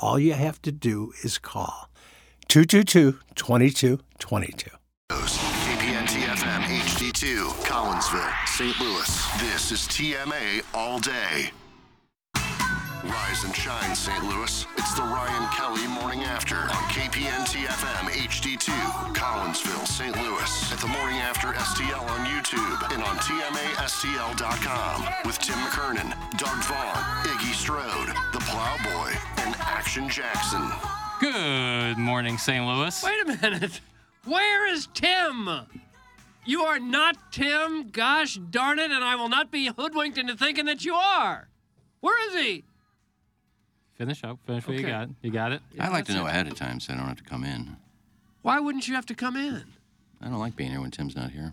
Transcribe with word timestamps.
All 0.00 0.18
you 0.18 0.32
have 0.32 0.60
to 0.62 0.72
do 0.72 1.12
is 1.22 1.38
call 1.38 1.88
222 2.48 3.18
2222. 3.34 4.70
KPNT 5.10 6.22
FM 6.24 6.62
HD2, 6.62 7.48
Collinsville, 7.64 8.46
St. 8.46 8.78
Louis. 8.80 9.40
This 9.40 9.72
is 9.72 9.80
TMA 9.88 10.62
All 10.74 10.98
Day. 10.98 11.50
Rise 13.04 13.44
and 13.44 13.54
shine, 13.54 13.94
St. 13.94 14.24
Louis. 14.24 14.66
It's 14.78 14.94
the 14.94 15.02
Ryan 15.02 15.48
Kelley 15.52 15.86
Morning 15.88 16.24
After 16.24 16.56
on 16.56 16.84
KPNT 16.88 17.66
FM 17.66 18.08
HD2, 18.08 18.72
Collinsville, 19.14 19.86
St. 19.86 20.16
Louis. 20.16 20.72
At 20.72 20.78
the 20.78 20.86
Morning 20.86 21.18
After 21.18 21.48
STL 21.48 22.00
on 22.00 22.26
YouTube 22.26 22.94
and 22.94 23.02
on 23.02 23.16
TMASTL.com 23.16 25.04
with 25.26 25.38
Tim 25.38 25.56
McKernan, 25.56 26.10
Doug 26.38 26.64
Vaughn, 26.64 26.96
Iggy 27.24 27.52
Strode, 27.52 28.08
The 28.32 28.40
Plowboy, 28.40 29.12
and 29.44 29.54
Action 29.60 30.08
Jackson. 30.08 30.62
Good 31.20 31.98
morning, 31.98 32.38
St. 32.38 32.64
Louis. 32.64 33.04
Wait 33.04 33.22
a 33.22 33.38
minute. 33.42 33.80
Where 34.24 34.66
is 34.72 34.88
Tim? 34.94 35.50
You 36.46 36.62
are 36.62 36.78
not 36.78 37.32
Tim. 37.32 37.90
Gosh 37.90 38.36
darn 38.50 38.78
it, 38.78 38.90
and 38.90 39.04
I 39.04 39.16
will 39.16 39.28
not 39.28 39.50
be 39.50 39.66
hoodwinked 39.66 40.16
into 40.16 40.36
thinking 40.36 40.64
that 40.66 40.86
you 40.86 40.94
are. 40.94 41.48
Where 42.00 42.28
is 42.30 42.42
he? 42.42 42.64
Finish 43.96 44.24
up. 44.24 44.38
Finish 44.46 44.66
what 44.66 44.74
you 44.74 44.80
Okay. 44.80 44.90
got. 44.90 45.08
You 45.22 45.30
got 45.30 45.52
it? 45.52 45.62
I 45.78 45.88
like 45.88 46.04
to 46.06 46.14
know 46.14 46.26
it. 46.26 46.30
ahead 46.30 46.46
of 46.48 46.54
time 46.54 46.80
so 46.80 46.92
I 46.92 46.96
don't 46.96 47.06
have 47.06 47.16
to 47.18 47.22
come 47.24 47.44
in. 47.44 47.76
Why 48.42 48.58
wouldn't 48.60 48.88
you 48.88 48.94
have 48.94 49.06
to 49.06 49.14
come 49.14 49.36
in? 49.36 49.64
I 50.20 50.26
don't 50.28 50.38
like 50.38 50.56
being 50.56 50.70
here 50.70 50.80
when 50.80 50.90
Tim's 50.90 51.14
not 51.16 51.30
here. 51.30 51.52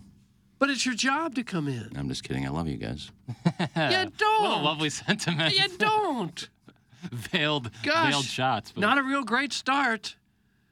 But 0.58 0.70
it's 0.70 0.84
your 0.86 0.94
job 0.94 1.34
to 1.36 1.42
come 1.44 1.66
in. 1.68 1.90
I'm 1.96 2.08
just 2.08 2.22
kidding. 2.24 2.46
I 2.46 2.50
love 2.50 2.68
you 2.68 2.76
guys. 2.76 3.10
You 3.28 3.66
What 3.74 4.06
a 4.06 4.12
don't. 4.16 4.62
lovely 4.64 4.90
sentiment. 4.90 5.54
You 5.58 5.68
don't. 5.78 6.48
veiled, 7.12 7.70
Gosh, 7.82 8.10
veiled 8.12 8.24
shots. 8.24 8.72
But, 8.72 8.80
Not 8.80 8.98
a 8.98 9.02
real 9.02 9.24
great 9.24 9.52
start. 9.52 10.16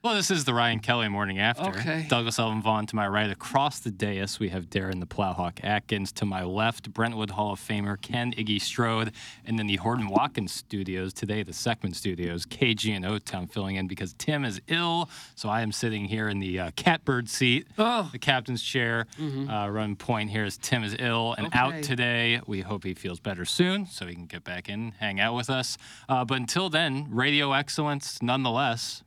Well, 0.03 0.15
this 0.15 0.31
is 0.31 0.47
the 0.47 0.55
Ryan 0.55 0.79
Kelley 0.79 1.09
morning 1.09 1.39
after. 1.39 1.69
Okay. 1.79 2.07
Douglas 2.09 2.39
Elvin 2.39 2.63
Vaughn 2.63 2.87
to 2.87 2.97
my 2.97 3.07
right. 3.07 3.29
Across 3.29 3.81
the 3.81 3.91
dais, 3.91 4.41
we 4.41 4.49
have 4.49 4.71
Darren 4.71 4.99
the 4.99 5.07
Plowhawk 5.07 5.63
Atkins. 5.63 6.11
To 6.13 6.25
my 6.25 6.43
left, 6.43 6.91
Brentwood 6.95 7.33
Hall 7.33 7.53
of 7.53 7.61
Famer 7.61 8.01
Ken 8.01 8.33
Iggy 8.33 8.63
Strode. 8.63 9.13
And 9.45 9.59
then 9.59 9.67
the 9.67 9.77
Horton 9.77 10.09
Watkins 10.09 10.53
studios, 10.53 11.13
today 11.13 11.43
the 11.43 11.53
Seckman 11.53 11.95
studios, 11.95 12.47
KG 12.47 12.97
and 12.97 13.05
O-Town 13.05 13.47
filling 13.47 13.77
in 13.77 13.89
because 13.89 14.15
Tim 14.17 14.43
is 14.43 14.63
ill. 14.69 15.11
So 15.35 15.51
I 15.51 15.61
am 15.61 15.71
sitting 15.71 16.07
here 16.07 16.31
in 16.31 16.41
the 16.41 16.59
uh, 16.59 16.71
catbird 16.77 17.29
seat. 17.29 17.67
Oh. 17.77 18.09
the 18.11 18.19
captain's 18.19 18.63
chair. 18.63 19.07
Uh, 19.21 19.69
run 19.69 19.97
point 19.97 20.31
here 20.31 20.47
is 20.47 20.57
Tim 20.57 20.83
is 20.83 20.97
ill 20.99 21.35
and 21.37 21.49
out 21.53 21.83
today. 21.83 22.41
We 22.47 22.63
hope 22.63 22.85
he 22.85 22.95
feels 22.95 23.21
better 23.21 23.45
soon 23.45 23.85
so 23.85 24.07
he 24.07 24.15
can 24.15 24.25
get 24.25 24.45
back 24.45 24.71
in, 24.71 24.93
hang 24.93 25.21
out 25.21 25.35
with 25.35 25.51
us. 25.51 25.77
Uh, 26.09 26.25
but 26.25 26.39
until 26.39 26.71
then, 26.71 27.07
radio 27.11 27.53
excellence 27.53 28.23
nonetheless. 28.23 29.03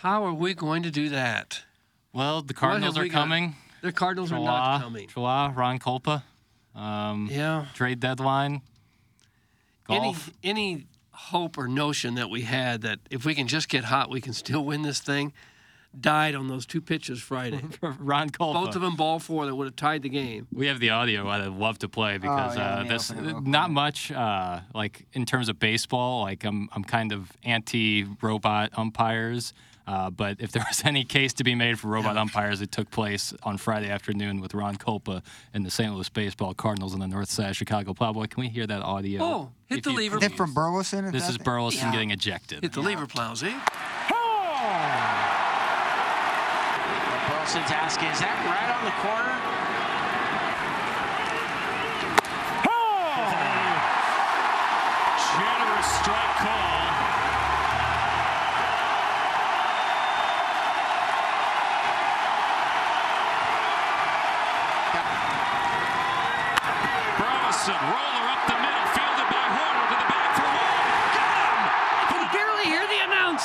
How 0.00 0.24
are 0.24 0.32
we 0.32 0.54
going 0.54 0.84
to 0.84 0.92
do 0.92 1.08
that? 1.08 1.62
Well, 2.12 2.42
the 2.42 2.54
Cardinals 2.54 2.96
are 2.96 3.02
we 3.02 3.08
got? 3.08 3.18
coming. 3.22 3.56
The 3.82 3.90
Cardinals 3.90 4.30
are 4.30 4.38
not 4.38 4.80
coming. 4.80 5.08
Trela, 5.08 5.54
Ron 5.56 5.80
Kulpa. 5.80 6.22
Um, 6.74 7.28
Yeah. 7.30 7.66
Trade 7.74 7.98
deadline. 7.98 8.62
Any 9.88 10.12
Golf. 10.12 10.30
any 10.44 10.86
hope 11.12 11.58
or 11.58 11.66
notion 11.66 12.14
that 12.14 12.30
we 12.30 12.42
had 12.42 12.82
that 12.82 13.00
if 13.10 13.24
we 13.24 13.34
can 13.34 13.48
just 13.48 13.68
get 13.68 13.84
hot, 13.84 14.08
we 14.08 14.20
can 14.20 14.32
still 14.32 14.64
win 14.64 14.82
this 14.82 15.00
thing, 15.00 15.32
died 15.98 16.36
on 16.36 16.46
those 16.46 16.64
two 16.64 16.80
pitches 16.80 17.20
Friday. 17.20 17.60
Ron 17.82 18.30
Kulpa. 18.30 18.52
Both 18.52 18.76
of 18.76 18.82
them 18.82 18.94
ball 18.94 19.18
four 19.18 19.46
that 19.46 19.54
would 19.56 19.64
have 19.66 19.76
tied 19.76 20.02
the 20.02 20.08
game. 20.08 20.46
We 20.52 20.68
have 20.68 20.78
the 20.78 20.90
audio 20.90 21.26
I'd 21.28 21.44
love 21.48 21.78
to 21.80 21.88
play 21.88 22.18
because 22.18 22.56
yeah, 22.56 22.74
uh, 22.74 22.78
let 22.82 22.88
this 22.88 23.10
open 23.10 23.24
it 23.24 23.28
real 23.32 23.40
not 23.40 23.70
much 23.72 24.12
uh, 24.12 24.60
like 24.74 25.06
in 25.12 25.26
terms 25.26 25.48
of 25.48 25.58
baseball. 25.58 26.22
Like 26.22 26.44
I'm 26.44 26.68
I'm 26.72 26.84
kind 26.84 27.10
of 27.12 27.32
anti 27.42 28.06
robot 28.22 28.70
umpires. 28.76 29.52
Uh, 29.88 30.10
but 30.10 30.36
if 30.38 30.52
there 30.52 30.62
was 30.68 30.82
any 30.84 31.02
case 31.02 31.32
to 31.32 31.42
be 31.44 31.54
made 31.54 31.78
for 31.78 31.88
robot 31.88 32.18
umpires, 32.18 32.60
it 32.60 32.70
took 32.70 32.90
place 32.90 33.32
on 33.42 33.56
Friday 33.56 33.88
afternoon 33.88 34.38
with 34.38 34.52
Ron 34.52 34.76
Kulpa 34.76 35.22
and 35.54 35.64
the 35.64 35.70
St. 35.70 35.94
Louis 35.94 36.08
Baseball 36.10 36.52
Cardinals 36.52 36.92
on 36.92 37.00
the 37.00 37.08
North 37.08 37.30
Side 37.30 37.48
of 37.50 37.56
Chicago 37.56 37.94
Plowboy. 37.94 38.26
Can 38.28 38.42
we 38.42 38.48
hear 38.50 38.66
that 38.66 38.82
audio? 38.82 39.22
Oh, 39.22 39.50
hit 39.66 39.78
If 39.78 39.84
the 39.84 39.90
you 39.92 39.96
lever. 39.96 40.16
Is 40.16 40.22
that 40.22 40.36
from 40.36 40.52
Burleson? 40.52 41.10
This 41.10 41.28
is 41.30 41.38
Burleson 41.38 41.86
Yeah. 41.86 41.92
getting 41.92 42.10
ejected. 42.10 42.62
Hit 42.62 42.72
the 42.74 42.82
lever 42.82 43.06
plows, 43.06 43.42
eh? 43.42 43.58
Wilson 47.30 47.62
task 47.62 48.02
is 48.02 48.20
that 48.20 48.36
right 48.44 48.68
on 48.76 48.84
the 48.84 48.92
corner? 49.00 49.36
Generous 55.38 55.86
strike 56.00 56.27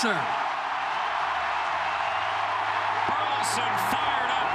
the 0.04 0.10
announcer. 0.10 0.28
Burleson 3.08 3.74
fired 3.88 4.32
up 4.32 4.52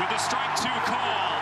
with 0.00 0.10
a 0.16 0.18
strike 0.18 0.56
two 0.56 0.76
call. 0.88 1.36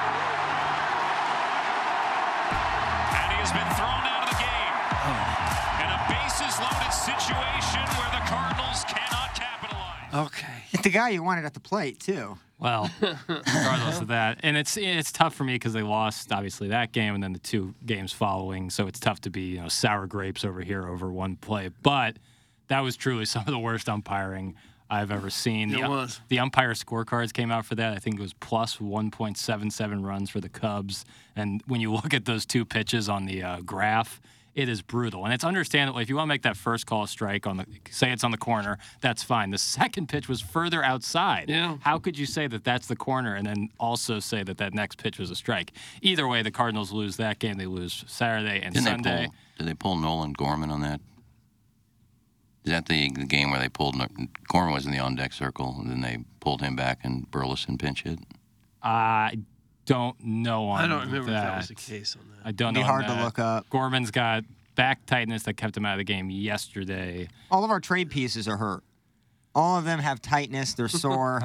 And 3.14 3.28
he 3.30 3.38
has 3.38 3.52
been 3.54 3.70
thrown 3.78 4.02
out 4.10 4.26
of 4.26 4.30
the 4.34 4.38
game. 4.42 4.74
Oh. 5.06 5.22
And 5.78 5.90
a 5.94 6.00
bases 6.10 6.58
loaded 6.58 6.92
situation 6.92 7.82
where 7.94 8.10
the 8.10 8.22
Cardinals 8.26 8.82
cannot 8.84 9.34
capitalize. 9.34 10.26
Okay. 10.26 10.64
It's 10.72 10.82
the 10.82 10.90
guy 10.90 11.10
you 11.10 11.22
wanted 11.22 11.44
at 11.44 11.54
the 11.54 11.60
plate 11.60 12.00
too. 12.00 12.38
Well, 12.60 12.90
regardless 13.28 14.00
of 14.00 14.08
that, 14.08 14.40
and 14.42 14.56
it's 14.56 14.76
it's 14.76 15.12
tough 15.12 15.34
for 15.34 15.44
me 15.44 15.54
because 15.54 15.72
they 15.72 15.82
lost 15.82 16.32
obviously 16.32 16.68
that 16.68 16.90
game 16.90 17.14
and 17.14 17.22
then 17.22 17.32
the 17.32 17.38
two 17.38 17.74
games 17.86 18.12
following, 18.12 18.68
so 18.70 18.88
it's 18.88 18.98
tough 18.98 19.20
to 19.22 19.30
be 19.30 19.42
you 19.42 19.60
know 19.60 19.68
sour 19.68 20.06
grapes 20.06 20.44
over 20.44 20.60
here 20.60 20.86
over 20.86 21.10
one 21.12 21.36
play. 21.36 21.70
But 21.82 22.16
that 22.66 22.80
was 22.80 22.96
truly 22.96 23.24
some 23.26 23.42
of 23.42 23.52
the 23.52 23.58
worst 23.58 23.88
umpiring 23.88 24.56
I've 24.90 25.12
ever 25.12 25.30
seen. 25.30 25.70
It 25.72 25.82
the, 25.82 25.88
was. 25.88 26.20
The 26.28 26.40
umpire 26.40 26.72
scorecards 26.72 27.32
came 27.32 27.52
out 27.52 27.64
for 27.64 27.76
that. 27.76 27.92
I 27.92 27.98
think 27.98 28.18
it 28.18 28.22
was 28.22 28.32
plus 28.32 28.78
1.77 28.78 30.04
runs 30.04 30.30
for 30.30 30.40
the 30.40 30.48
Cubs, 30.48 31.04
and 31.36 31.62
when 31.66 31.80
you 31.80 31.92
look 31.92 32.12
at 32.12 32.24
those 32.24 32.44
two 32.44 32.64
pitches 32.64 33.08
on 33.08 33.26
the 33.26 33.42
uh, 33.42 33.60
graph. 33.60 34.20
It 34.54 34.68
is 34.68 34.82
brutal, 34.82 35.24
and 35.24 35.32
it's 35.32 35.44
understandable. 35.44 36.00
If 36.00 36.08
you 36.08 36.16
want 36.16 36.26
to 36.26 36.30
make 36.34 36.42
that 36.42 36.56
first 36.56 36.84
call 36.86 37.04
a 37.04 37.08
strike 37.08 37.46
on 37.46 37.58
the, 37.58 37.66
say 37.90 38.10
it's 38.10 38.24
on 38.24 38.32
the 38.32 38.36
corner, 38.38 38.78
that's 39.00 39.22
fine. 39.22 39.50
The 39.50 39.58
second 39.58 40.08
pitch 40.08 40.28
was 40.28 40.40
further 40.40 40.82
outside. 40.82 41.48
Yeah. 41.48 41.76
How 41.80 41.98
could 42.00 42.18
you 42.18 42.26
say 42.26 42.48
that 42.48 42.64
that's 42.64 42.88
the 42.88 42.96
corner 42.96 43.36
and 43.36 43.46
then 43.46 43.68
also 43.78 44.18
say 44.18 44.42
that 44.42 44.58
that 44.58 44.74
next 44.74 44.98
pitch 44.98 45.18
was 45.18 45.30
a 45.30 45.36
strike? 45.36 45.72
Either 46.02 46.26
way, 46.26 46.42
the 46.42 46.50
Cardinals 46.50 46.90
lose 46.90 47.16
that 47.18 47.38
game. 47.38 47.56
They 47.56 47.66
lose 47.66 48.04
Saturday 48.08 48.60
and 48.60 48.74
Didn't 48.74 48.86
Sunday. 48.86 49.10
they 49.16 49.24
pull? 49.26 49.34
Did 49.58 49.66
they 49.68 49.74
pull 49.74 49.96
Nolan 49.96 50.32
Gorman 50.32 50.70
on 50.70 50.80
that? 50.80 51.00
Is 52.64 52.72
that 52.72 52.86
the, 52.86 53.10
the 53.12 53.24
game 53.26 53.50
where 53.50 53.60
they 53.60 53.68
pulled 53.68 53.94
Gorman 54.48 54.74
was 54.74 54.86
in 54.86 54.92
the 54.92 54.98
on 54.98 55.14
deck 55.14 55.32
circle 55.32 55.76
and 55.78 55.88
then 55.90 56.00
they 56.00 56.18
pulled 56.40 56.60
him 56.62 56.74
back 56.76 56.98
and 57.04 57.30
Burleson 57.30 57.78
pinch 57.78 58.02
hit? 58.02 58.18
I 58.82 59.38
don't 59.88 60.22
know 60.22 60.68
on 60.68 60.78
that. 60.78 60.84
I 60.84 60.88
don't 60.88 61.06
remember 61.06 61.30
that. 61.32 61.38
if 61.38 61.44
that 61.50 61.56
was 61.56 61.68
the 61.68 61.74
case 61.74 62.14
on 62.16 62.22
that. 62.36 62.46
I 62.46 62.52
don't 62.52 62.74
Be 62.74 62.80
know. 62.80 62.86
on 62.86 62.90
hard 62.90 63.06
to 63.06 63.14
that. 63.14 63.24
look 63.24 63.38
up. 63.38 63.68
Gorman's 63.70 64.10
got 64.10 64.44
back 64.74 65.04
tightness 65.06 65.42
that 65.44 65.54
kept 65.54 65.76
him 65.76 65.84
out 65.86 65.94
of 65.94 65.98
the 65.98 66.04
game 66.04 66.30
yesterday. 66.30 67.28
All 67.50 67.64
of 67.64 67.70
our 67.70 67.80
trade 67.80 68.10
pieces 68.10 68.46
are 68.46 68.58
hurt. 68.58 68.82
All 69.54 69.76
of 69.78 69.84
them 69.84 69.98
have 69.98 70.20
tightness. 70.22 70.74
They're 70.74 70.88
sore. 71.04 71.40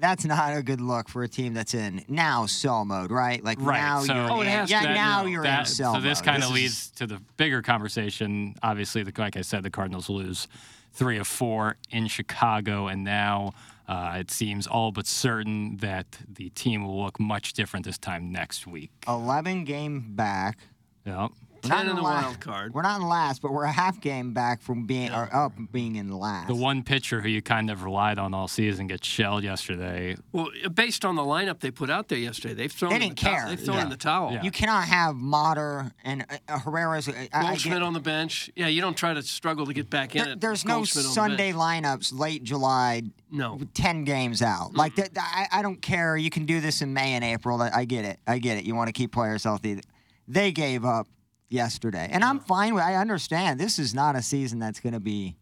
that's 0.00 0.24
not 0.24 0.56
a 0.56 0.62
good 0.62 0.80
look 0.80 1.08
for 1.08 1.22
a 1.22 1.28
team 1.28 1.52
that's 1.54 1.74
in 1.74 2.02
now 2.08 2.46
sell 2.46 2.84
mode, 2.84 3.10
right? 3.12 3.44
Like 3.44 3.58
Right. 3.60 3.78
now 3.80 4.00
so 4.02 4.14
you're 4.14 4.30
Oh, 4.32 4.40
in, 4.40 4.48
yeah, 4.48 4.80
to 4.80 4.88
be. 4.88 4.94
now 4.94 5.24
you're 5.26 5.42
that- 5.44 5.60
in 5.60 5.66
sell 5.66 5.94
so 5.94 6.00
this 6.00 6.20
kind 6.20 6.42
of 6.42 6.48
is- 6.48 6.54
leads 6.54 6.90
to 6.92 7.06
the 7.06 7.20
bigger 7.36 7.60
conversation. 7.62 8.54
Obviously, 8.62 9.02
the, 9.02 9.12
like 9.18 9.36
I 9.36 9.42
said, 9.42 9.62
the 9.62 9.70
Cardinals 9.70 10.08
lose 10.08 10.48
three 10.94 11.18
of 11.18 11.28
four 11.28 11.76
in 11.90 12.08
Chicago, 12.08 12.88
and 12.88 13.04
now 13.04 13.52
uh, 13.88 14.16
it 14.18 14.30
seems 14.30 14.66
all 14.66 14.92
but 14.92 15.06
certain 15.06 15.78
that 15.78 16.18
the 16.28 16.50
team 16.50 16.86
will 16.86 17.02
look 17.02 17.18
much 17.18 17.54
different 17.54 17.86
this 17.86 17.98
time 17.98 18.30
next 18.30 18.66
week. 18.66 18.90
11 19.08 19.64
game 19.64 20.14
back. 20.14 20.58
Yep. 21.06 21.30
We're 21.64 21.70
not 21.70 21.86
in 21.86 21.96
the 21.96 22.02
la- 22.02 22.22
wild 22.22 22.40
card. 22.40 22.74
We're 22.74 22.82
not 22.82 23.00
in 23.00 23.06
last, 23.08 23.42
but 23.42 23.52
we're 23.52 23.64
a 23.64 23.72
half 23.72 24.00
game 24.00 24.32
back 24.32 24.62
from 24.62 24.86
being 24.86 25.10
or 25.12 25.28
up 25.34 25.52
being 25.72 25.96
in 25.96 26.10
last. 26.10 26.48
The 26.48 26.54
one 26.54 26.82
pitcher 26.82 27.20
who 27.20 27.28
you 27.28 27.42
kind 27.42 27.70
of 27.70 27.82
relied 27.84 28.18
on 28.18 28.32
all 28.34 28.48
season 28.48 28.86
gets 28.86 29.06
shelled 29.06 29.42
yesterday. 29.44 30.16
Well, 30.32 30.48
based 30.74 31.04
on 31.04 31.16
the 31.16 31.22
lineup 31.22 31.60
they 31.60 31.70
put 31.70 31.90
out 31.90 32.08
there 32.08 32.18
yesterday, 32.18 32.54
they've 32.54 32.72
thrown. 32.72 32.90
They 32.90 32.96
in 32.96 33.02
didn't 33.02 33.18
the 33.18 33.24
towel- 33.24 33.34
care. 33.36 33.48
They've 33.48 33.60
thrown 33.60 33.78
in 33.80 33.88
the 33.90 33.96
towel. 33.96 34.32
Yeah. 34.32 34.42
You 34.42 34.50
cannot 34.50 34.84
have 34.88 35.16
Motter 35.16 35.92
and 36.04 36.24
uh, 36.30 36.36
uh, 36.48 36.58
Herrera's. 36.60 37.06
Goldschmidt 37.08 37.62
get- 37.78 37.82
on 37.82 37.92
the 37.92 38.00
bench. 38.00 38.50
Yeah, 38.56 38.68
you 38.68 38.80
don't 38.80 38.96
try 38.96 39.14
to 39.14 39.22
struggle 39.22 39.66
to 39.66 39.72
get 39.74 39.90
back 39.90 40.14
in 40.16 40.24
there- 40.24 40.32
it. 40.34 40.40
there's 40.40 40.64
no 40.64 40.76
Goldschmidt 40.76 41.04
on 41.06 41.10
the 41.10 41.14
Sunday 41.14 41.52
lineups 41.52 42.18
late 42.18 42.42
July. 42.44 43.02
No. 43.30 43.58
ten 43.74 44.04
games 44.04 44.40
out. 44.42 44.74
Like 44.74 44.94
that. 44.96 45.10
I, 45.18 45.46
I 45.52 45.62
don't 45.62 45.82
care. 45.82 46.16
You 46.16 46.30
can 46.30 46.46
do 46.46 46.60
this 46.60 46.80
in 46.82 46.92
May 46.94 47.12
and 47.12 47.24
April. 47.24 47.60
I 47.60 47.70
I 47.74 47.84
get 47.84 48.04
it. 48.04 48.18
I 48.26 48.38
get 48.38 48.58
it. 48.58 48.64
You 48.64 48.74
want 48.74 48.88
to 48.88 48.92
keep 48.92 49.12
players 49.12 49.44
healthy. 49.44 49.80
They 50.26 50.52
gave 50.52 50.84
up 50.84 51.06
yesterday, 51.48 52.08
and 52.10 52.24
I'm 52.24 52.40
fine 52.40 52.74
with. 52.74 52.84
I 52.84 52.94
understand. 52.94 53.58
This 53.60 53.78
is 53.78 53.94
not 53.94 54.16
a 54.16 54.22
season 54.22 54.58
that's 54.58 54.80
going 54.80 54.92
to 54.94 55.00
be. 55.00 55.36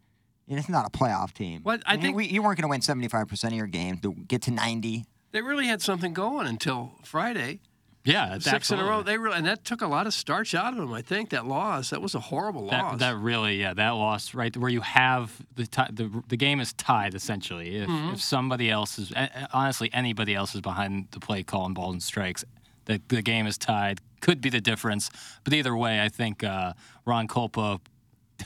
It's 0.48 0.68
not 0.68 0.86
a 0.86 0.90
playoff 0.96 1.32
team. 1.32 1.62
What, 1.64 1.82
I 1.86 1.94
mean, 1.94 2.02
think- 2.02 2.16
we, 2.16 2.26
you 2.26 2.40
weren't 2.42 2.56
going 2.58 2.68
to 2.68 2.70
win 2.70 2.80
75 2.80 3.26
percent 3.28 3.52
of 3.52 3.58
your 3.58 3.66
games 3.66 4.00
to 4.02 4.12
get 4.12 4.42
to 4.42 4.50
90. 4.52 5.04
They 5.32 5.42
really 5.42 5.66
had 5.66 5.82
something 5.82 6.14
going 6.14 6.46
until 6.46 6.92
Friday. 7.04 7.60
Yeah, 8.04 8.38
Six 8.38 8.70
in 8.70 8.78
a 8.78 8.84
row. 8.84 9.02
They 9.02 9.18
really, 9.18 9.36
and 9.36 9.46
that 9.46 9.64
took 9.64 9.82
a 9.82 9.86
lot 9.88 10.06
of 10.06 10.14
starch 10.14 10.54
out 10.54 10.72
of 10.72 10.78
them. 10.78 10.92
I 10.92 11.02
think 11.02 11.30
that 11.30 11.44
loss. 11.44 11.90
That 11.90 12.00
was 12.00 12.14
a 12.14 12.20
horrible 12.20 12.68
That, 12.70 12.80
loss. 12.84 13.00
that 13.00 13.16
really, 13.16 13.56
yeah, 13.60 13.74
that 13.74 13.90
loss 13.90 14.32
right 14.32 14.56
where 14.56 14.70
you 14.70 14.80
have 14.82 15.32
the 15.56 15.66
ti 15.66 15.82
the 15.92 16.22
the 16.28 16.36
game 16.36 16.60
is 16.60 16.72
tied 16.74 17.14
essentially. 17.16 17.78
If 17.78 17.88
Mm-hmm. 17.88 18.14
if 18.14 18.22
somebody 18.22 18.70
else 18.70 19.00
is 19.00 19.10
a- 19.10 19.28
a- 19.34 19.48
honestly 19.52 19.90
anybody 19.92 20.36
else 20.36 20.54
is 20.54 20.60
behind 20.60 21.08
the 21.10 21.18
play 21.18 21.42
calling 21.42 21.74
balls 21.74 21.94
and 21.94 22.02
strikes, 22.02 22.44
the 22.86 23.00
the 23.08 23.22
game 23.22 23.46
is 23.46 23.56
tied. 23.58 24.00
Could 24.20 24.40
be 24.40 24.48
the 24.50 24.60
difference, 24.60 25.10
but 25.44 25.52
either 25.52 25.76
way, 25.76 26.02
I 26.02 26.08
think 26.08 26.42
uh, 26.42 26.72
Ron 27.04 27.28
Kulpa 27.28 27.80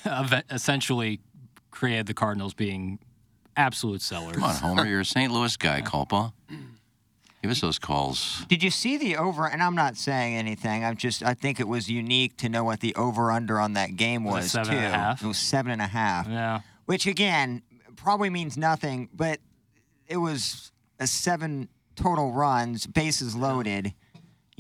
essentially 0.51 1.21
created 1.71 2.07
the 2.07 2.15
Cardinals 2.15 2.55
being 2.55 2.99
absolute 3.57 4.03
sellers. 4.03 4.35
Come 4.37 4.45
on, 4.45 4.55
Homer. 4.57 4.87
You're 4.87 5.01
a 5.01 5.05
St. 5.05 5.33
Louis 5.33 5.57
guy, 5.57 5.81
Kulpa. 5.83 6.33
Give 7.43 7.51
us 7.51 7.61
those 7.63 7.79
calls. 7.79 8.45
Did 8.49 8.63
you 8.63 8.71
see 8.71 8.99
the 8.99 9.17
over? 9.17 9.47
And 9.47 9.63
I'm 9.63 9.75
not 9.75 9.97
saying 9.97 10.37
anything. 10.37 10.85
I'm 10.85 10.97
just. 10.97 11.23
I 11.23 11.33
think 11.33 11.59
it 11.59 11.67
was 11.69 11.89
unique 11.89 12.37
to 12.39 12.51
know 12.51 12.65
what 12.65 12.81
the 12.81 12.95
over 12.97 13.31
under 13.33 13.59
on 13.59 13.73
that 13.75 13.97
game 13.97 14.25
Was 14.25 14.35
it 14.35 14.37
was, 14.37 14.51
seven 14.53 14.73
too. 14.73 14.79
and 14.79 14.87
a 14.95 14.99
half? 14.99 15.23
It 15.25 15.27
was 15.27 15.39
seven 15.39 15.73
and 15.73 15.81
a 15.81 15.87
half. 15.87 16.29
Yeah. 16.29 16.61
which 16.85 17.07
again 17.07 17.63
probably 17.97 18.29
means 18.29 18.59
nothing, 18.59 19.09
but 19.15 19.39
it 20.07 20.19
was 20.19 20.71
a 20.99 21.07
seven 21.07 21.71
total 21.97 22.33
runs, 22.33 22.87
bases 22.87 23.35
loaded. 23.35 23.95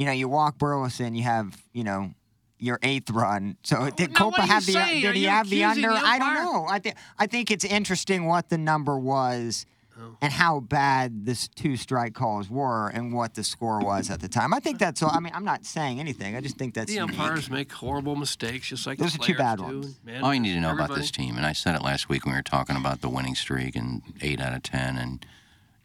You 0.01 0.07
know, 0.07 0.13
you 0.13 0.31
walk 0.31 0.57
Burleson, 0.57 1.15
you 1.15 1.25
have 1.25 1.63
you 1.75 1.85
know 1.85 2.15
your 2.59 2.79
eighth 2.83 3.11
run. 3.11 3.59
So 3.63 3.91
did 3.91 4.13
now 4.13 4.31
Kulpa 4.31 4.39
have 4.47 4.65
the 4.65 4.73
saying? 4.73 5.03
did 5.03 5.11
Are 5.11 5.13
he 5.13 5.25
have 5.25 5.51
the 5.51 5.63
under? 5.63 5.91
the 5.91 5.95
I 5.95 6.19
don't 6.19 6.35
know. 6.37 6.67
I 6.67 6.79
think 6.79 6.97
I 7.19 7.27
think 7.27 7.51
it's 7.51 7.67
interesting 7.67 8.25
what 8.25 8.49
the 8.49 8.57
number 8.57 8.99
was. 8.99 9.67
Oh. 10.01 10.17
And 10.23 10.33
how 10.33 10.61
bad 10.61 11.27
this 11.27 11.49
two 11.49 11.77
strike 11.77 12.15
calls 12.15 12.49
were, 12.49 12.89
and 12.89 13.13
what 13.13 13.35
the 13.35 13.45
score 13.45 13.81
was 13.81 14.09
at 14.09 14.21
the 14.21 14.29
time. 14.29 14.55
I 14.55 14.59
think 14.61 14.79
that's 14.79 15.03
all. 15.03 15.11
I 15.13 15.21
mean, 15.21 15.35
I'm 15.35 15.45
not 15.45 15.67
saying 15.67 16.01
anything. 16.01 16.35
I 16.35 16.41
just 16.41 16.57
think 16.57 16.73
that's 16.73 16.87
the 16.87 16.95
unique. 17.01 17.19
umpires 17.21 17.51
make 17.51 17.71
horrible 17.71 18.17
mistakes, 18.17 18.69
just 18.69 18.87
like 18.87 18.97
Those 18.97 19.13
the 19.13 19.23
are 19.23 19.27
two 19.27 19.35
bad 19.35 19.59
do. 19.59 19.65
ones. 19.65 20.01
Man, 20.03 20.25
All 20.25 20.33
you 20.33 20.41
need 20.41 20.55
to 20.55 20.61
know 20.61 20.73
about 20.73 20.95
this 20.95 21.11
team, 21.11 21.37
and 21.37 21.45
I 21.45 21.53
said 21.53 21.75
it 21.75 21.83
last 21.83 22.09
week 22.09 22.25
when 22.25 22.33
we 22.33 22.39
were 22.39 22.43
talking 22.43 22.77
about 22.77 23.03
the 23.03 23.11
winning 23.11 23.35
streak 23.35 23.77
and 23.77 24.01
eight 24.23 24.41
out 24.41 24.55
of 24.55 24.63
ten, 24.63 24.97
and 24.97 25.27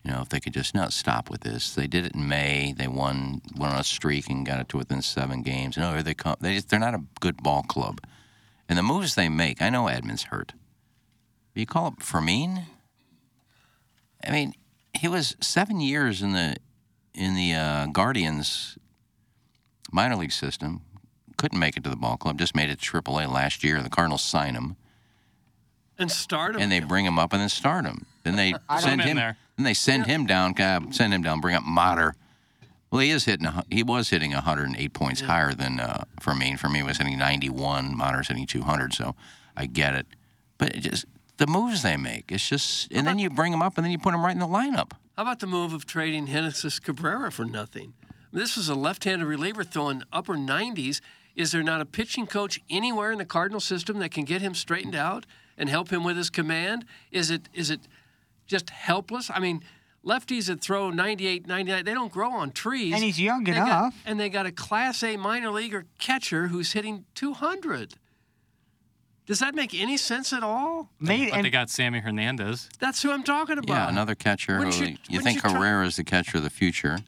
you 0.05 0.11
know 0.11 0.21
if 0.21 0.29
they 0.29 0.39
could 0.39 0.53
just 0.53 0.75
not 0.75 0.93
stop 0.93 1.31
with 1.31 1.41
this. 1.41 1.73
They 1.73 1.87
did 1.87 2.05
it 2.05 2.13
in 2.13 2.27
May. 2.27 2.73
They 2.77 2.87
won 2.87 3.41
went 3.57 3.73
on 3.73 3.79
a 3.79 3.83
streak 3.83 4.29
and 4.29 4.45
got 4.45 4.59
it 4.59 4.69
to 4.69 4.77
within 4.77 5.01
seven 5.01 5.41
games. 5.41 5.77
No, 5.77 5.93
here 5.93 6.03
they 6.03 6.13
come. 6.13 6.35
They 6.39 6.55
just, 6.55 6.69
they're 6.69 6.79
not 6.79 6.93
a 6.93 7.03
good 7.19 7.41
ball 7.41 7.63
club, 7.63 8.01
and 8.69 8.77
the 8.77 8.83
moves 8.83 9.15
they 9.15 9.29
make. 9.29 9.61
I 9.61 9.69
know 9.69 9.85
Edman's 9.85 10.23
hurt. 10.23 10.53
But 11.53 11.59
you 11.59 11.65
call 11.65 11.87
up 11.87 12.03
Fermin. 12.03 12.63
I 14.23 14.31
mean, 14.31 14.53
he 14.93 15.07
was 15.07 15.35
seven 15.41 15.79
years 15.79 16.21
in 16.21 16.33
the 16.33 16.57
in 17.15 17.33
the 17.33 17.53
uh, 17.53 17.87
Guardians 17.87 18.77
minor 19.91 20.17
league 20.17 20.31
system. 20.31 20.81
Couldn't 21.37 21.59
make 21.59 21.77
it 21.77 21.83
to 21.83 21.89
the 21.89 21.95
ball 21.95 22.17
club. 22.17 22.37
Just 22.37 22.55
made 22.55 22.69
it 22.69 22.79
to 22.79 23.01
AAA 23.01 23.31
last 23.31 23.63
year. 23.63 23.81
The 23.81 23.89
Cardinals 23.89 24.23
sign 24.23 24.53
him, 24.53 24.75
and 25.97 26.11
start 26.11 26.55
'em. 26.55 26.61
and 26.61 26.71
they 26.71 26.79
bring 26.79 27.05
him 27.05 27.17
up 27.19 27.33
and 27.33 27.41
then 27.41 27.49
start 27.49 27.85
him. 27.85 28.05
Then 28.23 28.35
they 28.35 28.53
send 28.79 29.01
him. 29.01 29.17
there. 29.17 29.37
Then 29.57 29.63
they 29.63 29.73
send 29.73 30.05
him 30.05 30.25
down. 30.25 30.59
Uh, 30.59 30.91
send 30.91 31.13
him 31.13 31.21
down. 31.21 31.39
Bring 31.41 31.55
up 31.55 31.63
Motter. 31.63 32.15
Well, 32.91 33.01
he 33.01 33.09
is 33.09 33.25
hitting. 33.25 33.47
He 33.69 33.83
was 33.83 34.09
hitting 34.09 34.31
108 34.31 34.93
points 34.93 35.21
higher 35.21 35.53
than 35.53 35.79
uh, 35.79 36.05
Fermin. 36.19 36.57
Fermin 36.57 36.85
was 36.85 36.97
hitting 36.97 37.17
91. 37.17 37.95
Motter's 37.97 38.27
hitting 38.27 38.45
200. 38.45 38.93
So 38.93 39.15
I 39.55 39.65
get 39.65 39.95
it. 39.95 40.07
But 40.57 40.75
it 40.75 40.79
just 40.81 41.05
the 41.37 41.47
moves 41.47 41.83
they 41.83 41.97
make. 41.97 42.31
It's 42.31 42.47
just, 42.47 42.91
and 42.93 43.05
then 43.05 43.19
you 43.19 43.29
bring 43.29 43.51
them 43.51 43.61
up, 43.61 43.77
and 43.77 43.83
then 43.83 43.91
you 43.91 43.97
put 43.99 44.11
them 44.11 44.23
right 44.23 44.31
in 44.33 44.39
the 44.39 44.47
lineup. 44.47 44.91
How 45.17 45.23
about 45.23 45.39
the 45.39 45.47
move 45.47 45.73
of 45.73 45.85
trading 45.85 46.27
Genesis 46.27 46.79
Cabrera 46.79 47.31
for 47.31 47.43
nothing? 47.45 47.93
This 48.31 48.57
is 48.57 48.69
a 48.69 48.75
left-handed 48.75 49.25
reliever 49.25 49.63
throwing 49.63 50.03
upper 50.13 50.35
90s. 50.35 51.01
Is 51.35 51.51
there 51.51 51.63
not 51.63 51.81
a 51.81 51.85
pitching 51.85 52.27
coach 52.27 52.61
anywhere 52.69 53.11
in 53.11 53.17
the 53.17 53.25
Cardinal 53.25 53.59
system 53.59 53.99
that 53.99 54.11
can 54.11 54.23
get 54.23 54.41
him 54.41 54.53
straightened 54.55 54.95
out 54.95 55.25
and 55.57 55.69
help 55.69 55.89
him 55.91 56.03
with 56.03 56.17
his 56.17 56.29
command? 56.29 56.85
Is 57.11 57.29
it 57.31 57.47
is 57.53 57.69
it 57.69 57.81
just 58.47 58.69
helpless? 58.69 59.29
I 59.33 59.39
mean, 59.39 59.63
lefties 60.05 60.47
that 60.47 60.61
throw 60.61 60.91
98, 60.91 61.47
99, 61.47 61.83
they 61.85 61.93
don't 61.93 62.11
grow 62.11 62.31
on 62.31 62.51
trees. 62.51 62.93
And 62.93 63.03
he's 63.03 63.19
young 63.19 63.43
They 63.43 63.53
got- 63.53 63.67
enough. 63.67 63.95
and 64.05 64.19
they 64.19 64.29
got 64.29 64.45
a 64.45 64.51
Class 64.51 65.01
A 65.03 65.17
minor 65.17 65.49
leaguer 65.51 65.85
catcher 65.97 66.47
who's 66.49 66.73
hitting 66.73 67.05
200. 67.15 67.95
Does 69.25 69.39
that 69.39 69.55
make 69.55 69.73
any 69.73 69.97
sense 69.97 70.31
at 70.33 70.43
all? 70.43 70.91
Made, 70.99 71.31
But 71.31 71.41
they 71.41 71.49
got 71.49 71.71
Sammy 71.71 71.99
Hernandez. 71.99 72.69
That's 72.79 73.01
who 73.01 73.11
I'm 73.11 73.23
talking 73.23 73.57
about. 73.57 73.73
Yeah, 73.73 73.89
another 73.89 74.13
catcher. 74.13 74.57
Who, 74.57 74.65
you- 74.69 74.97
you, 75.09 75.19
think 75.21 75.37
you 75.43 75.49
try- 75.49 75.83
is 75.85 75.95
the 75.95 76.03
catcher 76.03 76.37
of 76.37 76.43
the 76.43 76.51
future, 76.51 76.99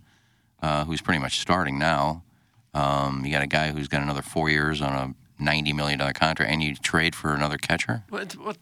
uh, 0.64 0.86
who's 0.86 1.02
pretty 1.02 1.20
much 1.20 1.40
starting 1.40 1.78
now. 1.78 2.24
Um, 2.74 3.24
you 3.24 3.32
got 3.32 3.44
a 3.44 3.48
guy 3.48 3.72
who's 3.72 3.88
got 3.88 4.02
another 4.02 4.24
four 4.24 4.50
years 4.50 4.82
on 4.82 4.94
a 4.94 5.14
$90 5.40 5.76
million 5.76 6.00
contract, 6.00 6.42
and 6.52 6.62
you 6.64 6.76
trade 6.76 7.16
for 7.16 7.34
another 7.34 7.58
catcher? 7.58 8.04
What, 8.10 8.34
what, 8.34 8.58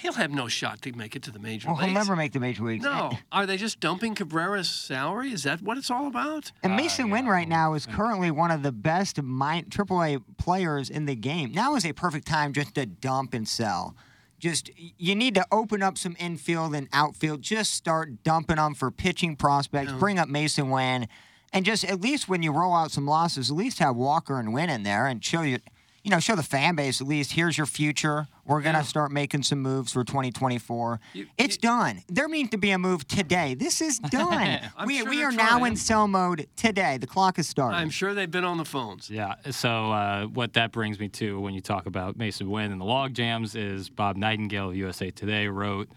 he'll 0.00 0.12
have 0.14 0.30
no 0.30 0.48
shot 0.48 0.82
to 0.82 0.92
make 0.92 1.16
it 1.16 1.22
to 1.24 1.30
the 1.30 1.38
major 1.38 1.68
well, 1.68 1.76
he'll 1.76 1.92
never 1.92 2.16
make 2.16 2.32
the 2.32 2.40
major 2.40 2.64
leagues. 2.64 2.84
No. 2.84 3.12
Are 3.32 3.46
they 3.46 3.56
just 3.56 3.80
dumping 3.80 4.14
Cabrera's 4.14 4.68
salary? 4.68 5.32
Is 5.32 5.42
that 5.44 5.62
what 5.62 5.78
it's 5.78 5.90
all 5.90 6.06
about? 6.06 6.52
And 6.62 6.78
Masyn 6.78 7.08
ah, 7.08 7.12
Winn 7.12 7.26
right 7.26 7.48
now 7.48 7.74
is 7.74 7.86
currently 7.86 8.30
one 8.30 8.50
of 8.50 8.62
the 8.62 8.72
best 8.72 9.22
min- 9.22 9.66
AAA 9.66 10.22
players 10.38 10.90
in 10.90 11.06
the 11.06 11.16
game. 11.16 11.52
Now 11.52 11.74
is 11.76 11.84
a 11.84 11.92
perfect 11.92 12.26
time 12.26 12.52
just 12.52 12.74
to 12.74 12.86
dump 12.86 13.34
and 13.34 13.48
sell. 13.48 13.94
Just 14.38 14.70
you 14.76 15.14
need 15.14 15.34
to 15.34 15.44
open 15.52 15.82
up 15.82 15.98
some 15.98 16.16
infield 16.18 16.74
and 16.74 16.88
outfield. 16.94 17.42
Just 17.42 17.74
start 17.74 18.22
dumping 18.22 18.56
them 18.56 18.74
for 18.74 18.90
pitching 18.90 19.36
prospects. 19.36 19.92
Bring 19.92 20.18
up 20.18 20.30
Masyn 20.30 20.70
Winn, 20.70 21.08
and 21.52 21.64
just 21.64 21.84
at 21.84 22.00
least 22.00 22.26
when 22.26 22.42
you 22.42 22.50
roll 22.50 22.74
out 22.74 22.90
some 22.90 23.06
losses, 23.06 23.50
at 23.50 23.56
least 23.56 23.80
have 23.80 23.96
Walker 23.96 24.38
and 24.40 24.54
Winn 24.54 24.70
in 24.70 24.82
there 24.82 25.06
and 25.06 25.22
show 25.22 25.42
you, 25.42 25.58
you 26.02 26.10
know, 26.10 26.18
show 26.18 26.34
the 26.34 26.42
fan 26.42 26.74
base 26.76 27.00
at 27.00 27.06
least 27.06 27.32
here's 27.32 27.56
your 27.58 27.66
future. 27.66 28.26
We're 28.46 28.62
gonna 28.62 28.84
start 28.84 29.12
making 29.12 29.42
some 29.42 29.60
moves 29.60 29.92
for 29.92 30.02
2024. 30.02 31.00
it's 31.38 31.56
done. 31.56 32.02
There 32.08 32.28
needs 32.28 32.50
to 32.50 32.56
be 32.56 32.70
a 32.70 32.78
move 32.78 33.06
today. 33.06 33.54
This 33.54 33.80
is 33.80 33.98
done. 34.10 34.60
We 34.86 34.98
sure 34.98 35.08
we 35.10 35.18
they're 35.18 35.28
are 35.28 35.32
now 35.32 35.64
in 35.64 35.76
sell 35.76 36.08
mode 36.08 36.46
today. 36.56 36.96
The 36.98 37.06
clock 37.06 37.38
is 37.38 37.48
starting. 37.48 37.78
I'm 37.78 37.90
sure 37.90 38.14
they've 38.14 38.30
been 38.30 38.44
on 38.44 38.56
the 38.58 38.64
phones. 38.64 39.10
Yeah. 39.10 39.34
So 39.50 39.92
uh, 39.92 40.24
what 40.26 40.54
that 40.54 40.72
brings 40.72 40.98
me 40.98 41.08
to 41.10 41.38
when 41.38 41.54
you 41.54 41.60
talk 41.60 41.86
about 41.86 42.18
Masyn 42.18 42.48
Winn 42.48 42.72
and 42.72 42.80
the 42.80 42.84
log 42.86 43.14
jams 43.14 43.54
is 43.54 43.88
Bob 43.90 44.16
Nightingale 44.16 44.70
of 44.70 44.76
USA 44.76 45.10
Today 45.10 45.48
wrote 45.48 45.88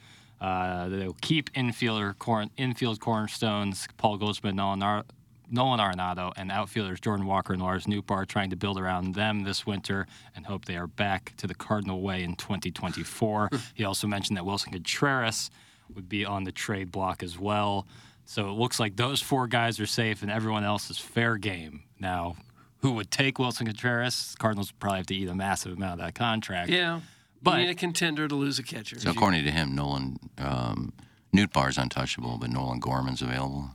uh, 0.42 0.90
that 0.90 0.98
they'll 0.98 1.18
keep 1.22 1.52
infielder 1.54 2.18
corn, 2.20 2.50
infield 2.58 3.00
cornerstones 3.00 3.88
Paul 3.98 4.18
Goldschmidt, 4.18 4.56
Nolan, 4.56 4.84
Ar- 4.84 5.06
Nolan 5.50 5.80
Arenado, 5.80 6.32
and 6.36 6.52
outfielders 6.52 7.00
Jordan 7.00 7.26
Walker 7.26 7.54
and 7.54 7.62
Lars 7.62 7.86
Nootbaar 7.86 8.26
trying 8.28 8.50
to 8.50 8.56
build 8.56 8.80
around 8.80 9.16
them 9.16 9.44
this 9.44 9.66
winter 9.66 10.08
and 10.36 10.46
hope 10.46 10.66
they 10.66 10.78
are 10.78 10.88
back 10.88 11.34
to 11.38 11.48
the 11.48 11.54
Cardinal 11.56 12.02
way 12.02 12.24
in 12.24 12.36
2024. 12.36 13.50
he 13.74 13.84
also 13.84 14.08
mentioned 14.08 14.38
that 14.38 14.46
Willson 14.46 14.72
Contreras 14.72 15.50
would 15.94 16.10
be 16.10 16.26
on 16.26 16.44
the 16.44 16.52
trade 16.52 16.92
block 16.92 17.22
as 17.24 17.38
well. 17.38 17.86
So 18.26 18.48
it 18.50 18.54
looks 18.54 18.80
like 18.80 18.96
those 18.96 19.22
four 19.22 19.48
guys 19.48 19.80
are 19.80 19.86
safe 19.86 20.22
and 20.22 20.32
everyone 20.32 20.64
else 20.64 20.90
is 20.90 20.98
fair 20.98 21.38
game. 21.38 21.84
Now, 22.00 22.36
who 22.80 22.94
would 22.94 23.12
take 23.12 23.38
Willson 23.38 23.66
Contreras? 23.66 24.36
Cardinals 24.40 24.72
would 24.72 24.80
probably 24.80 24.98
have 25.00 25.08
to 25.08 25.16
eat 25.16 25.28
a 25.28 25.36
massive 25.36 25.74
amount 25.74 26.00
of 26.00 26.06
that 26.06 26.16
contract. 26.16 26.70
Yeah. 26.70 27.02
But- 27.42 27.60
you 27.60 27.66
need 27.66 27.72
a 27.72 27.76
contender 27.76 28.28
to 28.28 28.36
lose 28.36 28.58
a 28.60 28.64
catcher. 28.64 29.00
So 29.00 29.12
according 29.12 29.44
to 29.44 29.52
him, 29.52 29.76
Nolan 29.76 30.18
um, 30.38 30.94
Nootbaar's 31.36 31.78
untouchable, 31.78 32.38
but 32.40 32.50
Nolan 32.50 32.80
Gorman's 32.80 33.22
available. 33.22 33.72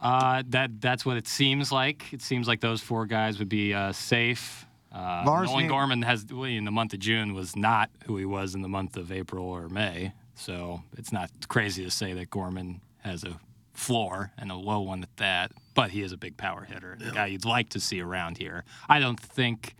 Uh, 0.00 0.42
that 0.48 0.80
that's 0.80 1.06
what 1.06 1.16
it 1.16 1.26
seems 1.26 1.72
like. 1.72 2.12
It 2.12 2.22
seems 2.22 2.46
like 2.46 2.60
those 2.60 2.80
four 2.80 3.06
guys 3.06 3.38
would 3.38 3.48
be 3.48 3.72
uh, 3.72 3.92
safe. 3.92 4.66
Uh, 4.92 5.24
Lars 5.26 5.50
Nolan 5.50 5.68
Gorman 5.68 6.02
has 6.02 6.26
well, 6.30 6.44
in 6.44 6.64
the 6.64 6.70
month 6.70 6.92
of 6.92 7.00
June 7.00 7.34
was 7.34 7.56
not 7.56 7.90
who 8.06 8.16
he 8.16 8.24
was 8.24 8.54
in 8.54 8.62
the 8.62 8.68
month 8.68 8.96
of 8.96 9.10
April 9.12 9.46
or 9.46 9.68
May. 9.68 10.12
So 10.34 10.82
it's 10.96 11.12
not 11.12 11.30
crazy 11.48 11.84
to 11.84 11.90
say 11.90 12.12
that 12.12 12.30
Gorman 12.30 12.80
has 12.98 13.24
a 13.24 13.38
floor 13.72 14.32
and 14.38 14.50
a 14.50 14.54
low 14.54 14.80
one 14.80 15.02
at 15.02 15.16
that. 15.16 15.52
But 15.74 15.90
he 15.90 16.02
is 16.02 16.12
a 16.12 16.16
big 16.16 16.36
power 16.36 16.64
hitter, 16.64 16.92
and 16.92 17.02
a 17.02 17.12
guy 17.12 17.26
you'd 17.26 17.44
like 17.44 17.68
to 17.70 17.80
see 17.80 18.00
around 18.00 18.38
here. 18.38 18.64
I 18.88 18.98
don't 18.98 19.20
think 19.20 19.74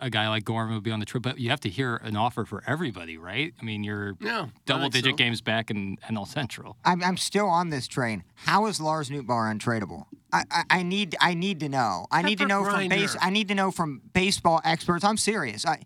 a 0.00 0.10
guy 0.10 0.28
like 0.28 0.44
Gorman 0.44 0.74
would 0.74 0.84
be 0.84 0.90
on 0.90 1.00
the 1.00 1.06
trip, 1.06 1.22
but 1.22 1.38
you 1.38 1.50
have 1.50 1.60
to 1.60 1.68
hear 1.68 1.96
an 1.96 2.16
offer 2.16 2.44
for 2.44 2.62
everybody, 2.66 3.18
right? 3.18 3.52
I 3.60 3.64
mean, 3.64 3.82
you're 3.84 4.14
Yeah, 4.20 4.48
double 4.66 4.88
digit 4.88 5.12
so. 5.12 5.16
games 5.16 5.40
back 5.40 5.70
in 5.70 5.96
NL 6.08 6.26
Central. 6.26 6.76
I'm, 6.84 7.02
I'm 7.02 7.16
still 7.16 7.46
on 7.46 7.70
this 7.70 7.86
train. 7.88 8.24
How 8.34 8.66
is 8.66 8.80
Lars 8.80 9.10
Nootbaar 9.10 9.52
untradeable? 9.54 10.04
I, 10.32 10.44
I, 10.50 10.62
I 10.70 10.82
need 10.82 11.16
I 11.20 11.34
need 11.34 11.60
to 11.60 11.68
know. 11.68 12.06
I 12.10 12.22
need 12.22 12.38
to 12.38 12.44
Pepper 12.46 12.48
know 12.48 12.64
from 12.70 12.88
base. 12.88 13.16
I 13.20 13.30
need 13.30 13.48
to 13.48 13.54
know 13.54 13.70
from 13.70 14.02
baseball 14.12 14.60
experts. 14.64 15.04
I'm 15.04 15.16
serious. 15.16 15.66
I, 15.66 15.82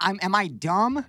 I'm 0.00 0.18
am 0.22 0.34
I 0.34 0.48
dumb? 0.48 1.04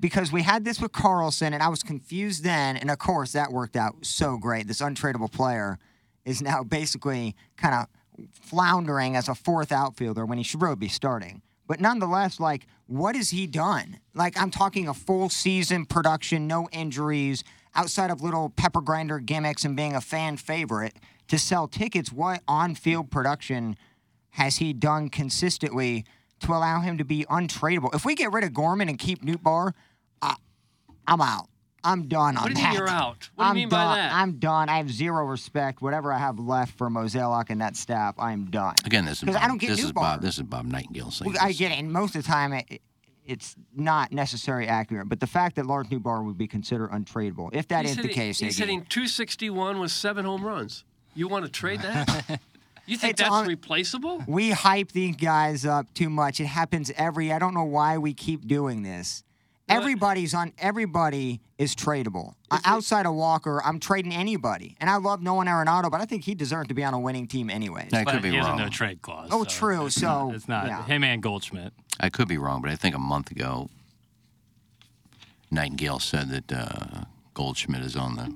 Because 0.00 0.32
we 0.32 0.42
had 0.42 0.64
this 0.64 0.80
with 0.80 0.90
Carlson, 0.90 1.52
and 1.54 1.62
I 1.62 1.68
was 1.68 1.84
confused 1.84 2.42
then, 2.42 2.76
and 2.76 2.90
of 2.90 2.98
course 2.98 3.32
that 3.32 3.52
worked 3.52 3.76
out 3.76 4.04
so 4.04 4.36
great. 4.36 4.66
This 4.66 4.80
untradeable 4.80 5.30
player 5.30 5.78
is 6.24 6.42
now 6.42 6.64
basically 6.64 7.36
kind 7.56 7.74
of 7.74 7.86
floundering 8.32 9.16
as 9.16 9.28
a 9.28 9.34
fourth 9.34 9.72
outfielder 9.72 10.26
when 10.26 10.38
he 10.38 10.44
should 10.44 10.60
really 10.62 10.76
be 10.76 10.88
starting. 10.88 11.42
But 11.72 11.80
nonetheless, 11.80 12.38
like, 12.38 12.66
what 12.86 13.16
has 13.16 13.30
he 13.30 13.46
done? 13.46 13.98
Like, 14.12 14.38
I'm 14.38 14.50
talking 14.50 14.88
a 14.88 14.92
full 14.92 15.30
season 15.30 15.86
production, 15.86 16.46
no 16.46 16.68
injuries, 16.70 17.44
outside 17.74 18.10
of 18.10 18.20
little 18.20 18.50
pepper 18.50 18.82
grinder 18.82 19.18
gimmicks 19.18 19.64
and 19.64 19.74
being 19.74 19.94
a 19.94 20.02
fan 20.02 20.36
favorite 20.36 20.96
to 21.28 21.38
sell 21.38 21.66
tickets. 21.66 22.12
What 22.12 22.42
on 22.46 22.74
field 22.74 23.10
production 23.10 23.78
has 24.32 24.58
he 24.58 24.74
done 24.74 25.08
consistently 25.08 26.04
to 26.40 26.52
allow 26.52 26.80
him 26.80 26.98
to 26.98 27.06
be 27.06 27.24
untradeable? 27.30 27.94
If 27.94 28.04
we 28.04 28.16
get 28.16 28.32
rid 28.32 28.44
of 28.44 28.52
Gorman 28.52 28.90
and 28.90 28.98
keep 28.98 29.24
Nootbaar, 29.24 29.72
I, 30.20 30.34
I'm 31.06 31.22
out. 31.22 31.48
I'm 31.84 32.06
done 32.08 32.36
on 32.36 32.44
What 32.44 32.54
do 32.54 32.60
you 32.60 32.64
that. 32.66 32.68
mean 32.70 32.78
you're 32.78 32.88
out? 32.88 33.30
What 33.34 33.52
do 33.52 33.58
you 33.58 33.64
I'm 33.64 33.68
by 33.68 33.76
done. 33.76 33.96
that? 33.98 34.12
I'm 34.12 34.32
done. 34.38 34.68
I 34.68 34.76
have 34.78 34.90
zero 34.90 35.24
respect. 35.24 35.82
Whatever 35.82 36.12
I 36.12 36.18
have 36.18 36.38
left 36.38 36.76
for 36.78 36.88
Mozeliak 36.88 37.50
and 37.50 37.60
that 37.60 37.76
staff, 37.76 38.14
I'm 38.18 38.46
done. 38.50 38.74
Again, 38.84 39.04
this 39.04 39.18
is 39.18 39.24
'Cause 39.24 39.34
Bob, 39.34 39.42
I 39.44 39.48
don't 39.48 39.58
get 39.58 39.68
this 39.68 39.78
Newt 39.78 39.86
is 39.86 39.92
Bob. 39.92 40.20
This 40.22 40.36
is 40.36 40.42
Bob 40.44 40.64
Nightingale 40.66 41.10
saying. 41.10 41.32
Well, 41.32 41.42
I 41.42 41.52
get 41.52 41.72
it, 41.72 41.78
and 41.78 41.92
most 41.92 42.14
of 42.14 42.22
the 42.22 42.28
time 42.28 42.52
it, 42.52 42.80
it's 43.26 43.56
not 43.74 44.12
necessarily 44.12 44.68
accurate. 44.68 45.08
But 45.08 45.20
the 45.20 45.26
fact 45.26 45.56
that 45.56 45.66
Lars 45.66 45.88
Nootbaar 45.88 46.24
would 46.24 46.38
be 46.38 46.46
considered 46.46 46.90
untradeable, 46.90 47.50
if 47.52 47.68
that 47.68 47.84
he's 47.84 47.96
is 47.96 48.02
the 48.02 48.08
case, 48.08 48.38
He's 48.38 48.56
Iggy, 48.56 48.58
hitting 48.60 48.84
261 48.86 49.78
with 49.80 49.90
seven 49.90 50.24
home 50.24 50.44
runs. 50.44 50.84
You 51.14 51.28
want 51.28 51.44
to 51.44 51.50
trade 51.50 51.80
that? 51.82 52.08
you 52.86 52.96
think 52.96 53.12
It's 53.12 53.20
that's 53.22 53.30
on- 53.32 53.46
replaceable? 53.46 54.22
we 54.26 54.50
hype 54.50 54.92
these 54.92 55.16
guys 55.16 55.66
up 55.66 55.92
too 55.94 56.08
much. 56.10 56.40
It 56.40 56.46
happens 56.46 56.90
every. 56.96 57.32
I 57.32 57.38
don't 57.38 57.54
know 57.54 57.64
why 57.64 57.98
we 57.98 58.14
keep 58.14 58.46
doing 58.46 58.82
this. 58.82 59.24
Everybody's 59.76 60.34
on. 60.34 60.52
Everybody 60.58 61.40
is 61.58 61.74
tradable. 61.74 62.34
Uh, 62.50 62.58
outside 62.64 63.06
of 63.06 63.14
Walker, 63.14 63.62
I'm 63.64 63.78
trading 63.80 64.12
anybody, 64.12 64.76
and 64.80 64.90
I 64.90 64.96
love 64.96 65.22
Nolan 65.22 65.46
Arenado, 65.48 65.90
but 65.90 66.00
I 66.00 66.04
think 66.04 66.24
he 66.24 66.34
deserved 66.34 66.68
to 66.68 66.74
be 66.74 66.84
on 66.84 66.94
a 66.94 67.00
winning 67.00 67.26
team 67.26 67.50
anyways. 67.50 67.92
I 67.92 68.04
could 68.04 68.22
be 68.22 68.30
he 68.30 68.36
has 68.36 68.46
a 68.46 68.50
wrong. 68.50 68.58
no 68.58 68.68
trade 68.68 69.02
clause. 69.02 69.28
Oh, 69.30 69.44
so 69.44 69.48
true, 69.50 69.86
It's 69.86 69.94
so, 69.96 70.26
not, 70.28 70.34
it's 70.34 70.48
not 70.48 70.66
yeah. 70.66 70.84
him 70.84 71.04
and 71.04 71.22
Goldschmidt. 71.22 71.72
I 72.00 72.08
could 72.08 72.28
be 72.28 72.38
wrong, 72.38 72.62
but 72.62 72.70
I 72.70 72.76
think 72.76 72.94
a 72.94 72.98
month 72.98 73.30
ago, 73.30 73.68
Nightingale 75.50 75.98
said 76.00 76.30
that 76.30 76.52
uh, 76.52 77.04
Goldschmidt 77.34 77.82
is 77.82 77.96
on 77.96 78.16
the 78.16 78.34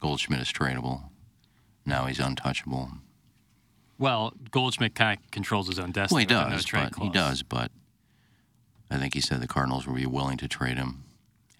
Goldschmidt 0.00 0.40
is 0.40 0.48
tradable. 0.52 1.04
Now 1.84 2.06
he's 2.06 2.20
untouchable. 2.20 2.90
Well, 3.98 4.32
Goldschmidt 4.50 4.94
kind 4.94 5.18
of 5.18 5.30
controls 5.30 5.66
his 5.66 5.78
own 5.78 5.90
destiny. 5.90 6.26
Well, 6.26 6.28
he 6.28 6.34
with 6.34 6.46
a 6.46 6.50
no 6.50 6.56
does, 6.56 6.64
trade 6.64 6.90
but 6.96 7.02
he 7.02 7.10
does. 7.10 7.42
But 7.42 7.70
I 8.90 8.96
think 8.98 9.14
he 9.14 9.20
said 9.20 9.40
the 9.40 9.46
Cardinals 9.48 9.86
would 9.86 9.96
be 9.96 10.06
willing 10.06 10.36
to 10.38 10.48
trade 10.48 10.76
him, 10.78 11.04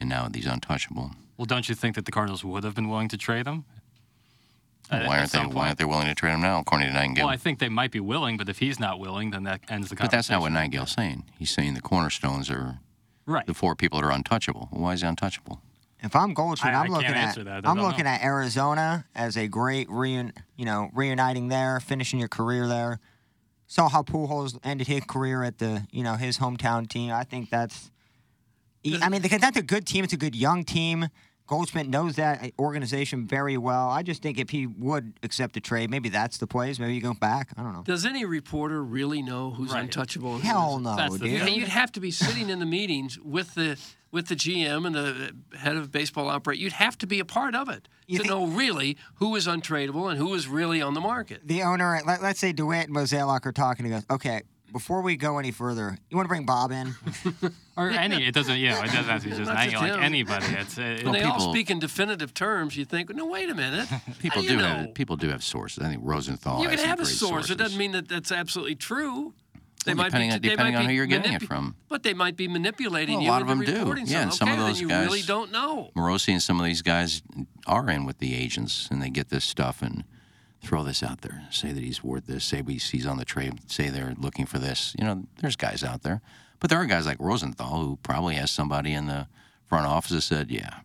and 0.00 0.08
now 0.08 0.28
he's 0.32 0.46
untouchable. 0.46 1.12
Well, 1.36 1.46
don't 1.46 1.68
you 1.68 1.74
think 1.74 1.94
that 1.96 2.04
the 2.04 2.10
Cardinals 2.12 2.42
would 2.44 2.64
have 2.64 2.74
been 2.74 2.88
willing 2.88 3.08
to 3.08 3.16
trade 3.16 3.46
him? 3.46 3.64
Why 4.90 5.18
aren't 5.18 5.32
they? 5.32 5.38
some 5.38 5.50
Why 5.50 5.66
aren't 5.66 5.78
they 5.78 5.84
willing 5.84 6.06
to 6.06 6.14
trade 6.14 6.32
him 6.32 6.40
now? 6.40 6.60
According 6.60 6.88
to 6.88 6.94
Nightingale. 6.94 7.26
Well, 7.26 7.34
I 7.34 7.36
think 7.36 7.58
they 7.58 7.68
might 7.68 7.90
be 7.90 8.00
willing, 8.00 8.38
but 8.38 8.48
if 8.48 8.58
he's 8.58 8.80
not 8.80 8.98
willing, 8.98 9.30
then 9.30 9.42
that 9.44 9.60
ends 9.68 9.90
the 9.90 9.96
conversation. 9.96 10.06
but 10.06 10.10
that's 10.10 10.30
not 10.30 10.40
what 10.40 10.46
conversation. 10.48 10.54
Nightingale's 10.54 10.92
saying. 10.92 11.24
He's 11.38 11.50
saying 11.50 11.74
the 11.74 11.82
cornerstones 11.82 12.50
are 12.50 12.78
Right. 13.26 13.46
the 13.46 13.52
four 13.52 13.76
people 13.76 14.00
that 14.00 14.06
are 14.06 14.10
untouchable. 14.12 14.68
Well, 14.72 14.82
why 14.84 14.92
is 14.94 15.02
he 15.02 15.06
untouchable? 15.06 15.60
If 16.00 16.16
I'm 16.16 16.32
Goldschmidt, 16.32 16.72
I- 16.74 16.78
I 16.78 16.80
I'm 16.84 16.90
looking 16.90 17.08
at 17.08 17.34
that. 17.34 17.66
I 17.66 17.70
I'm 17.70 17.80
looking 17.82 18.04
know. 18.04 18.10
at 18.10 18.22
Arizona 18.22 19.04
as 19.14 19.36
a 19.36 19.46
great 19.48 19.88
reun, 19.88 20.32
you 20.56 20.64
know, 20.64 20.90
reuniting 20.94 21.48
there, 21.48 21.80
finishing 21.80 22.18
your 22.18 22.28
career 22.28 22.66
there. 22.66 22.98
Saw 23.68 23.88
how 23.88 24.02
Pujols 24.02 24.58
ended 24.64 24.88
his 24.88 25.04
career 25.04 25.44
at 25.44 25.58
the, 25.58 25.86
you 25.92 26.02
know, 26.02 26.14
his 26.14 26.38
hometown 26.38 26.88
team. 26.88 27.12
I 27.12 27.22
think 27.22 27.50
that's. 27.50 27.90
I 29.02 29.08
mean, 29.10 29.20
because 29.20 29.40
that's 29.40 29.58
a 29.58 29.62
good 29.62 29.86
team. 29.86 30.02
It's 30.04 30.14
a 30.14 30.16
good 30.18 30.34
young 30.34 30.64
team. 30.64 31.08
Goldschmidt 31.48 31.88
knows 31.88 32.16
that 32.16 32.42
uh, 32.44 32.48
organization 32.58 33.26
very 33.26 33.56
well. 33.56 33.88
I 33.88 34.02
just 34.02 34.22
think 34.22 34.38
if 34.38 34.50
he 34.50 34.66
would 34.66 35.14
accept 35.22 35.56
a 35.56 35.60
trade, 35.60 35.90
maybe 35.90 36.08
that's 36.10 36.38
the 36.38 36.46
place. 36.46 36.78
Maybe 36.78 36.94
you 36.94 37.00
go 37.00 37.14
back. 37.14 37.48
I 37.56 37.62
don't 37.62 37.72
know. 37.72 37.82
Does 37.82 38.06
any 38.06 38.24
reporter 38.24 38.84
really 38.84 39.22
know 39.22 39.50
who's 39.50 39.72
Right. 39.72 39.82
untouchable? 39.82 40.34
and 40.36 40.44
Hell 40.44 40.78
no, 40.78 40.94
dude. 41.18 41.40
I 41.40 41.44
mean, 41.46 41.58
you'd 41.58 41.68
have 41.68 41.90
to 41.92 42.00
be 42.00 42.10
sitting 42.10 42.50
in 42.50 42.58
the 42.60 42.66
meetings 42.66 43.18
with 43.18 43.54
the 43.54 43.76
with 44.10 44.28
the 44.28 44.36
GM 44.36 44.86
and 44.86 44.94
the 44.94 45.34
uh, 45.54 45.58
head 45.58 45.76
of 45.76 45.90
baseball 45.92 46.28
operate. 46.30 46.58
You'd 46.58 46.72
have 46.72 46.96
to 46.98 47.06
be 47.06 47.18
a 47.20 47.26
part 47.26 47.54
of 47.54 47.68
it 47.68 47.88
You 48.06 48.18
to 48.18 48.24
think- 48.24 48.30
know 48.30 48.46
really 48.46 48.96
who 49.16 49.34
is 49.36 49.46
untradeable 49.46 50.08
and 50.10 50.18
who 50.18 50.32
is 50.34 50.48
really 50.48 50.80
on 50.80 50.94
the 50.94 51.00
market. 51.00 51.42
the 51.46 51.62
owner, 51.62 52.00
let, 52.06 52.22
let's 52.22 52.40
say 52.40 52.52
DeWitt 52.52 52.86
and 52.88 52.96
Mozeliak 52.96 53.44
are 53.44 53.52
talking. 53.52 53.84
He 53.84 53.90
goes, 53.92 54.06
okay, 54.10 54.42
before 54.72 55.02
we 55.02 55.16
go 55.16 55.38
any 55.38 55.50
further, 55.50 55.96
you 56.10 56.16
want 56.16 56.24
to 56.26 56.28
bring 56.28 56.46
Bob 56.46 56.72
in? 56.72 56.94
Or 57.78 57.90
any, 57.90 58.26
it 58.26 58.34
doesn't, 58.34 58.58
you 58.58 58.70
know, 58.70 58.80
it 58.82 58.86
doesn't 58.86 59.04
have 59.04 59.22
to 59.22 59.30
be 59.30 59.36
just 59.36 59.50
any, 59.50 59.70
just 59.70 59.82
like 59.82 60.02
anybody. 60.02 60.46
It's, 60.46 60.78
uh, 60.78 60.82
it, 60.82 61.04
When 61.04 61.12
they 61.12 61.22
all 61.22 61.36
people- 61.38 61.52
speak 61.52 61.70
in 61.70 61.78
definitive 61.78 62.34
terms, 62.34 62.76
you 62.76 62.84
think, 62.84 63.14
no, 63.14 63.24
wait 63.26 63.48
a 63.48 63.54
minute. 63.54 63.88
People 64.18 64.42
How 64.42 64.48
do 64.48 64.54
you 64.54 64.60
have 64.60 64.94
people 64.94 65.16
do 65.16 65.28
have 65.28 65.44
sources. 65.44 65.82
I 65.84 65.88
think 65.88 66.02
Rosenthal. 66.04 66.60
You 66.60 66.68
can 66.68 66.78
some 66.78 66.88
have 66.88 66.98
a 67.00 67.06
source. 67.06 67.30
Sources. 67.30 67.50
It 67.52 67.58
doesn't 67.58 67.78
mean 67.78 67.92
that 67.92 68.08
that's 68.08 68.32
absolutely 68.32 68.74
true. 68.74 69.32
They 69.84 69.92
Well, 69.94 69.98
might 69.98 70.04
depending 70.06 70.30
be, 70.30 70.34
on- 70.34 70.40
they 70.42 70.48
depending 70.48 70.74
might 70.74 70.80
on 70.80 70.86
be 70.86 70.92
who 70.92 70.96
you're 70.96 71.06
getting 71.06 71.32
it 71.34 71.42
from. 71.42 71.76
But 71.88 72.02
they 72.02 72.14
might 72.14 72.36
be 72.36 72.48
manipulating 72.48 73.14
Well, 73.14 73.22
a 73.22 73.24
you 73.26 73.30
lot 73.30 73.42
of 73.42 73.48
them 73.48 73.60
do. 73.60 73.72
reporting 73.78 74.06
Yeah, 74.08 74.22
and 74.22 74.34
something. 74.34 74.56
some 74.56 74.60
of 74.64 74.66
those 74.68 74.80
then 74.80 74.88
guys- 74.88 75.04
you 75.04 75.06
really 75.12 75.22
don't 75.22 75.52
know. 75.52 75.90
Morosi 75.96 76.32
and 76.32 76.42
some 76.42 76.58
of 76.58 76.66
these 76.66 76.82
guys 76.82 77.22
are 77.68 77.88
in 77.88 78.04
with 78.04 78.18
the 78.18 78.34
agents, 78.34 78.88
and 78.90 79.00
they 79.00 79.08
get 79.10 79.28
this 79.28 79.44
stuff 79.44 79.80
and 79.82 80.02
throw 80.64 80.82
this 80.82 81.04
out 81.04 81.20
there. 81.20 81.44
Say 81.52 81.70
that 81.70 81.84
he's 81.84 82.02
worth 82.02 82.26
this. 82.26 82.44
Say 82.44 82.64
he's 82.66 83.06
on 83.06 83.18
the 83.18 83.24
trade. 83.24 83.70
Say 83.70 83.88
they're 83.88 84.14
looking 84.18 84.46
for 84.46 84.58
this. 84.58 84.96
You 84.98 85.04
know, 85.04 85.26
there's 85.40 85.54
guys 85.54 85.84
out 85.84 86.02
there, 86.02 86.20
but 86.60 86.70
there 86.70 86.78
are 86.78 86.86
guys 86.86 87.06
like 87.06 87.18
Rosenthal 87.20 87.82
who 87.82 87.98
probably 88.02 88.34
has 88.36 88.50
somebody 88.50 88.92
in 88.92 89.06
the 89.06 89.26
front 89.66 89.86
office 89.86 90.10
that 90.12 90.22
said, 90.22 90.50
"Yeah, 90.50 90.80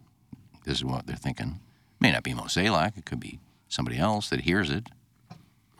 this 0.65 0.77
is 0.77 0.85
what 0.85 1.07
they're 1.07 1.15
thinking." 1.15 1.59
May 1.99 2.11
not 2.11 2.23
be 2.23 2.33
Mozeliak. 2.33 2.97
It 2.97 3.05
could 3.05 3.19
be 3.19 3.39
somebody 3.69 3.97
else 3.97 4.29
that 4.29 4.41
hears 4.41 4.69
it. 4.69 4.87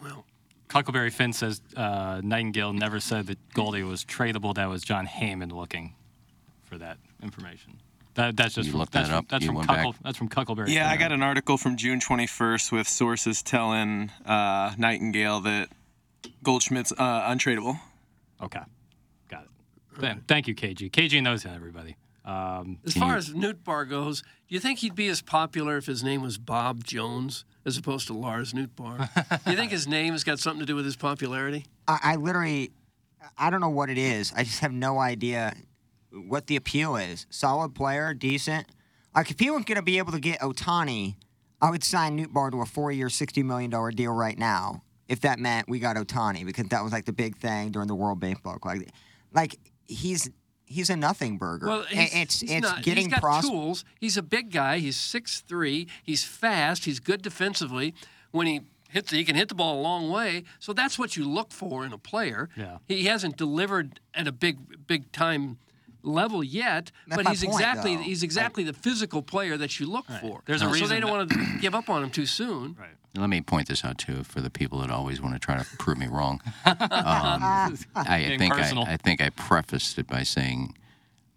Well, 0.01 0.25
Huckleberry 0.71 1.09
Finn 1.09 1.33
says 1.33 1.61
uh, 1.75 2.21
Nightingale 2.23 2.73
never 2.73 2.99
said 2.99 3.27
that 3.27 3.37
Goldie 3.53 3.83
was 3.83 4.03
tradable. 4.05 4.55
That 4.55 4.69
was 4.69 4.83
Jon 4.83 5.05
Heyman 5.05 5.51
looking 5.51 5.95
for 6.63 6.77
that 6.77 6.97
information. 7.21 7.79
That, 8.15 8.37
that's 8.37 8.53
just 8.55 8.67
You 8.67 8.71
from, 8.73 8.79
looked 8.79 8.93
that's 8.93 9.09
that 9.09 9.15
from, 9.15 9.19
up? 9.19 9.27
That's 9.29 9.41
You 9.41 9.47
from 9.47 9.55
went? 9.55 9.67
Cuckle, 9.69 9.95
that's 10.03 10.17
from 10.17 10.29
Huckleberry. 10.29 10.71
Yeah, 10.73 10.89
I 10.89 10.97
got 10.97 11.11
an 11.11 11.23
article 11.23 11.57
from 11.57 11.77
June 11.77 11.99
21st 11.99 12.71
with 12.71 12.87
sources 12.87 13.41
telling 13.41 14.11
uh, 14.25 14.73
Nightingale 14.77 15.41
that 15.41 15.69
Goldschmidt's 16.43 16.91
uh, 16.91 17.29
untradeable. 17.29 17.79
Okay, 18.41 18.59
got 18.59 18.63
it. 18.63 18.67
Then, 18.67 18.82
thank 20.27 20.47
you, 20.47 20.55
KG. 20.55 20.91
KG 20.91 21.21
knows 21.21 21.45
everybody. 21.45 21.95
Um, 22.25 22.79
as 22.85 22.93
far 22.93 23.17
as 23.17 23.33
Newt 23.33 23.63
Bar 23.63 23.85
goes, 23.85 24.21
do 24.21 24.55
you 24.55 24.59
think 24.59 24.79
he'd 24.79 24.95
be 24.95 25.07
as 25.09 25.21
popular 25.21 25.77
if 25.77 25.85
his 25.87 26.03
name 26.03 26.21
was 26.21 26.37
Bob 26.37 26.83
Jones 26.83 27.43
as 27.65 27.77
opposed 27.77 28.07
to 28.07 28.13
Lars 28.13 28.53
Nootbaar? 28.53 29.09
do 29.43 29.51
you 29.51 29.57
think 29.57 29.71
his 29.71 29.87
name 29.87 30.13
has 30.13 30.23
got 30.23 30.39
something 30.39 30.61
to 30.61 30.65
do 30.65 30.75
with 30.75 30.85
his 30.85 30.95
popularity? 30.95 31.65
I, 31.87 31.99
I 32.03 32.15
literally, 32.15 32.71
I 33.37 33.49
don't 33.49 33.59
know 33.59 33.69
what 33.69 33.89
it 33.89 33.97
is. 33.97 34.31
I 34.35 34.43
just 34.43 34.59
have 34.59 34.71
no 34.71 34.99
idea 34.99 35.53
what 36.11 36.47
the 36.47 36.55
appeal 36.55 36.95
is. 36.95 37.25
Solid 37.29 37.75
player, 37.75 38.13
decent. 38.13 38.67
Like 39.13 39.29
if 39.29 39.39
he 39.39 39.49
wasn't 39.49 39.67
going 39.67 39.75
to 39.77 39.83
be 39.83 39.97
able 39.97 40.13
to 40.13 40.19
get 40.19 40.39
Ohtani, 40.39 41.15
I 41.61 41.69
would 41.69 41.83
sign 41.83 42.17
Nootbaar 42.17 42.51
to 42.51 42.61
a 42.61 42.65
four-year, 42.65 43.09
sixty 43.09 43.43
million 43.43 43.69
dollar 43.69 43.91
deal 43.91 44.11
right 44.11 44.37
now. 44.37 44.81
If 45.07 45.21
that 45.21 45.39
meant 45.39 45.69
we 45.69 45.79
got 45.79 45.95
Ohtani, 45.95 46.45
because 46.45 46.67
that 46.69 46.83
was 46.83 46.91
like 46.91 47.05
the 47.05 47.13
big 47.13 47.37
thing 47.37 47.71
during 47.71 47.87
the 47.87 47.95
World 47.95 48.19
Baseball 48.19 48.57
Classic. 48.57 48.89
Like 49.33 49.57
he's 49.93 50.29
he's 50.65 50.89
a 50.89 50.95
nothing 50.95 51.37
burger. 51.37 51.67
Well, 51.67 51.83
he's, 51.83 52.13
it's 52.13 52.39
he's 52.41 52.51
it's 52.51 52.61
not, 52.61 52.83
getting 52.83 53.05
he's 53.05 53.13
got 53.13 53.21
pros- 53.21 53.49
tools. 53.49 53.85
He's 53.99 54.17
a 54.17 54.23
big 54.23 54.51
guy. 54.51 54.79
He's 54.79 54.97
6'3". 54.97 55.87
He's 56.03 56.23
fast. 56.23 56.85
He's 56.85 56.99
good 56.99 57.21
defensively. 57.21 57.93
When 58.31 58.47
he 58.47 58.61
hits, 58.89 59.11
he 59.11 59.23
can 59.23 59.35
hit 59.35 59.49
the 59.49 59.55
ball 59.55 59.79
a 59.79 59.81
long 59.81 60.09
way. 60.09 60.43
So 60.59 60.73
that's 60.73 60.97
what 60.97 61.15
you 61.15 61.29
look 61.29 61.51
for 61.51 61.85
in 61.85 61.93
a 61.93 61.97
player. 61.97 62.49
Yeah. 62.55 62.77
He 62.87 63.05
hasn't 63.05 63.37
delivered 63.37 63.99
at 64.13 64.27
a 64.27 64.31
big, 64.31 64.87
big 64.87 65.11
time 65.11 65.57
level 66.03 66.43
yet, 66.43 66.91
That's 67.07 67.23
but 67.23 67.29
he's 67.31 67.43
point, 67.43 67.55
exactly 67.59 67.95
though. 67.95 68.01
he's 68.03 68.23
exactly 68.23 68.63
the 68.63 68.73
physical 68.73 69.21
player 69.21 69.57
that 69.57 69.79
you 69.79 69.85
look 69.87 70.05
for. 70.21 70.41
There's 70.45 70.61
a 70.61 70.65
so 70.65 70.71
reason 70.71 70.87
So 70.87 70.93
they 70.93 70.99
don't 70.99 71.09
want 71.11 71.29
to 71.31 71.57
give 71.61 71.73
up 71.73 71.89
on 71.89 72.03
him 72.03 72.09
too 72.09 72.25
soon. 72.25 72.75
Right. 72.79 72.89
Let 73.15 73.29
me 73.29 73.41
point 73.41 73.67
this 73.67 73.85
out 73.85 73.97
too 73.99 74.23
for 74.23 74.41
the 74.41 74.49
people 74.49 74.79
that 74.79 74.89
always 74.89 75.21
want 75.21 75.33
to 75.35 75.39
try 75.39 75.57
to 75.57 75.65
prove 75.77 75.97
me 75.99 76.07
wrong. 76.07 76.41
Um, 76.65 76.77
I 77.95 78.35
think 78.37 78.53
personal. 78.53 78.85
I, 78.85 78.93
I 78.93 78.97
think 78.97 79.21
I 79.21 79.29
prefaced 79.29 79.97
it 79.99 80.07
by 80.07 80.23
saying 80.23 80.75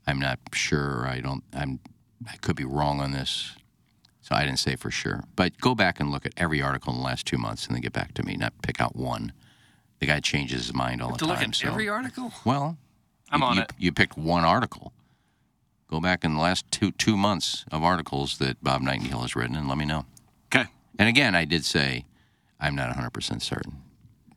I'm 0.06 0.18
not 0.18 0.38
sure. 0.52 1.06
I 1.06 1.20
don't. 1.20 1.44
I'm. 1.52 1.80
I 2.26 2.37
could 2.37 2.56
be 2.56 2.64
wrong 2.64 3.00
on 3.00 3.12
this, 3.12 3.56
so 4.23 4.35
I 4.35 4.44
didn't 4.44 4.58
say 4.58 4.75
for 4.75 4.90
sure. 4.90 5.25
But 5.37 5.58
go 5.61 5.75
back 5.75 6.00
and 6.00 6.11
look 6.11 6.25
at 6.25 6.32
every 6.38 6.62
article 6.62 6.92
in 6.94 6.99
the 6.99 7.04
last 7.04 7.26
two 7.26 7.37
months, 7.37 7.66
and 7.66 7.75
then 7.75 7.82
get 7.82 7.92
back 7.92 8.14
to 8.14 8.23
me. 8.23 8.37
Not 8.37 8.54
pick 8.62 8.80
out 8.80 8.96
one. 8.96 9.32
The 9.99 10.06
guy 10.06 10.20
changes 10.20 10.66
his 10.66 10.75
mind 10.75 11.02
all 11.02 11.11
the 11.12 11.18
to 11.18 11.25
the 11.25 11.28
look 11.28 11.40
time. 11.40 11.50
at 11.50 11.56
so 11.56 11.68
every 11.68 11.88
article. 11.90 12.32
well, 12.44 12.78
I'm 13.30 13.40
you, 13.40 13.47
on 13.47 13.56
you, 13.56 13.62
it. 13.62 13.73
You 13.78 13.92
picked 13.92 14.16
one 14.16 14.45
article. 14.45 14.92
Go 15.88 16.00
back 16.00 16.25
in 16.25 16.35
the 16.35 16.40
last 16.40 16.68
two 16.71 16.90
two 16.92 17.16
months 17.16 17.64
of 17.71 17.83
articles 17.83 18.38
that 18.38 18.62
Bob 18.62 18.83
Nightingale 18.83 19.21
has 19.23 19.37
written, 19.37 19.54
and 19.56 19.68
let 19.68 19.78
me 19.78 19.85
know. 19.85 20.04
Okay. 20.52 20.68
And 20.99 21.09
again, 21.09 21.35
I 21.35 21.45
did 21.45 21.64
say 21.64 22.04
I'm 22.59 22.75
not 22.75 22.95
100% 22.97 23.42
certain. 23.42 23.83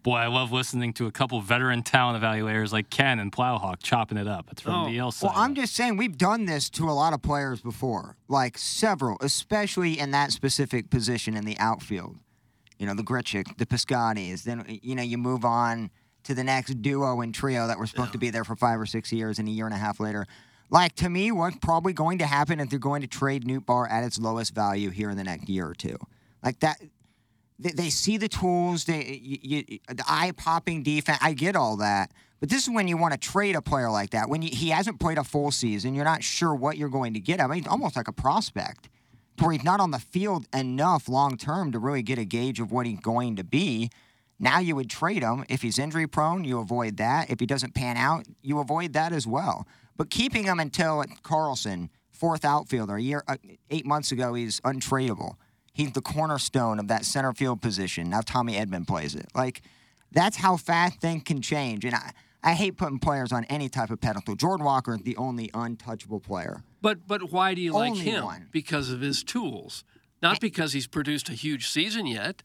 Boy, 0.02 0.16
I 0.18 0.28
love 0.28 0.52
listening 0.52 0.94
to 0.94 1.08
a 1.08 1.12
couple 1.12 1.42
veteran 1.42 1.84
talent 1.84 2.24
evaluators 2.24 2.72
like 2.72 2.90
Ken 2.90 3.20
and 3.20 3.32
Plowhawk 3.32 3.78
chopping 3.84 4.18
it 4.18 4.28
up. 4.28 4.48
It's 4.52 4.62
from 4.62 4.74
Oh. 4.74 4.86
the 4.86 4.92
Yale 4.92 5.12
side. 5.12 5.28
Well, 5.28 5.38
I'm 5.38 5.56
just 5.56 5.76
saying 5.76 5.98
we've 5.98 6.18
done 6.18 6.46
this 6.46 6.70
to 6.72 6.90
a 6.90 6.92
lot 6.94 7.12
of 7.14 7.22
players 7.22 7.62
before, 7.62 8.16
like 8.30 8.58
several, 8.58 9.18
especially 9.22 10.00
in 10.00 10.12
that 10.12 10.32
specific 10.32 10.90
position 10.90 11.36
in 11.36 11.44
the 11.46 11.58
outfield. 11.60 12.18
You 12.78 12.86
know, 12.86 12.94
the 12.94 13.04
Grichuk, 13.04 13.58
the 13.58 13.66
Piscottis. 13.66 14.44
Then 14.44 14.64
you 14.82 14.96
know 14.96 15.04
you 15.04 15.18
move 15.18 15.44
on 15.44 15.90
to 16.30 16.36
the 16.36 16.44
next 16.44 16.82
duo 16.82 17.22
and 17.22 17.36
trio 17.36 17.68
that 17.68 17.78
were 17.78 17.88
supposed 17.88 18.14
to 18.14 18.18
be 18.18 18.30
there 18.30 18.44
for 18.44 18.56
five 18.56 18.80
or 18.80 18.86
six 18.86 19.12
years, 19.12 19.40
and 19.40 19.48
a 19.48 19.52
year 19.52 19.66
and 19.66 19.74
a 19.74 19.78
half 19.78 20.00
later. 20.00 20.26
Like 20.70 20.96
to 20.98 21.10
me, 21.10 21.32
what's 21.32 21.58
probably 21.58 21.94
going 21.94 22.20
to 22.20 22.28
happen 22.28 22.60
if 22.60 22.70
they're 22.70 22.80
going 22.80 23.02
to 23.02 23.08
trade 23.08 23.46
Nootbaar 23.46 23.92
at 23.92 24.04
its 24.04 24.20
lowest 24.20 24.54
value 24.54 24.92
here 24.92 25.10
in 25.10 25.18
the 25.18 25.24
next 25.24 25.50
year 25.50 25.68
or 25.68 25.74
two, 25.74 25.98
like 26.44 26.60
that. 26.60 26.78
They, 27.62 27.72
they 27.72 27.90
see 27.90 28.16
the 28.18 28.30
tools, 28.30 28.86
they 28.86 29.20
you, 29.22 29.64
you, 29.68 29.80
the 29.90 30.06
eye 30.08 30.32
popping 30.38 30.82
defense. 30.82 31.18
I 31.22 31.34
get 31.34 31.58
all 31.58 31.76
that, 31.78 32.14
but 32.40 32.50
this 32.50 32.64
is 32.64 32.70
when 32.74 32.88
you 32.88 32.96
want 32.96 33.14
to 33.14 33.20
trade 33.20 33.56
a 33.56 33.62
player 33.62 33.90
like 33.90 34.12
that. 34.12 34.30
When 34.30 34.42
you, 34.42 34.50
he 34.54 34.70
hasn't 34.70 35.00
played 35.00 35.18
a 35.18 35.26
full 35.26 35.52
season, 35.52 35.94
you're 35.94 36.06
not 36.06 36.24
sure 36.24 36.56
what 36.56 36.78
you're 36.78 36.88
going 36.88 37.16
to 37.16 37.20
get. 37.20 37.42
I 37.42 37.48
mean, 37.48 37.68
almost 37.68 37.98
like 37.98 38.08
a 38.08 38.14
prospect, 38.14 38.88
where 39.40 39.52
he's 39.52 39.64
not 39.64 39.80
on 39.82 39.92
the 39.92 40.00
field 40.00 40.46
enough 40.54 41.10
long 41.10 41.36
term 41.36 41.72
to 41.72 41.80
really 41.80 42.04
get 42.04 42.18
a 42.18 42.24
gauge 42.24 42.60
of 42.60 42.72
what 42.72 42.86
he's 42.86 43.00
going 43.00 43.36
to 43.36 43.44
be. 43.44 43.90
Now 44.40 44.60
you 44.60 44.76
would 44.76 44.90
trade 44.90 45.22
him 45.22 45.44
if 45.50 45.62
he's 45.62 45.78
injury 45.78 46.08
prone. 46.08 46.44
You 46.46 46.60
avoid 46.60 46.98
that. 46.98 47.30
If 47.30 47.40
he 47.40 47.46
doesn't 47.46 47.74
pan 47.74 47.98
out, 47.98 48.26
you 48.42 48.60
avoid 48.60 48.94
that 48.94 49.12
as 49.12 49.28
well. 49.28 49.68
But 49.98 50.10
keeping 50.10 50.46
him 50.46 50.60
until 50.60 51.04
Carlson, 51.24 51.90
fourth 52.10 52.46
outfielder, 52.46 52.96
a 52.96 53.02
year, 53.02 53.24
uh, 53.28 53.36
eight 53.70 53.86
months 53.86 54.12
ago, 54.14 54.34
he's 54.34 54.62
untradeable. 54.62 55.34
He's 55.74 55.92
the 55.92 56.02
cornerstone 56.02 56.80
of 56.80 56.88
that 56.88 57.06
center 57.06 57.34
field 57.34 57.62
position. 57.62 58.10
Now 58.10 58.22
Tommy 58.22 58.56
Edman 58.56 58.88
plays 58.88 59.14
it. 59.16 59.28
Like 59.36 59.62
that's 60.12 60.38
how 60.38 60.56
fast 60.58 61.02
things 61.02 61.24
can 61.24 61.42
change. 61.42 61.84
And 61.84 61.96
I, 61.96 62.12
I 62.42 62.54
hate 62.54 62.78
putting 62.78 63.00
players 63.00 63.32
on 63.34 63.44
any 63.46 63.68
type 63.68 63.90
of 63.90 64.00
pedestal. 64.00 64.36
Jordan 64.36 64.66
Walker 64.66 64.96
is 64.96 65.02
the 65.02 65.18
only 65.18 65.50
untouchable 65.54 66.22
player. 66.22 66.64
But 66.82 67.06
but 67.08 67.32
why 67.32 67.54
do 67.54 67.62
you 67.62 67.74
like 67.74 67.92
Only 67.92 68.06
him? 68.06 68.24
one. 68.24 68.48
Because 68.52 68.90
of 68.90 69.02
his 69.02 69.22
tools, 69.24 69.84
not 70.22 70.40
because 70.40 70.72
he's 70.74 70.88
produced 70.88 71.28
a 71.30 71.34
huge 71.34 71.68
season 71.68 72.08
yet. 72.08 72.42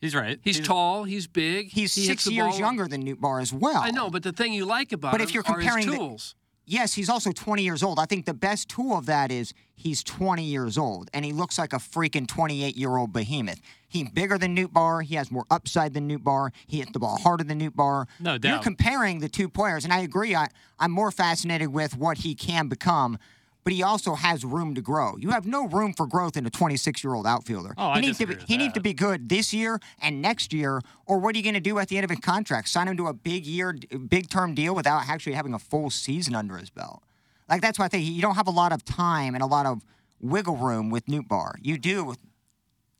He's 0.00 0.14
right. 0.14 0.38
He's, 0.42 0.60
tall. 0.60 1.04
He's 1.04 1.26
big. 1.26 1.70
He's 1.70 1.94
he 1.94 2.04
six 2.04 2.26
years 2.26 2.58
younger 2.58 2.86
than 2.86 3.04
Nootbaar 3.04 3.40
as 3.40 3.52
well. 3.52 3.80
I 3.82 3.90
know, 3.90 4.10
but 4.10 4.22
the 4.22 4.32
thing 4.32 4.52
you 4.52 4.64
like 4.66 4.92
about 4.92 5.12
But 5.12 5.20
him 5.20 5.28
if 5.28 5.34
you're 5.34 5.42
comparing 5.42 5.86
the- 5.90 5.96
tools. 5.96 6.34
Yes, 6.66 6.94
he's 6.94 7.10
also 7.10 7.30
20 7.30 7.62
years 7.62 7.82
old. 7.82 7.98
I 7.98 8.06
think 8.06 8.24
the 8.24 8.32
best 8.32 8.70
tool 8.70 8.96
of 8.96 9.04
that 9.04 9.30
is 9.30 9.52
he's 9.74 10.02
20 10.02 10.42
years 10.42 10.78
old 10.78 11.10
and 11.12 11.22
he 11.22 11.30
looks 11.30 11.58
like 11.58 11.74
a 11.74 11.76
freaking 11.76 12.26
28 12.26 12.74
year 12.74 12.96
old 12.96 13.12
behemoth. 13.12 13.60
He's 13.86 14.08
bigger 14.08 14.38
than 14.38 14.56
Nootbaar. 14.56 15.02
He 15.02 15.14
has 15.16 15.30
more 15.30 15.44
upside 15.50 15.92
than 15.92 16.08
Nootbaar. 16.08 16.52
He 16.66 16.78
hits 16.78 16.92
the 16.92 16.98
ball 17.00 17.18
harder 17.18 17.44
than 17.44 17.60
Nootbaar. 17.60 18.06
No 18.18 18.38
doubt. 18.38 18.50
You're 18.50 18.62
comparing 18.62 19.18
the 19.18 19.28
two 19.28 19.50
players, 19.50 19.84
and 19.84 19.92
I 19.92 19.98
agree. 20.00 20.34
I, 20.34 20.48
I'm 20.78 20.90
more 20.90 21.10
fascinated 21.10 21.68
with 21.68 21.98
what 21.98 22.18
he 22.18 22.34
can 22.34 22.68
become, 22.68 23.18
but 23.64 23.72
he 23.72 23.82
also 23.82 24.14
has 24.14 24.44
room 24.44 24.74
to 24.74 24.82
grow. 24.82 25.16
You 25.18 25.30
have 25.30 25.46
no 25.46 25.66
room 25.66 25.94
for 25.94 26.06
growth 26.06 26.36
in 26.36 26.46
a 26.46 26.50
26 26.50 27.02
year 27.02 27.14
old 27.14 27.26
outfielder. 27.26 27.74
Oh, 27.76 27.88
I 27.88 28.00
he 28.00 28.06
needs 28.06 28.18
to 28.18 28.26
be, 28.26 28.36
he 28.46 28.56
needs 28.56 28.74
to 28.74 28.80
be 28.80 28.92
good 28.92 29.28
this 29.28 29.52
year 29.52 29.80
and 30.00 30.22
next 30.22 30.52
year, 30.52 30.82
or 31.06 31.18
what 31.18 31.34
are 31.34 31.38
you 31.38 31.42
going 31.42 31.54
to 31.54 31.60
do 31.60 31.78
at 31.78 31.88
the 31.88 31.96
end 31.96 32.04
of 32.04 32.10
his 32.10 32.20
contract? 32.20 32.68
Sign 32.68 32.88
him 32.88 32.96
to 32.98 33.06
a 33.06 33.14
big 33.14 33.46
year, 33.46 33.74
big 34.08 34.28
term 34.28 34.54
deal 34.54 34.74
without 34.74 35.08
actually 35.08 35.32
having 35.32 35.54
a 35.54 35.58
full 35.58 35.90
season 35.90 36.34
under 36.34 36.58
his 36.58 36.70
belt. 36.70 37.02
Like 37.48 37.62
that's 37.62 37.78
why 37.78 37.86
I 37.86 37.88
think 37.88 38.04
you 38.04 38.22
don't 38.22 38.36
have 38.36 38.46
a 38.46 38.52
lot 38.52 38.72
of 38.72 38.84
time 38.84 39.34
and 39.34 39.42
a 39.42 39.46
lot 39.46 39.66
of 39.66 39.82
wiggle 40.20 40.56
room 40.56 40.90
with 40.90 41.06
Nootbaar. 41.06 41.54
You 41.60 41.78
do 41.78 42.04
with, 42.04 42.18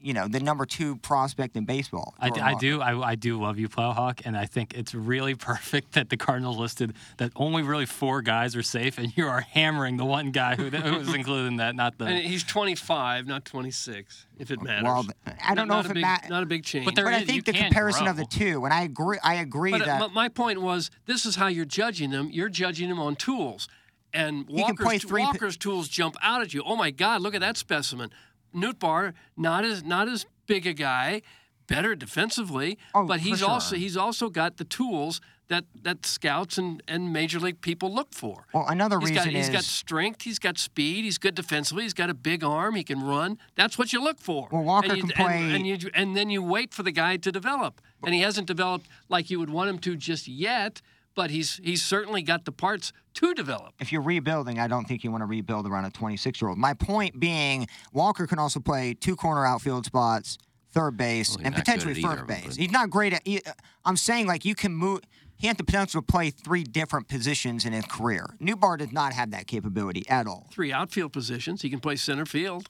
you 0.05 0.13
know, 0.13 0.29
the 0.29 0.39
number 0.39 0.67
two 0.67 0.97
prospect 0.97 1.57
in 1.57 1.65
baseball. 1.65 2.15
I, 2.21 2.29
I 2.29 2.55
do. 2.55 2.83
I, 2.83 3.11
I 3.11 3.15
do 3.15 3.41
love 3.41 3.59
you, 3.59 3.71
Plowhawk, 3.71 4.21
and 4.27 4.37
I 4.37 4.45
think 4.45 4.75
it's 4.75 4.95
really 4.95 5.35
perfect 5.53 5.93
that 5.93 6.11
the 6.11 6.19
Cardinals 6.19 6.59
listed 6.59 6.93
that 7.17 7.33
only 7.37 7.63
really 7.63 7.87
four 7.87 8.21
guys 8.21 8.55
are 8.55 8.63
safe, 8.63 8.99
and 8.99 9.17
you 9.17 9.27
are 9.27 9.41
hammering 9.41 9.97
the 9.97 10.05
one 10.05 10.31
guy 10.31 10.57
who, 10.57 10.69
who 10.69 10.99
was 10.99 11.15
included 11.15 11.47
in 11.49 11.57
that, 11.57 11.75
not 11.75 11.97
the. 11.97 12.05
And 12.05 12.19
he's 12.19 12.45
25, 12.45 13.27
not 13.27 13.47
26, 13.47 14.27
if 14.39 14.51
it 14.51 14.61
matters. 14.63 14.85
Well, 14.85 15.07
I 15.27 15.55
don't 15.55 15.67
Not- 15.67 15.69
know 15.69 15.75
not 15.77 15.85
if 15.87 15.91
it 15.97 16.01
matters. 16.01 16.29
Not 16.29 16.43
a 16.43 16.47
big 16.47 16.65
change. 16.65 16.85
But 16.85 16.97
there 16.97 17.07
But 17.07 17.15
I 17.15 17.25
think 17.25 17.47
the 17.47 17.53
can 17.53 17.65
comparison 17.65 18.07
of 18.07 18.17
the 18.19 18.27
two, 18.27 18.63
and 18.67 18.75
I 18.75 18.83
agree. 18.83 19.19
I 19.25 19.37
agree 19.37 19.71
But 19.71 19.87
that 19.87 20.01
my- 20.01 20.09
my 20.09 20.29
point 20.29 20.61
was, 20.61 20.91
this 21.07 21.25
is 21.25 21.37
how 21.37 21.47
you're 21.47 21.65
judging 21.65 22.11
them. 22.11 22.29
You're 22.31 22.51
judging 22.51 22.91
them 22.91 23.01
on 23.01 23.17
tools, 23.17 23.69
and 24.13 24.45
He 24.51 24.63
can 24.63 24.77
play 24.77 24.97
Walker's, 24.97 25.05
p- 25.07 25.13
Walker's 25.23 25.57
tools 25.57 25.89
jump 25.89 26.17
out 26.23 26.43
at 26.43 26.53
you. 26.53 26.63
Oh 26.67 26.77
my 26.77 26.91
God, 26.91 27.23
look 27.23 27.35
at 27.35 27.41
that 27.41 27.57
specimen. 27.57 28.11
Nootbaar, 28.55 29.13
not 29.37 29.65
as 29.65 29.83
not 29.83 30.09
as 30.09 30.27
big 30.47 30.67
a 30.67 30.73
guy, 30.73 31.23
better 31.67 31.95
defensively, 31.95 32.79
Oh, 32.95 33.05
but 33.07 33.21
he's 33.21 33.43
also 33.43 33.77
he's 33.77 33.97
also 33.97 34.29
got 34.31 34.57
the 34.59 34.65
tools 34.65 35.21
that 35.49 35.65
that 35.83 36.07
scouts 36.07 36.57
and, 36.57 36.83
and 36.89 37.13
major 37.13 37.39
league 37.39 37.61
people 37.61 37.93
look 37.93 38.15
for. 38.15 38.47
Well, 38.55 38.67
another 38.67 38.99
He's 39.01 39.11
reason 39.11 39.25
got, 39.27 39.35
he's 39.35 39.49
is 39.49 39.53
got 39.55 39.65
strength. 39.65 40.23
He's 40.23 40.39
got 40.39 40.57
speed. 40.59 41.05
He's 41.05 41.19
good 41.19 41.35
defensively. 41.35 41.83
He's 41.83 41.93
got 41.95 42.09
a 42.09 42.15
big 42.15 42.43
arm. 42.43 42.75
He 42.77 42.85
can 42.85 43.03
run. 43.03 43.39
That's 43.55 43.77
what 43.79 43.93
you 43.93 44.03
look 44.03 44.21
for. 44.21 44.49
Well, 44.51 44.63
Walker 44.63 44.89
and 44.93 44.97
you, 44.97 45.03
can 45.05 45.27
and- 45.31 45.55
and, 45.55 45.67
you, 45.67 45.91
and 45.93 46.17
then 46.17 46.31
you 46.31 46.43
wait 46.43 46.73
for 46.73 46.83
the 46.83 46.93
guy 46.93 47.17
to 47.19 47.31
develop, 47.31 47.81
and 48.03 48.15
he 48.15 48.21
hasn't 48.23 48.47
developed 48.47 48.87
like 49.11 49.29
you 49.31 49.39
would 49.39 49.51
want 49.51 49.69
him 49.69 49.79
to 49.81 49.97
just 49.97 50.27
yet. 50.29 50.81
But 51.15 51.31
he's 51.31 51.61
he's 51.63 51.83
certainly 51.85 52.23
got 52.23 52.45
the 52.45 52.53
parts 52.53 52.93
to 53.15 53.35
develop. 53.35 53.75
if 53.79 53.93
you're 53.93 54.03
rebuilding, 54.03 54.59
I 54.59 54.67
don't 54.67 54.87
think 54.87 55.05
you 55.05 55.11
want 55.13 55.23
to 55.23 55.27
rebuild 55.27 55.67
around 55.67 55.85
a 55.85 55.91
26 55.91 56.41
year 56.43 56.49
old. 56.49 56.59
My 56.59 56.75
point 56.75 57.21
being, 57.21 57.69
Walker 57.93 58.27
can 58.27 58.39
also 58.41 58.59
play 58.61 58.95
two 58.95 59.15
corner 59.15 59.47
outfield 59.47 59.87
spots, 59.87 60.39
third 60.73 60.97
base, 60.97 61.37
Well, 61.37 61.47
and 61.47 61.55
potentially 61.55 61.93
at 61.93 61.99
either 61.99 62.17
first 62.17 62.27
base. 62.27 62.47
but- 62.49 62.57
He's 62.57 62.73
not 62.73 62.91
great 62.91 63.13
at. 63.13 63.23
he- 63.25 63.43
I'm 63.85 63.97
saying 63.97 64.27
like 64.27 64.45
you 64.45 64.55
can 64.57 64.75
move. 64.75 65.01
He 65.37 65.47
had 65.49 65.57
the 65.57 65.65
potential 65.65 66.01
to 66.01 66.07
play 66.07 66.31
three 66.31 66.63
different 66.65 67.07
positions 67.09 67.65
in 67.65 67.73
his 67.73 67.85
career. 67.87 68.35
Nootbaar 68.41 68.79
does 68.79 68.93
not 68.93 69.13
have 69.13 69.31
that 69.33 69.47
capability 69.47 70.09
at 70.09 70.27
all. 70.27 70.49
Three 70.53 70.73
outfield 70.73 71.13
positions. 71.13 71.63
He 71.63 71.71
can 71.71 71.81
play 71.81 71.97
center 71.97 72.25
field. 72.25 72.69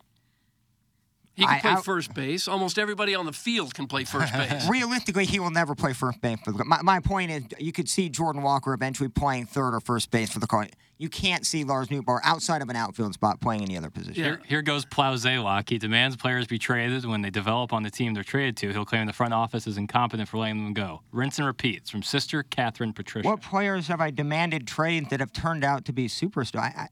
He 1.35 1.45
can 1.45 1.55
I- 1.57 1.61
play 1.61 1.71
I- 1.73 1.81
first 1.83 2.15
base. 2.15 2.47
Almost 2.47 2.79
everybody 2.79 3.15
on 3.15 3.27
the 3.27 3.33
field 3.33 3.75
can 3.75 3.87
play 3.87 4.05
first 4.05 4.33
base. 4.35 4.69
Realistically, 4.69 5.25
he 5.25 5.41
will 5.41 5.51
never 5.51 5.75
play 5.75 5.93
first 5.93 6.21
base 6.21 6.39
for 6.45 6.53
the. 6.53 6.65
My, 6.65 6.81
my 6.83 7.01
point 7.01 7.31
is, 7.31 7.43
you 7.59 7.73
could 7.73 7.89
see 7.89 8.09
Jordan 8.09 8.43
Walker 8.43 8.73
eventually 8.73 9.09
playing 9.09 9.47
third 9.47 9.75
or 9.75 9.81
first 9.81 10.11
base 10.11 10.31
for 10.31 10.39
the 10.39 10.47
Cardinals. 10.47 10.79
You 10.97 11.09
can't 11.09 11.45
see 11.45 11.65
Lars 11.65 11.89
Nootbaar 11.89 12.21
outside 12.23 12.63
of 12.63 12.69
an 12.69 12.77
outfield 12.77 13.15
spot 13.15 13.41
playing 13.41 13.63
any 13.63 13.77
other 13.77 13.91
position. 13.91 14.15
Here, 14.15 14.41
here 14.47 14.63
goes 14.63 14.85
Plow 14.85 15.15
Zaylock. 15.17 15.69
He 15.69 15.77
demands 15.77 16.15
players 16.15 16.47
be 16.47 16.57
traded 16.57 17.05
when 17.05 17.21
they 17.21 17.31
develop 17.31 17.73
on 17.73 17.83
the 17.83 17.91
team 17.91 18.15
they're 18.15 18.23
traded 18.23 18.57
to. 18.59 18.71
He'll 18.71 18.85
claim 18.85 19.07
the 19.09 19.13
front 19.13 19.35
office 19.35 19.67
is 19.67 19.77
incompetent 19.77 20.29
for 20.29 20.39
letting 20.39 20.63
them 20.63 20.73
go. 20.73 21.03
Rinse 21.11 21.39
and 21.39 21.47
repeats 21.49 21.91
from 21.91 22.05
sister 22.05 22.45
Catherine 22.45 22.93
Patricia. 22.93 23.29
What 23.29 23.43
players 23.43 23.89
have 23.89 24.01
I 24.01 24.13
demanded 24.13 24.69
trades 24.69 25.09
that 25.11 25.19
have 25.19 25.33
turned 25.33 25.65
out 25.65 25.85
to 25.87 25.93
be 25.93 26.07
superstars? 26.07 26.61
I, 26.61 26.61
I, 26.61 26.89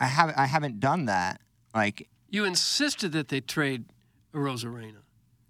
I 0.00 0.06
haven't. 0.06 0.36
I 0.38 0.46
haven't 0.46 0.80
done 0.80 1.04
that. 1.04 1.40
Like, 1.72 2.08
You 2.34 2.44
insisted 2.44 3.12
that 3.12 3.28
they 3.28 3.40
trade 3.40 3.84
Rosarena. 4.34 5.02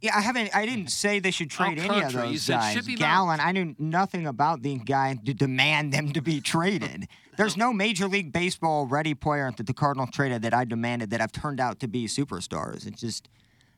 yeah, 0.03 0.15
I 0.17 0.21
haven't. 0.21 0.55
I 0.55 0.67
didn't 0.67 0.89
say 0.89 1.19
they 1.19 1.31
should 1.31 1.49
trade 1.51 1.79
any 1.79 1.89
of 1.89 1.95
Alcantara, 1.95 2.27
you 2.27 2.33
those 2.33 2.43
said 2.43 2.57
guys. 2.61 2.75
ship 2.75 2.85
him 2.87 2.97
Gallen. 2.97 3.41
I 3.41 3.53
knew 3.53 3.75
nothing 3.79 4.27
about 4.27 4.61
the 4.63 4.77
guy 4.77 5.17
to 5.25 5.33
demand 5.33 5.93
them 5.95 6.13
to 6.13 6.21
be 6.21 6.41
traded. 6.55 7.09
There's 7.39 7.57
no 7.57 7.73
Major 7.73 8.07
League 8.07 8.33
Baseball 8.33 8.87
ready 8.87 9.15
player 9.15 9.51
that 9.57 9.67
the 9.67 9.73
Cardinals 9.73 10.11
traded 10.13 10.43
that 10.43 10.53
I 10.53 10.65
demanded 10.67 11.09
that 11.11 11.21
have 11.21 11.33
turned 11.33 11.59
out 11.59 11.81
to 11.81 11.89
be 11.89 12.07
superstars. 12.07 12.87
It's 12.87 13.01
just 13.01 13.29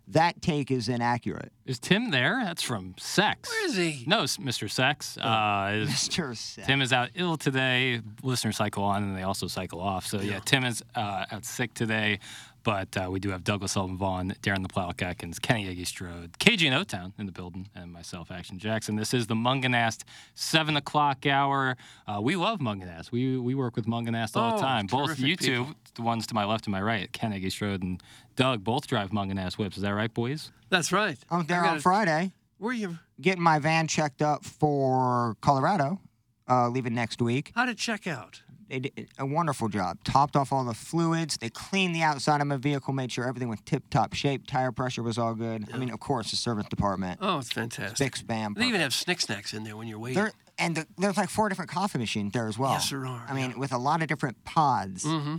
that 0.09 0.43
take 0.43 0.71
is 0.71 0.89
inaccurate. 0.89 1.53
Is 1.65 1.79
Tim 1.79 2.11
there? 2.11 2.41
That's 2.45 2.63
from 2.63 2.95
Sex. 2.99 3.49
Where 3.49 3.67
is 3.67 3.77
he? 3.77 4.05
No, 4.07 4.23
Mr. 4.23 4.71
Sex. 4.71 5.17
Uh, 5.17 5.71
is- 5.83 5.89
Mr. 6.09 6.37
Seth. 6.37 6.67
Tim 6.67 6.83
is 6.83 6.93
out 6.93 7.11
ill 7.15 7.37
today. 7.37 8.01
Listeners 8.23 8.57
cycle 8.57 8.85
on 8.85 9.03
and 9.05 9.17
they 9.17 9.23
also 9.23 9.47
cycle 9.47 9.81
off. 9.81 10.07
So, 10.07 10.21
yeah, 10.21 10.41
Tim 10.45 10.65
is 10.65 10.83
uh, 10.95 11.27
out 11.31 11.45
sick 11.45 11.73
today. 11.75 12.19
But 12.67 12.97
uh, 12.97 13.09
we 13.13 13.21
do 13.21 13.31
have 13.31 13.45
Douglas 13.45 13.71
Sullivan 13.73 13.97
Vaughn, 13.97 14.35
Darren 14.43 14.61
the 14.63 14.69
Plow 14.69 14.93
Atkins, 15.01 15.39
Kenny 15.39 15.73
Iggy 15.73 15.87
Strode, 15.87 16.33
KG 16.41 16.67
and 16.67 16.75
O-Town 16.75 17.13
in 17.17 17.27
the 17.27 17.31
building, 17.31 17.69
and 17.77 17.93
myself, 17.93 18.33
Action 18.33 18.59
Jackson. 18.59 18.97
This 18.97 19.15
is 19.15 19.29
the 19.29 19.37
Mungenast 19.37 20.03
7 20.35 20.77
o'clock 20.77 21.27
hour. 21.27 21.77
Uh, 22.09 22.21
we 22.21 22.35
love 22.35 22.59
Mungenast. 22.59 23.13
We 23.13 23.39
we 23.39 23.55
work 23.55 23.77
with 23.77 23.87
Mungenast 23.87 24.35
all 24.37 24.51
the 24.51 24.57
Oh, 24.57 24.61
time. 24.61 24.89
Both 24.89 25.07
terrific 25.11 25.25
you 25.27 25.37
two, 25.37 25.65
people. 25.67 25.75
the 25.95 26.03
ones 26.03 26.27
to 26.27 26.35
my 26.35 26.45
left 26.45 26.67
and 26.67 26.73
my 26.73 26.83
right, 26.83 27.13
Ken 27.13 27.31
Iggy 27.31 27.53
Strode 27.53 27.85
and 27.85 28.03
Doug, 28.35 28.65
both 28.65 28.89
drive 28.89 29.11
Mungenast 29.11 29.59
whips. 29.59 29.77
Is 29.77 29.85
that 29.85 29.95
right, 29.95 30.13
boys? 30.13 30.51
That's 30.69 30.91
right. 30.91 31.19
I'm 31.31 31.47
there 31.47 31.61
on 31.61 31.65
gotta- 31.75 31.81
Friday, 31.83 32.33
Where 32.59 32.71
are 32.73 32.75
you? 32.75 32.99
getting 33.21 33.45
my 33.45 33.61
van 33.61 33.87
checked 33.87 34.23
up 34.23 34.45
for 34.45 35.37
Colorado, 35.41 36.01
uh, 36.49 36.69
leaving 36.69 36.95
next 36.97 37.23
week. 37.23 37.53
How 37.55 37.65
did 37.65 37.79
check 37.79 38.09
out? 38.09 38.43
They 38.69 38.81
did 38.81 39.09
a 39.19 39.25
wonderful 39.25 39.69
job. 39.69 39.99
Topped 40.03 40.35
off 40.35 40.53
all 40.53 40.65
the 40.65 40.75
fluids. 40.75 41.37
They 41.37 41.51
cleaned 41.51 41.95
the 41.95 42.03
outside 42.03 42.41
of 42.41 42.47
my 42.49 42.57
vehicle, 42.57 42.93
made 42.93 43.13
sure 43.13 43.27
everything 43.27 43.49
was 43.49 43.61
tip 43.65 43.85
top 43.91 44.13
shape. 44.13 44.47
Tire 44.47 44.73
pressure 44.73 45.03
was 45.03 45.19
all 45.19 45.35
good. 45.35 45.69
I 45.73 45.79
mean, 45.79 45.91
of 45.91 46.01
course, 46.01 46.31
the 46.31 46.37
service 46.37 46.67
department. 46.67 47.21
Oh, 47.23 47.39
it's 47.39 47.53
fantastic. 47.53 47.99
Big 47.99 48.27
spam. 48.27 48.57
They 48.57 48.67
even 48.67 48.81
have 48.81 48.93
snick 48.93 49.21
snacks 49.21 49.55
in 49.55 49.63
there 49.63 49.77
when 49.77 49.87
you're 49.87 50.01
waiting. 50.01 50.23
There, 50.23 50.33
and 50.59 50.75
the, 50.77 50.87
there's 50.99 51.17
like 51.17 51.31
four 51.31 51.49
different 51.49 51.71
coffee 51.71 51.99
machines 51.99 52.33
there 52.33 52.49
as 52.49 52.59
well. 52.59 52.73
Yes, 52.73 52.91
there 52.91 53.07
are, 53.07 53.25
I 53.29 53.35
mean, 53.35 53.59
with 53.59 53.73
a 53.73 53.79
lot 53.79 54.03
of 54.03 54.09
different 54.09 54.45
pods. 54.45 55.05
Mm-hmm. 55.05 55.37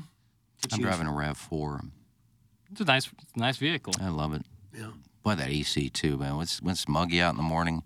I'm 0.72 0.80
driving 0.82 1.08
a 1.08 1.12
Rav4. 1.12 1.90
It's 2.72 2.82
a 2.82 2.86
nice, 2.86 3.10
nice 3.36 3.58
vehicle. 3.58 3.94
I 4.02 4.10
love 4.10 4.34
it. 4.34 4.44
Yeah. 4.74 4.92
Boy, 5.24 5.36
that 5.36 5.50
AC 5.50 5.90
too, 5.90 6.18
man. 6.18 6.36
When 6.36 6.44
it's, 6.44 6.62
when 6.62 6.72
it's 6.72 6.88
muggy 6.88 7.22
out 7.22 7.32
in 7.32 7.38
the 7.38 7.44
morning, 7.44 7.84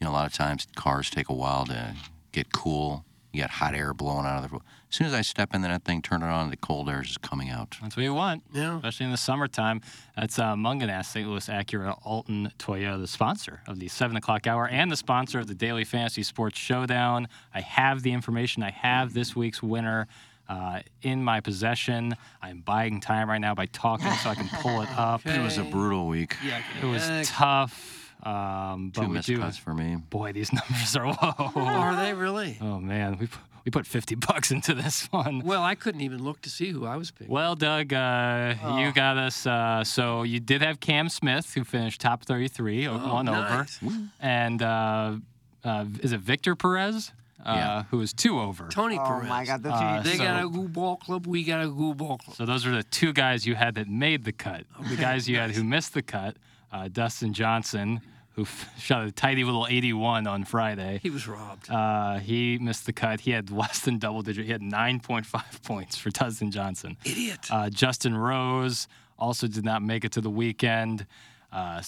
you 0.00 0.04
know, 0.04 0.10
a 0.10 0.14
lot 0.14 0.26
of 0.26 0.32
times 0.32 0.66
cars 0.76 1.10
take 1.10 1.28
a 1.28 1.34
while 1.34 1.64
to 1.66 1.94
get 2.32 2.52
cool. 2.52 3.04
You 3.32 3.40
got 3.40 3.50
hot 3.50 3.74
air 3.74 3.94
blowing 3.94 4.26
out 4.26 4.44
of 4.44 4.50
the. 4.50 4.56
As 4.56 4.60
soon 4.96 5.06
as 5.06 5.14
I 5.14 5.22
step 5.22 5.54
in 5.54 5.62
that 5.62 5.84
thing, 5.84 6.02
turn 6.02 6.22
it 6.22 6.26
on, 6.26 6.50
the 6.50 6.56
cold 6.58 6.90
air 6.90 7.00
is 7.00 7.06
just 7.08 7.22
coming 7.22 7.48
out. 7.48 7.78
That's 7.80 7.96
what 7.96 8.02
you 8.02 8.12
want, 8.12 8.42
Yeah. 8.52 8.76
especially 8.76 9.06
in 9.06 9.10
the 9.12 9.16
summertime. 9.16 9.80
That's 10.16 10.38
uh, 10.38 10.54
Mungenast, 10.54 11.06
St. 11.06 11.26
Louis 11.26 11.48
Acura 11.48 11.98
Alton 12.04 12.52
Toyota, 12.58 13.00
the 13.00 13.06
sponsor 13.06 13.62
of 13.66 13.78
the 13.78 13.88
7 13.88 14.16
o'clock 14.18 14.46
hour 14.46 14.68
and 14.68 14.90
the 14.92 14.96
sponsor 14.96 15.38
of 15.38 15.46
the 15.46 15.54
Daily 15.54 15.84
Fantasy 15.84 16.22
Sports 16.22 16.58
Showdown. 16.58 17.26
I 17.54 17.62
have 17.62 18.02
the 18.02 18.12
information. 18.12 18.62
I 18.62 18.70
have 18.70 19.14
this 19.14 19.34
week's 19.34 19.62
winner 19.62 20.08
uh, 20.50 20.80
in 21.00 21.24
my 21.24 21.40
possession. 21.40 22.14
I'm 22.42 22.60
buying 22.60 23.00
time 23.00 23.30
right 23.30 23.40
now 23.40 23.54
by 23.54 23.64
talking 23.66 24.10
so 24.12 24.28
I 24.28 24.34
can 24.34 24.48
pull 24.60 24.82
it 24.82 24.90
up. 24.98 25.24
It 25.24 25.40
was 25.40 25.56
a 25.56 25.64
brutal 25.64 26.06
week. 26.06 26.36
Yeah. 26.44 26.60
It 26.82 26.84
was 26.86 27.28
tough. 27.30 28.01
Um, 28.22 28.90
but 28.94 29.02
Two 29.02 29.08
we 29.08 29.14
missed 29.14 29.26
do. 29.26 29.38
cuts 29.38 29.56
for 29.58 29.74
me. 29.74 29.96
Boy, 29.96 30.32
these 30.32 30.52
numbers 30.52 30.94
are 30.96 31.06
low. 31.06 31.52
Are 31.56 31.96
they 31.96 32.14
really? 32.14 32.56
Oh 32.60 32.78
man, 32.78 33.16
we 33.18 33.26
put, 33.26 33.40
we 33.64 33.70
put 33.70 33.86
50 33.86 34.14
bucks 34.14 34.50
into 34.52 34.74
this 34.74 35.06
one. 35.10 35.40
Well, 35.40 35.62
I 35.64 35.74
couldn't 35.74 36.02
even 36.02 36.22
look 36.22 36.40
to 36.42 36.50
see 36.50 36.70
who 36.70 36.86
I 36.86 36.96
was 36.96 37.10
picking. 37.10 37.32
Well, 37.32 37.56
Doug, 37.56 37.92
uh, 37.92 38.54
you 38.78 38.92
got 38.92 39.16
us. 39.18 39.44
Uh, 39.46 39.82
so 39.84 40.22
you 40.22 40.38
did 40.40 40.62
have 40.62 40.78
Cam 40.80 41.08
Smith, 41.08 41.52
who 41.54 41.64
finished 41.64 42.00
top 42.00 42.24
33, 42.24 42.86
o- 42.86 42.92
Oh, 42.94 43.14
one 43.14 43.26
nice. 43.26 43.78
over, 43.82 43.96
and 44.20 44.62
uh, 44.62 45.16
uh, 45.64 45.84
is 46.00 46.12
it 46.12 46.20
Victor 46.20 46.54
Perez, 46.54 47.10
uh, 47.44 47.52
Yeah. 47.56 47.82
who 47.90 47.98
was 47.98 48.12
two 48.12 48.38
over. 48.40 48.68
Tony 48.68 48.98
Oh 49.00 49.04
Perez. 49.04 49.28
my 49.28 49.44
God, 49.44 49.62
those 49.64 49.72
Uh, 49.72 50.00
They 50.04 50.16
so- 50.16 50.24
got 50.24 50.44
a 50.44 50.48
goo 50.48 50.68
ball 50.68 50.96
club. 50.96 51.26
We 51.26 51.42
got 51.42 51.60
a 51.64 51.68
goo 51.68 51.94
ball 51.94 52.18
club. 52.18 52.36
So 52.36 52.46
those 52.46 52.66
are 52.66 52.72
the 52.72 52.84
two 52.84 53.12
guys 53.12 53.46
you 53.46 53.56
had 53.56 53.74
that 53.74 53.88
made 53.88 54.24
the 54.24 54.32
cut. 54.32 54.64
The 54.90 54.96
guys 54.96 55.28
you 55.28 55.38
had 55.38 55.50
who 55.52 55.64
missed 55.64 55.94
the 55.94 56.02
cut, 56.02 56.36
uh, 56.72 56.88
Dustin 56.88 57.32
Johnson, 57.32 58.00
who 58.34 58.42
f- 58.42 58.70
shot 58.78 59.06
a 59.06 59.12
tidy 59.12 59.44
little 59.44 59.66
81 59.68 60.26
on 60.26 60.44
Friday. 60.44 61.00
He 61.02 61.10
was 61.10 61.28
robbed. 61.28 61.70
Uh, 61.70 62.18
he 62.18 62.58
missed 62.58 62.86
the 62.86 62.92
cut. 62.92 63.20
He 63.20 63.30
had 63.30 63.50
less 63.62 63.80
than 63.80 63.98
double 63.98 64.22
digit. 64.22 64.46
He 64.46 64.52
had 64.52 64.62
9.5 64.62 65.62
points 65.64 65.96
for 65.96 66.10
Dustin 66.10 66.50
Johnson. 66.50 66.96
Idiot. 67.04 67.46
Uh, 67.50 67.70
Justin 67.70 68.16
Rose 68.16 68.88
also 69.18 69.46
did 69.46 69.64
not 69.64 69.82
make 69.82 70.04
it 70.04 70.12
to 70.12 70.20
the 70.20 70.30
weekend. 70.30 71.06
Uh, 71.52 71.82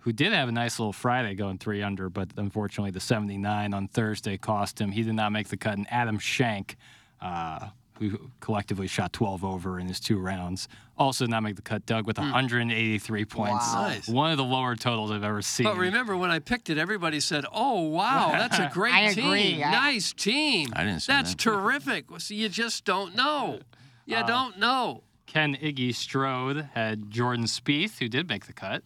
who 0.00 0.12
did 0.12 0.32
have 0.32 0.48
a 0.48 0.52
nice 0.52 0.80
little 0.80 0.92
Friday 0.92 1.34
going 1.36 1.56
three 1.56 1.82
under, 1.84 2.08
but 2.10 2.30
unfortunately 2.36 2.90
the 2.90 2.98
79 2.98 3.72
on 3.72 3.86
Thursday 3.86 4.36
cost 4.36 4.80
him. 4.80 4.90
He 4.90 5.04
did 5.04 5.14
not 5.14 5.30
make 5.30 5.48
the 5.48 5.56
cut. 5.56 5.78
And 5.78 5.86
Adam 5.88 6.18
Schenk, 6.18 6.76
uh, 7.20 7.68
who 8.08 8.30
collectively 8.40 8.86
shot 8.86 9.12
12 9.12 9.44
over 9.44 9.78
in 9.78 9.86
his 9.86 10.00
two 10.00 10.18
rounds, 10.18 10.68
also 10.96 11.24
did 11.26 11.30
not 11.30 11.42
make 11.42 11.56
the 11.56 11.62
cut. 11.62 11.84
Doug 11.86 12.06
with 12.06 12.18
183 12.18 13.24
points. 13.26 13.72
Wow. 13.74 13.82
Nice. 13.88 14.08
One 14.08 14.30
of 14.30 14.36
the 14.38 14.44
lower 14.44 14.74
totals 14.76 15.10
I've 15.10 15.22
ever 15.24 15.42
seen. 15.42 15.64
But 15.64 15.76
remember, 15.76 16.16
when 16.16 16.30
I 16.30 16.38
picked 16.38 16.70
it, 16.70 16.78
everybody 16.78 17.20
said, 17.20 17.44
"Oh, 17.52 17.82
wow, 17.88 18.30
that's 18.32 18.58
a 18.58 18.70
great 18.72 18.94
I 18.94 19.12
team. 19.14 19.24
agree. 19.26 19.62
I- 19.64 19.70
Nice 19.70 20.12
team. 20.12 20.68
I 20.74 20.84
didn't 20.84 21.00
say 21.00 21.12
That's 21.12 21.30
that. 21.32 21.38
terrific." 21.38 22.10
Well, 22.10 22.20
see, 22.20 22.36
you 22.36 22.48
just 22.48 22.84
don't 22.84 23.14
know. 23.14 23.60
You 24.06 24.16
Uh, 24.16 24.26
don't 24.26 24.58
know. 24.58 25.02
Ken 25.26 25.54
Iggy 25.56 25.94
Strode 25.94 26.68
had 26.74 27.10
Jordan 27.10 27.44
Spieth, 27.44 27.98
who 27.98 28.08
did 28.08 28.28
make 28.28 28.46
the 28.46 28.52
cut. 28.52 28.82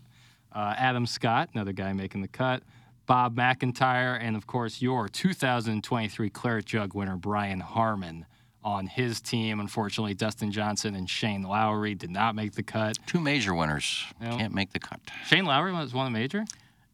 Uh, 0.52 0.74
Adam 0.76 1.06
Scott, 1.06 1.48
another 1.54 1.72
guy 1.72 1.92
making 1.92 2.20
the 2.20 2.28
cut. 2.28 2.62
Bob 3.06 3.34
McIntyre, 3.36 4.18
and 4.20 4.34
of 4.36 4.46
course, 4.46 4.80
your 4.82 5.08
2023 5.08 6.30
Claret 6.30 6.64
Jug 6.64 6.94
winner, 6.94 7.16
Brian 7.16 7.60
Harman, 7.60 8.24
on 8.64 8.86
his 8.86 9.20
team. 9.20 9.60
Unfortunately, 9.60 10.14
Dustin 10.14 10.50
Johnson 10.50 10.94
and 10.94 11.08
Shane 11.08 11.42
Lowry 11.42 11.94
did 11.94 12.10
not 12.10 12.34
make 12.34 12.52
the 12.54 12.62
cut. 12.62 12.98
Two 13.06 13.20
major 13.20 13.54
winners 13.54 14.04
Yeah. 14.20 14.36
can't 14.36 14.54
make 14.54 14.72
the 14.72 14.80
cut. 14.80 15.00
Shane 15.26 15.44
Lowry 15.44 15.72
was 15.72 15.92
one 15.92 16.06
of 16.06 16.12
the 16.12 16.18
major. 16.18 16.44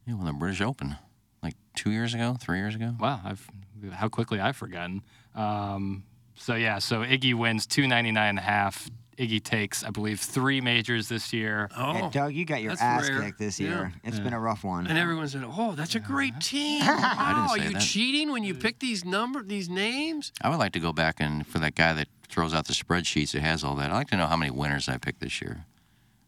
Yeah, 0.07 0.15
well, 0.15 0.27
the 0.27 0.33
British 0.33 0.61
Open, 0.61 0.97
like 1.43 1.55
two 1.77 1.91
years 1.93 2.13
ago, 2.13 2.37
three 2.41 2.59
years 2.59 2.75
ago. 2.75 2.97
Wow, 2.99 3.21
I've 3.25 3.49
how 3.93 4.09
quickly 4.09 4.41
I've 4.41 4.57
forgotten. 4.57 5.03
Um, 5.35 6.03
so 6.35 6.55
yeah, 6.55 6.79
so 6.81 7.03
Iggy 7.03 7.35
wins 7.35 7.67
299 7.67 8.29
and 8.29 8.39
a 8.39 8.43
half. 8.43 8.91
Iggy 9.21 9.43
takes, 9.45 9.85
I 9.85 9.91
believe, 9.91 10.19
three 10.19 10.63
majors 10.63 11.09
this 11.09 11.31
year. 11.31 11.69
Oh, 11.77 11.93
Yeah, 11.93 12.11
Doug, 12.11 12.33
you 12.35 12.47
got 12.47 12.63
your 12.63 12.71
that's 12.71 12.81
ass 12.81 13.09
rare. 13.11 13.21
kicked 13.21 13.39
this 13.39 13.61
Yeah. 13.61 13.69
year. 13.69 13.93
It's 14.03 14.19
been 14.19 14.33
a 14.33 14.41
rough 14.41 14.65
one. 14.65 14.87
and 14.87 14.97
everyone 14.97 15.29
said, 15.29 15.45
"Oh, 15.45 15.73
that's 15.73 15.95
a 15.95 16.01
great 16.01 16.41
team." 16.41 16.81
didn't 16.81 16.97
Wow, 17.03 17.49
are 17.51 17.59
you 17.59 17.75
that. 17.75 17.83
cheating 17.83 18.33
when 18.33 18.45
you 18.45 18.55
pick 18.55 18.79
these 18.79 19.05
number, 19.05 19.43
these 19.43 19.69
names? 19.69 20.33
I 20.41 20.49
would 20.49 20.59
like 20.59 20.73
to 20.73 20.81
go 20.81 20.95
back 20.95 21.17
and 21.21 21.47
for 21.47 21.59
that 21.59 21.75
guy 21.75 21.93
that 21.93 22.09
throws 22.31 22.55
out 22.55 22.65
the 22.67 22.73
spreadsheets 22.73 23.33
that 23.33 23.43
has 23.43 23.63
all 23.63 23.75
that. 23.77 23.91
I'd 23.91 23.95
like 23.95 24.09
to 24.09 24.17
know 24.17 24.27
how 24.27 24.37
many 24.37 24.51
winners 24.51 24.89
I 24.89 24.97
picked 24.97 25.21
this 25.21 25.43
year. 25.43 25.67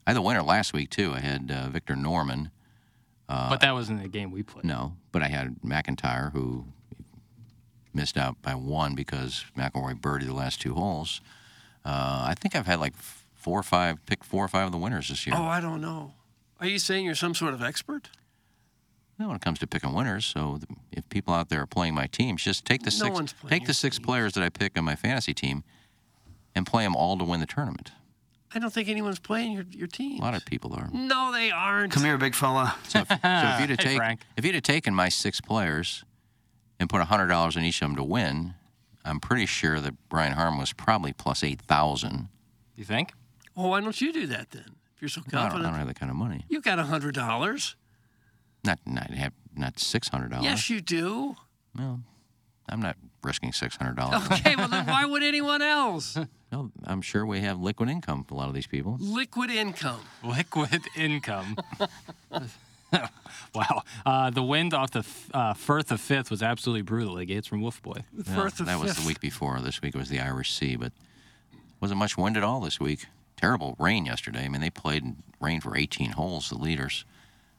I 0.07 0.11
had 0.11 0.17
a 0.19 0.23
winner 0.23 0.43
last 0.43 0.75
week 0.75 0.91
too. 0.91 1.15
I 1.15 1.21
had 1.21 1.51
uh, 1.51 1.69
Victor 1.71 1.97
Norman. 1.97 2.51
but 3.27 3.61
that 3.63 3.73
wasn't 3.73 4.03
the 4.03 4.09
game 4.09 4.31
we 4.31 4.43
played. 4.43 4.65
No, 4.65 4.97
but 5.13 5.23
I 5.23 5.29
had 5.29 5.57
McIntyre 5.65 6.33
who 6.33 6.67
missed 7.95 8.19
out 8.19 8.43
by 8.43 8.55
one 8.55 8.95
because 8.95 9.47
McIlroy 9.57 9.99
birdied 9.99 10.27
the 10.27 10.35
last 10.35 10.61
two 10.61 10.75
holes. 10.75 11.23
Uh, 11.85 12.25
I 12.29 12.35
think 12.39 12.55
I've 12.55 12.67
had 12.67 12.81
like 12.81 12.95
four 13.35 13.59
or 13.59 13.63
five, 13.65 14.05
picked 14.07 14.25
four 14.25 14.45
or 14.45 14.49
five 14.49 14.67
of 14.67 14.73
the 14.73 14.79
winners 14.79 15.09
this 15.09 15.27
year. 15.27 15.35
Oh, 15.39 15.43
I 15.45 15.61
don't 15.61 15.81
know. 15.81 16.15
Are 16.61 16.67
you 16.67 16.79
saying 16.79 17.05
you're 17.05 17.15
some 17.17 17.35
sort 17.35 17.55
of 17.55 17.63
expert? 17.63 18.09
Well, 19.19 19.29
when 19.29 19.37
it 19.37 19.43
comes 19.43 19.59
to 19.61 19.67
picking 19.67 19.93
winners, 19.93 20.25
so 20.25 20.59
th- 20.59 20.79
if 20.93 21.09
people 21.09 21.35
out 21.35 21.49
there 21.49 21.61
are 21.63 21.67
playing 21.67 21.95
my 21.95 22.07
teams, 22.07 22.43
just 22.43 22.65
take 22.65 22.83
the 22.83 22.97
No 23.05 23.15
six, 23.15 23.35
take 23.49 23.67
the 23.67 23.75
six 23.75 23.99
team. 23.99 24.05
players 24.07 24.33
that 24.35 24.43
I 24.43 24.49
pick 24.49 24.79
on 24.79 24.85
my 24.85 24.97
fantasy 24.97 25.35
team, 25.35 25.65
and 26.55 26.67
play 26.67 26.85
them 26.85 26.95
all 26.97 27.19
to 27.19 27.25
win 27.25 27.41
the 27.41 27.47
tournament. 27.47 27.93
I 28.55 28.59
don't 28.59 28.73
think 28.73 28.89
anyone's 28.89 29.19
playing 29.19 29.53
your 29.53 29.65
your 29.71 29.87
team. 29.87 30.21
A 30.21 30.25
lot 30.25 30.35
of 30.35 30.45
people 30.45 30.75
are. 30.75 30.89
No, 30.93 31.31
they 31.33 31.51
aren't. 31.51 31.93
Come 31.93 32.05
here, 32.05 32.19
big 32.19 32.35
fella. 32.35 32.77
So 32.89 33.01
if, 33.01 33.09
so 33.09 33.15
if 33.15 33.61
you'd 33.61 33.71
have 33.71 33.81
Hey, 33.81 33.99
take, 33.99 34.19
if 34.37 34.45
you'd 34.45 34.55
have 34.55 34.63
taken 34.65 34.95
my 34.95 35.09
six 35.09 35.41
players 35.41 36.05
and 36.79 36.89
put 36.91 37.01
hundred 37.03 37.29
dollars 37.29 37.57
on 37.57 37.65
each 37.65 37.81
of 37.83 37.89
them 37.89 37.97
to 37.97 38.05
win, 38.05 38.55
I'm 39.05 39.21
pretty 39.21 39.47
sure 39.47 39.81
that 39.81 39.95
Brian 40.09 40.33
Harman 40.33 40.61
was 40.61 40.73
probably 40.73 41.13
plus 41.13 41.43
eight 41.43 41.61
thousand. 41.61 42.29
You 42.77 42.85
think? 42.85 43.13
Well, 43.55 43.71
why 43.71 43.81
don't 43.81 44.01
you 44.01 44.13
do 44.13 44.27
that 44.29 44.51
then? 44.51 44.77
If 44.97 45.03
you're 45.03 45.09
so 45.09 45.23
I 45.27 45.49
don't, 45.49 45.61
I 45.61 45.63
don't 45.63 45.75
have 45.75 45.89
that 45.89 45.99
kind 45.99 46.11
of 46.11 46.17
money. 46.17 46.45
You've 46.49 46.63
got 46.65 46.79
a 46.79 46.85
hundred 46.85 47.15
dollars. 47.15 47.77
Not 48.65 48.79
not 48.87 49.11
have 49.11 49.33
not 49.57 49.79
six 49.79 50.09
hundred 50.09 50.31
dollars. 50.31 50.45
Yes, 50.45 50.71
you 50.71 50.81
do. 50.81 51.37
Well, 51.77 52.01
I'm 52.69 52.81
not 52.81 52.97
risking 53.23 53.53
six 53.53 53.77
hundred 53.77 53.97
dollars. 53.97 54.23
Okay, 54.31 54.57
well 54.57 54.69
then 54.69 54.87
why 54.87 55.05
would 55.05 55.23
anyone 55.33 55.63
else? 55.63 56.17
no, 56.53 56.71
I'm 56.85 57.03
sure 57.03 57.27
we 57.27 57.41
have 57.41 57.61
liquid 57.61 57.89
income. 57.89 58.25
For 58.25 58.35
a 58.35 58.37
lot 58.37 58.49
of 58.49 58.55
these 58.55 58.67
people. 58.69 58.97
Liquid 59.01 59.51
income. 59.51 60.01
Liquid 60.23 60.83
income. 60.97 61.57
wow. 63.55 63.83
Uh, 64.05 64.31
the 64.31 64.43
wind 64.43 64.75
off 64.75 64.91
the 64.91 65.01
f- 65.01 65.31
uh, 65.35 65.55
Firth 65.55 65.91
of 65.93 66.01
Fifth 66.01 66.31
was 66.31 66.43
absolutely 66.43 66.83
brutal. 66.83 67.15
Iggy. 67.17 67.31
It's 67.37 67.49
from 67.49 67.61
Wolf 67.63 67.83
Boy. 67.83 68.05
The 68.13 68.31
Well, 68.33 68.43
Firth 68.43 68.61
of 68.61 68.67
that 68.67 68.81
was 68.81 68.97
the 68.97 69.07
week 69.07 69.21
before. 69.21 69.61
This 69.61 69.81
week 69.83 69.95
it 69.95 69.99
was 69.99 70.09
the 70.09 70.21
Irish 70.21 70.53
Sea, 70.53 70.77
but 70.77 70.93
wasn't 71.81 71.99
much 71.99 72.17
wind 72.17 72.37
at 72.37 72.45
all 72.45 72.61
this 72.61 72.79
week. 72.81 73.07
Terrible 73.37 73.75
rain 73.79 74.07
yesterday. 74.07 74.45
I 74.45 74.49
mean, 74.49 74.61
they 74.61 74.71
played 74.71 75.03
in 75.03 75.17
rain 75.41 75.61
for 75.61 75.77
18 75.77 76.13
holes, 76.13 76.49
the 76.49 76.57
leaders. 76.59 77.05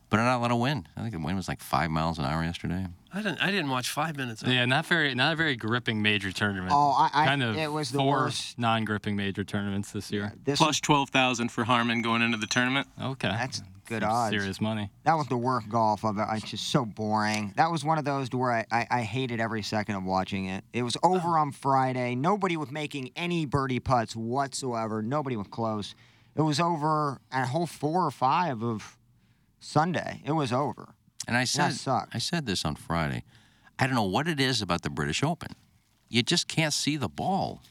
but 0.10 0.18
not 0.18 0.38
a 0.38 0.40
lot 0.40 0.52
of 0.52 0.60
wind. 0.60 0.88
I 0.96 1.02
think 1.02 1.12
the 1.14 1.20
wind 1.20 1.36
was 1.36 1.48
like 1.48 1.60
five 1.62 1.90
miles 1.92 2.20
an 2.20 2.26
hour 2.26 2.44
yesterday. 2.44 2.86
I 3.14 3.22
didn't. 3.22 3.44
I 3.44 3.52
didn't 3.52 3.70
watch 3.70 3.90
five 3.90 4.18
minutes. 4.18 4.42
Of 4.42 4.48
it. 4.48 4.54
Yeah, 4.54 4.66
not 4.66 4.88
very, 4.88 5.14
not 5.14 5.34
a 5.34 5.36
very 5.36 5.56
gripping 5.56 6.02
major 6.02 6.32
tournament. 6.32 6.72
Oh, 6.74 6.92
I- 6.92 7.12
I- 7.14 7.26
kind 7.26 7.44
of 7.44 7.56
it 7.56 7.72
was 7.72 7.92
the 7.92 8.00
four 8.00 8.24
worst. 8.24 8.58
non-gripping 8.58 9.16
major 9.16 9.44
tournaments 9.44 9.92
this 9.92 10.12
year. 10.12 10.34
This 10.44 10.58
Plus 10.58 10.80
12,000 10.80 11.50
for 11.50 11.64
Harman 11.64 12.02
going 12.02 12.24
into 12.24 12.38
the 12.38 12.48
tournament. 12.48 12.88
Okay, 13.00 13.30
That's 13.30 13.62
good 13.86 14.02
Some 14.02 14.12
odds. 14.12 14.32
Serious 14.32 14.62
money. 14.62 14.90
That 15.04 15.16
was 15.16 15.28
the 15.28 15.38
worst 15.38 15.70
golf 15.70 16.04
of 16.04 16.18
it. 16.18 16.26
It's 16.32 16.50
just 16.50 16.70
so 16.70 16.86
boring. 16.86 17.54
That 17.56 17.72
was 17.72 17.84
one 17.84 17.98
of 17.98 18.06
those 18.06 18.30
to 18.30 18.38
where 18.38 18.52
I, 18.52 18.66
I, 18.72 18.88
I 18.90 19.02
hated 19.02 19.40
every 19.40 19.62
second 19.62 19.96
of 19.96 20.04
watching 20.04 20.46
it. 20.46 20.64
It 20.74 20.84
was 20.84 20.98
over 21.04 21.38
oh. 21.38 21.42
on 21.42 21.52
Friday. 21.52 22.16
Nobody 22.16 22.58
was 22.58 22.72
making 22.72 23.12
any 23.16 23.46
birdie 23.46 23.80
putts 23.80 24.16
whatsoever. 24.16 25.02
Nobody 25.02 25.36
was 25.36 25.48
close. 25.48 25.96
It 26.36 26.42
was 26.42 26.60
over 26.60 27.20
at 27.32 27.50
hole 27.50 27.68
four 27.68 28.06
or 28.06 28.12
five 28.12 28.64
of 28.64 28.98
Sunday. 29.60 30.22
It 30.26 30.32
was 30.32 30.52
over. 30.52 30.96
And 31.28 31.38
I 31.38 31.46
said, 31.46 31.74
sucked. 31.74 32.16
I 32.16 32.20
said 32.20 32.46
this 32.46 32.66
on 32.66 32.76
Friday. 32.76 33.24
I 33.80 33.86
don't 33.86 33.96
know 33.96 34.04
what 34.04 34.28
it 34.28 34.40
is 34.40 34.62
about 34.62 34.82
the 34.82 34.90
British 34.90 35.24
Open. 35.24 35.52
You 36.10 36.22
just 36.22 36.48
can't 36.48 36.74
see 36.74 36.98
the 36.98 37.10
ball. 37.10 37.62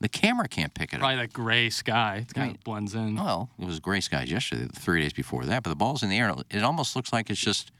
The 0.00 0.08
camera 0.08 0.46
can't 0.46 0.72
pick 0.74 0.92
it 0.92 0.96
up. 0.96 1.00
Probably 1.00 1.16
that 1.16 1.32
gray 1.32 1.70
sky. 1.70 2.26
It 2.28 2.32
kind 2.32 2.54
of 2.54 2.62
blends 2.62 2.94
in. 2.94 3.16
Well, 3.16 3.50
it 3.58 3.64
was 3.64 3.80
gray 3.80 4.00
skies 4.00 4.30
yesterday, 4.30 4.68
three 4.72 5.02
days 5.02 5.12
before 5.12 5.44
that, 5.44 5.64
but 5.64 5.70
the 5.70 5.76
ball's 5.76 6.04
in 6.04 6.08
the 6.08 6.18
air. 6.18 6.32
It 6.50 6.62
almost 6.62 6.94
looks 6.94 7.12
like 7.12 7.30
it's 7.30 7.40
just 7.40 7.72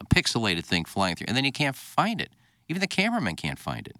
a 0.00 0.04
pixelated 0.04 0.64
thing 0.64 0.84
flying 0.84 1.16
through, 1.16 1.26
and 1.28 1.36
then 1.36 1.44
you 1.44 1.52
can't 1.52 1.74
find 1.74 2.20
it. 2.20 2.30
Even 2.68 2.80
the 2.80 2.86
cameraman 2.86 3.34
can't 3.34 3.58
find 3.58 3.88
it. 3.88 3.96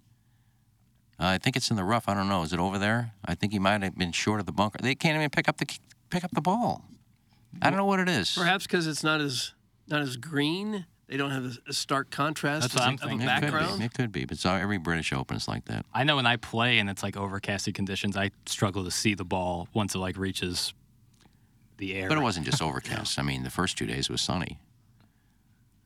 Uh, 1.19 1.25
I 1.25 1.37
think 1.37 1.55
it's 1.57 1.69
in 1.69 1.75
the 1.75 1.83
rough. 1.83 2.07
I 2.07 2.13
don't 2.13 2.29
know. 2.29 2.43
Is 2.43 2.53
it 2.53 2.59
over 2.59 2.79
there? 2.79 3.11
I 3.25 3.35
think 3.35 3.51
he 3.51 3.59
might 3.59 3.83
have 3.83 3.97
been 3.97 4.13
short 4.13 4.39
of 4.39 4.45
the 4.45 4.51
bunker. 4.53 4.79
They 4.81 4.95
can't 4.95 5.15
even 5.17 5.29
pick 5.29 5.49
up 5.49 5.57
the 5.57 5.65
pick 6.09 6.23
up 6.23 6.31
the 6.31 6.41
ball. 6.41 6.85
I 7.61 7.69
don't 7.69 7.77
know 7.77 7.85
what 7.85 7.99
it 7.99 8.09
is. 8.09 8.35
Perhaps 8.35 8.65
because 8.65 8.87
it's 8.87 9.03
not 9.03 9.21
as 9.21 9.53
not 9.87 10.01
as 10.01 10.17
green. 10.17 10.85
They 11.07 11.17
don't 11.17 11.31
have 11.31 11.45
a, 11.45 11.69
a 11.69 11.73
stark 11.73 12.09
contrast 12.09 12.61
That's 12.63 12.75
what 12.75 12.83
I'm 12.83 12.93
of 12.95 13.01
a 13.01 13.07
thinking. 13.07 13.27
It 13.27 13.33
could 13.35 13.41
background. 13.51 13.79
be. 13.79 13.85
It 13.85 13.93
could 13.93 14.11
be. 14.11 14.25
But 14.25 14.35
it's, 14.37 14.45
every 14.45 14.77
British 14.77 15.13
Open 15.13 15.37
is 15.37 15.47
like 15.47 15.65
that. 15.65 15.85
I 15.93 16.03
know 16.03 16.15
when 16.15 16.25
I 16.25 16.37
play 16.37 16.79
and 16.79 16.89
it's 16.89 17.03
like 17.03 17.15
overcasted 17.15 17.75
conditions, 17.75 18.17
I 18.17 18.31
struggle 18.45 18.83
to 18.85 18.91
see 18.91 19.13
the 19.13 19.25
ball 19.25 19.67
once 19.73 19.93
it 19.95 19.99
like 19.99 20.17
reaches 20.17 20.73
the 21.77 21.93
air. 21.93 22.07
But 22.07 22.17
it 22.17 22.21
wasn't 22.21 22.45
just 22.45 22.61
overcast. 22.61 23.19
I 23.19 23.21
mean, 23.21 23.43
the 23.43 23.49
first 23.49 23.77
two 23.77 23.85
days 23.85 24.09
was 24.09 24.21
sunny. 24.21 24.57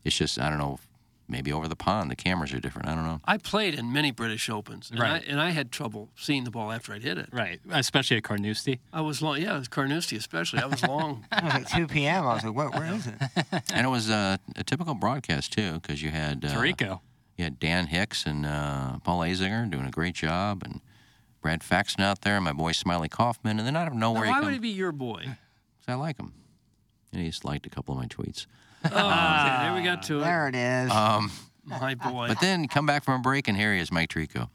It's 0.03 0.15
just 0.15 0.39
I 0.39 0.49
don't 0.49 0.59
know. 0.59 0.79
Maybe 1.29 1.51
over 1.51 1.67
the 1.67 1.75
pond, 1.75 2.09
the 2.09 2.15
cameras 2.15 2.53
are 2.53 2.59
different. 2.61 2.87
I 2.87 2.95
don't 2.95 3.03
know. 3.03 3.19
I 3.25 3.37
played 3.37 3.73
in 3.73 3.91
many 3.91 4.11
British 4.11 4.49
Opens, 4.49 4.89
and, 4.89 4.99
Right. 4.99 5.21
I, 5.21 5.29
and 5.29 5.41
I 5.41 5.49
had 5.49 5.71
trouble 5.73 6.09
seeing 6.15 6.45
the 6.45 6.51
ball 6.51 6.71
after 6.71 6.93
I'd 6.93 7.03
hit 7.03 7.17
it. 7.17 7.27
Right, 7.33 7.59
especially 7.69 8.15
at 8.17 8.23
Carnoustie. 8.23 8.79
I 8.93 9.01
was 9.01 9.21
long. 9.21 9.41
Yeah, 9.41 9.55
it 9.55 9.59
was 9.59 9.67
Carnoustie 9.67 10.15
especially. 10.15 10.59
I 10.61 10.65
was 10.67 10.81
long. 10.83 11.25
It 11.33 11.43
was 11.43 11.53
like 11.53 11.67
2 11.69 11.87
p.m. 11.87 12.25
I 12.25 12.33
was 12.35 12.43
like, 12.45 12.55
what, 12.55 12.73
where 12.73 12.93
is 12.93 13.07
it? 13.07 13.15
And 13.73 13.85
it 13.85 13.89
was 13.89 14.09
uh, 14.09 14.37
a 14.55 14.63
typical 14.63 14.93
broadcast 14.95 15.51
too, 15.51 15.73
because 15.81 16.01
you 16.01 16.11
had 16.11 16.45
uh, 16.45 16.49
Tirico. 16.49 17.01
You 17.35 17.43
had 17.43 17.59
Dan 17.59 17.87
Hicks 17.87 18.25
and 18.25 18.45
uh, 18.45 18.99
Paul 19.03 19.19
Azinger 19.19 19.69
doing 19.69 19.85
a 19.85 19.91
great 19.91 20.15
job, 20.15 20.63
and 20.63 20.79
Brad 21.41 21.61
Faxon 21.61 22.01
out 22.03 22.21
there, 22.21 22.35
and 22.37 22.45
my 22.45 22.53
boy 22.53 22.71
Smiley 22.71 23.09
Kaufman, 23.09 23.59
and 23.59 23.67
then 23.67 23.75
out 23.75 23.87
of 23.87 23.93
Now, 23.93 24.13
nowhere 24.13 24.27
why 24.27 24.27
he 24.27 24.33
would 24.39 24.43
comes. 24.45 24.53
he 24.55 24.59
be 24.59 24.69
your 24.69 24.91
boy? 24.93 25.19
Because 25.21 25.89
I 25.89 25.93
like 25.95 26.17
him, 26.17 26.33
and 27.11 27.21
he's 27.21 27.43
liked 27.43 27.65
a 27.65 27.69
couple 27.69 27.93
of 27.93 27.99
my 27.99 28.07
tweets. 28.07 28.45
Oh, 28.85 28.87
okay, 28.89 29.57
there 29.63 29.75
we 29.75 29.83
got 29.83 30.03
to 30.03 30.17
it. 30.19 30.23
There 30.23 30.47
it 30.47 30.55
is. 30.55 30.91
Um, 30.91 31.31
My 31.65 31.95
boy. 31.95 32.27
but 32.29 32.39
then 32.39 32.67
come 32.67 32.85
back 32.85 33.03
from 33.03 33.19
a 33.19 33.23
break, 33.23 33.47
and 33.47 33.57
here 33.57 33.73
he 33.73 33.79
is, 33.81 33.91
Mike 33.91 34.09
Tirico. 34.09 34.49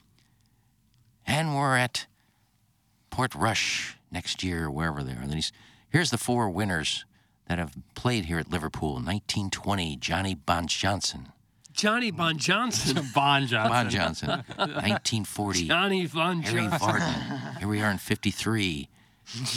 And 1.26 1.54
we're 1.54 1.76
at 1.76 2.06
Portrush 3.10 3.94
next 4.10 4.42
year, 4.42 4.70
wherever 4.70 5.02
they 5.02 5.12
are. 5.12 5.20
And 5.20 5.28
then 5.28 5.36
he's 5.36 5.52
here's 5.90 6.10
the 6.10 6.18
four 6.18 6.48
winners 6.48 7.04
that 7.48 7.58
have 7.58 7.74
played 7.94 8.24
here 8.24 8.38
at 8.38 8.50
Liverpool. 8.50 8.94
1920, 8.94 9.96
Johnny 9.96 10.34
Bon 10.34 10.66
Johnson. 10.66 11.28
Johnny 11.72 12.10
Bon 12.10 12.36
Johnson. 12.38 13.06
Bon 13.14 13.46
Johnson. 13.46 13.70
Bon 13.72 13.90
Johnson. 13.90 14.28
1940, 14.56 15.68
Johnny 15.68 16.06
Von 16.06 16.42
Harry 16.42 16.62
Johnson. 16.62 16.78
Varden. 16.78 17.56
Here 17.58 17.68
we 17.68 17.82
are 17.82 17.90
in 17.90 17.98
53. 17.98 18.88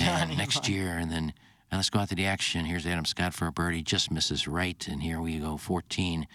And 0.01 0.37
next 0.37 0.69
year, 0.69 0.97
and 0.97 1.11
then 1.11 1.33
and 1.75 1.79
let's 1.79 1.89
go 1.89 1.99
out 1.99 2.07
to 2.07 2.15
the 2.15 2.25
action. 2.25 2.63
Here's 2.63 2.87
Adam 2.87 3.03
Scott 3.03 3.33
for 3.33 3.47
a 3.47 3.51
birdie, 3.51 3.81
just 3.81 4.09
misses 4.09 4.47
right. 4.47 4.87
And 4.87 5.03
here 5.03 5.19
we 5.19 5.39
go, 5.39 5.57
14. 5.57 6.25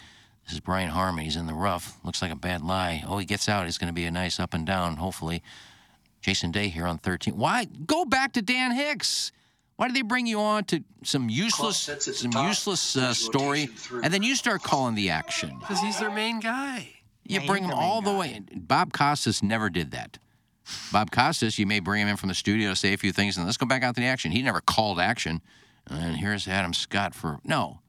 This 0.44 0.53
is 0.53 0.61
Brian 0.61 0.90
Harman. 0.90 1.24
He's 1.24 1.37
in 1.37 1.46
the 1.46 1.55
rough. 1.55 1.98
Looks 2.05 2.20
like 2.20 2.31
a 2.31 2.37
bad 2.37 2.61
lie. 2.61 3.03
Oh, 3.09 3.16
he 3.16 3.24
gets 3.24 3.48
out. 3.48 3.66
It's 3.66 3.79
going 3.79 3.88
to 3.88 3.94
be 3.94 4.05
a 4.05 4.11
nice 4.11 4.38
up 4.38 4.53
and 4.53 4.66
down, 4.66 4.96
hopefully. 4.96 5.42
Jason 6.20 6.50
Day 6.50 6.68
here 6.68 6.87
on 6.87 6.98
13. 6.98 7.38
Why? 7.38 7.64
Go 7.64 8.05
back 8.05 8.35
to 8.35 8.42
Dan 8.42 8.72
Hicks. 8.72 9.33
Why 9.76 9.87
did 9.87 9.96
they 9.96 10.03
bring 10.03 10.26
you 10.26 10.40
on 10.40 10.64
to 10.64 10.85
some 11.05 11.31
useless, 11.31 11.79
some 11.79 12.33
useless 12.46 12.94
uh, 12.94 13.14
story, 13.14 13.70
and 14.03 14.12
then 14.12 14.22
you 14.22 14.37
start 14.37 14.62
calling 14.62 14.94
the 14.94 15.09
action? 15.09 15.57
Because 15.59 15.81
he's 15.81 15.98
their 15.98 16.11
main 16.11 16.40
guy. 16.40 16.90
You 17.24 17.40
Yeah, 17.40 17.46
bring 17.46 17.64
him 17.64 17.70
the 17.70 17.76
main 17.76 17.83
all 17.83 18.03
the 18.03 18.12
way. 18.12 18.42
Bob 18.55 18.92
Costas 18.92 19.42
never 19.42 19.70
did 19.70 19.92
that. 19.92 20.18
Bob 20.92 21.11
Costas, 21.11 21.59
you 21.59 21.66
may 21.66 21.80
bring 21.80 22.02
him 22.02 22.09
in 22.09 22.16
from 22.16 22.28
the 22.28 22.35
studio 22.35 22.70
to 22.70 22.76
say 22.76 22.92
a 22.92 22.96
few 22.98 23.12
things, 23.12 23.37
and 23.37 23.46
let's 23.46 23.56
go 23.59 23.66
back 23.66 23.83
out 23.83 23.94
to 23.94 24.00
the 24.00 24.06
action. 24.06 24.33
He 24.33 24.42
never 24.42 24.61
called 24.61 24.98
action. 25.00 25.40
And 25.88 26.16
here's 26.16 26.46
Adam 26.46 26.72
Scott 26.74 27.14
for 27.14 27.40
no. 27.44 27.80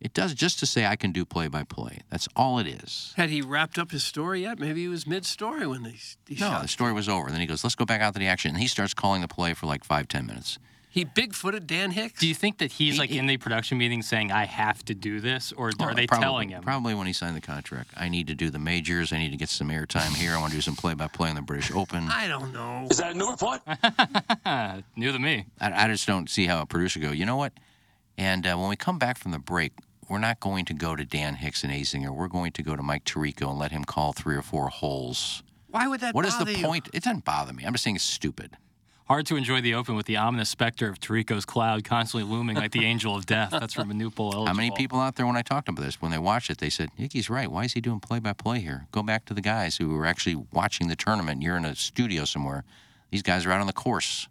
It 0.00 0.14
does 0.14 0.32
just 0.32 0.60
to 0.60 0.66
say 0.66 0.86
I 0.86 0.94
can 0.94 1.10
do 1.10 1.24
play 1.24 1.48
by 1.48 1.64
play. 1.64 2.00
That's 2.08 2.28
all 2.36 2.60
it 2.60 2.68
is. 2.68 3.12
Had 3.16 3.30
he 3.30 3.42
wrapped 3.42 3.78
up 3.78 3.90
his 3.90 4.04
story 4.04 4.42
yet? 4.42 4.58
Maybe 4.60 4.82
he 4.82 4.88
was 4.88 5.08
mid-story 5.08 5.66
when 5.66 5.82
they, 5.82 5.96
he 6.28 6.34
No, 6.36 6.50
shot. 6.50 6.62
the 6.62 6.68
story 6.68 6.92
was 6.92 7.08
over. 7.08 7.30
Then 7.30 7.40
he 7.40 7.46
goes, 7.46 7.64
let's 7.64 7.74
go 7.74 7.84
back 7.84 8.00
out 8.00 8.12
to 8.14 8.20
the 8.20 8.28
action. 8.28 8.50
And 8.52 8.60
he 8.60 8.68
starts 8.68 8.94
calling 8.94 9.22
the 9.22 9.28
play 9.28 9.54
for 9.54 9.66
like 9.66 9.82
five, 9.82 10.06
ten 10.06 10.24
minutes. 10.26 10.58
He 10.90 11.04
big-footed 11.04 11.66
Dan 11.66 11.90
Hicks. 11.90 12.18
Do 12.18 12.26
you 12.26 12.34
think 12.34 12.58
that 12.58 12.72
he's 12.72 12.94
He- 12.94 12.98
like 13.00 13.10
he- 13.10 13.18
in 13.18 13.26
the 13.26 13.36
production 13.36 13.76
meeting 13.78 14.00
saying, 14.02 14.32
"I 14.32 14.46
have 14.46 14.84
to 14.86 14.94
do 14.94 15.20
this," 15.20 15.52
or 15.52 15.70
Well, 15.78 15.90
are 15.90 15.94
they 15.94 16.06
probably, 16.06 16.24
telling 16.24 16.48
him? 16.48 16.62
Probably 16.62 16.94
when 16.94 17.06
he 17.06 17.12
signed 17.12 17.36
the 17.36 17.40
contract. 17.42 17.90
I 17.96 18.08
need 18.08 18.26
to 18.28 18.34
do 18.34 18.50
the 18.50 18.58
majors. 18.58 19.12
I 19.12 19.18
need 19.18 19.30
to 19.30 19.36
get 19.36 19.48
some 19.50 19.68
airtime 19.68 20.14
here. 20.16 20.34
I 20.34 20.38
want 20.40 20.50
to 20.52 20.56
do 20.56 20.62
some 20.62 20.76
play 20.76 20.94
by 20.94 21.06
play 21.08 21.28
on 21.28 21.36
the 21.36 21.42
British 21.42 21.70
Open. 21.70 22.08
I 22.08 22.26
don't 22.26 22.52
know. 22.52 22.86
Is 22.90 22.96
that 22.98 23.12
a 23.14 23.18
new 23.18 23.30
report? 23.30 23.60
New 24.96 25.12
to 25.12 25.18
me. 25.18 25.46
I, 25.60 25.84
I 25.84 25.88
just 25.88 26.06
don't 26.06 26.28
see 26.28 26.46
how 26.46 26.60
a 26.62 26.66
producer 26.66 27.00
go. 27.00 27.10
You 27.12 27.26
know 27.26 27.36
what? 27.36 27.52
And 28.16 28.46
uh, 28.46 28.56
when 28.56 28.68
we 28.68 28.76
come 28.76 28.98
back 28.98 29.18
from 29.18 29.32
the 29.32 29.38
break, 29.38 29.72
we're 30.08 30.18
not 30.18 30.40
going 30.40 30.64
to 30.66 30.74
go 30.74 30.96
to 30.96 31.04
Dan 31.04 31.36
Hicks 31.36 31.62
and 31.64 31.72
Azinger. 31.72 32.10
We're 32.10 32.28
going 32.28 32.52
to 32.52 32.62
go 32.62 32.74
to 32.74 32.82
Mike 32.82 33.04
Tirico 33.04 33.50
and 33.50 33.58
let 33.58 33.70
him 33.72 33.84
call 33.84 34.12
three 34.12 34.36
or 34.36 34.42
four 34.42 34.68
holes. 34.68 35.42
Why 35.68 35.86
would 35.86 36.00
that 36.00 36.14
What 36.14 36.24
is 36.24 36.36
the 36.38 36.50
you? 36.50 36.64
point? 36.64 36.88
It 36.94 37.02
doesn't 37.04 37.24
bother 37.26 37.52
me. 37.52 37.64
I'm 37.64 37.72
just 37.74 37.84
saying 37.84 37.96
it's 37.96 38.04
stupid. 38.04 38.56
Hard 39.08 39.24
to 39.26 39.36
enjoy 39.36 39.62
the 39.62 39.72
Open 39.72 39.96
with 39.96 40.04
the 40.04 40.18
ominous 40.18 40.50
specter 40.50 40.86
of 40.86 41.00
Tirico's 41.00 41.46
cloud 41.46 41.82
constantly 41.82 42.30
looming 42.30 42.56
like 42.56 42.72
the 42.72 42.84
angel 42.84 43.16
of 43.16 43.24
death. 43.24 43.50
That's 43.50 43.72
from 43.72 43.90
a 43.90 43.94
new 43.94 44.10
poll. 44.10 44.44
How 44.44 44.52
many 44.52 44.70
people 44.70 45.00
out 45.00 45.16
there, 45.16 45.26
when 45.26 45.36
I 45.36 45.40
talked 45.40 45.66
about 45.70 45.82
this, 45.82 46.02
when 46.02 46.10
they 46.10 46.18
watched 46.18 46.50
it, 46.50 46.58
they 46.58 46.68
said, 46.68 46.90
Nicky's 46.98 47.30
right. 47.30 47.50
Why 47.50 47.64
is 47.64 47.72
he 47.72 47.80
doing 47.80 48.00
play 48.00 48.18
by 48.18 48.34
play 48.34 48.60
here? 48.60 48.86
Go 48.92 49.02
back 49.02 49.24
to 49.24 49.32
the 49.34 49.40
guys 49.40 49.78
who 49.78 49.88
were 49.88 50.04
actually 50.04 50.36
watching 50.52 50.88
the 50.88 50.96
tournament. 50.96 51.40
You're 51.40 51.56
in 51.56 51.64
a 51.64 51.74
studio 51.74 52.26
somewhere. 52.26 52.64
These 53.10 53.22
guys 53.22 53.46
are 53.46 53.52
out 53.52 53.62
on 53.62 53.66
the 53.66 53.72
course. 53.72 54.28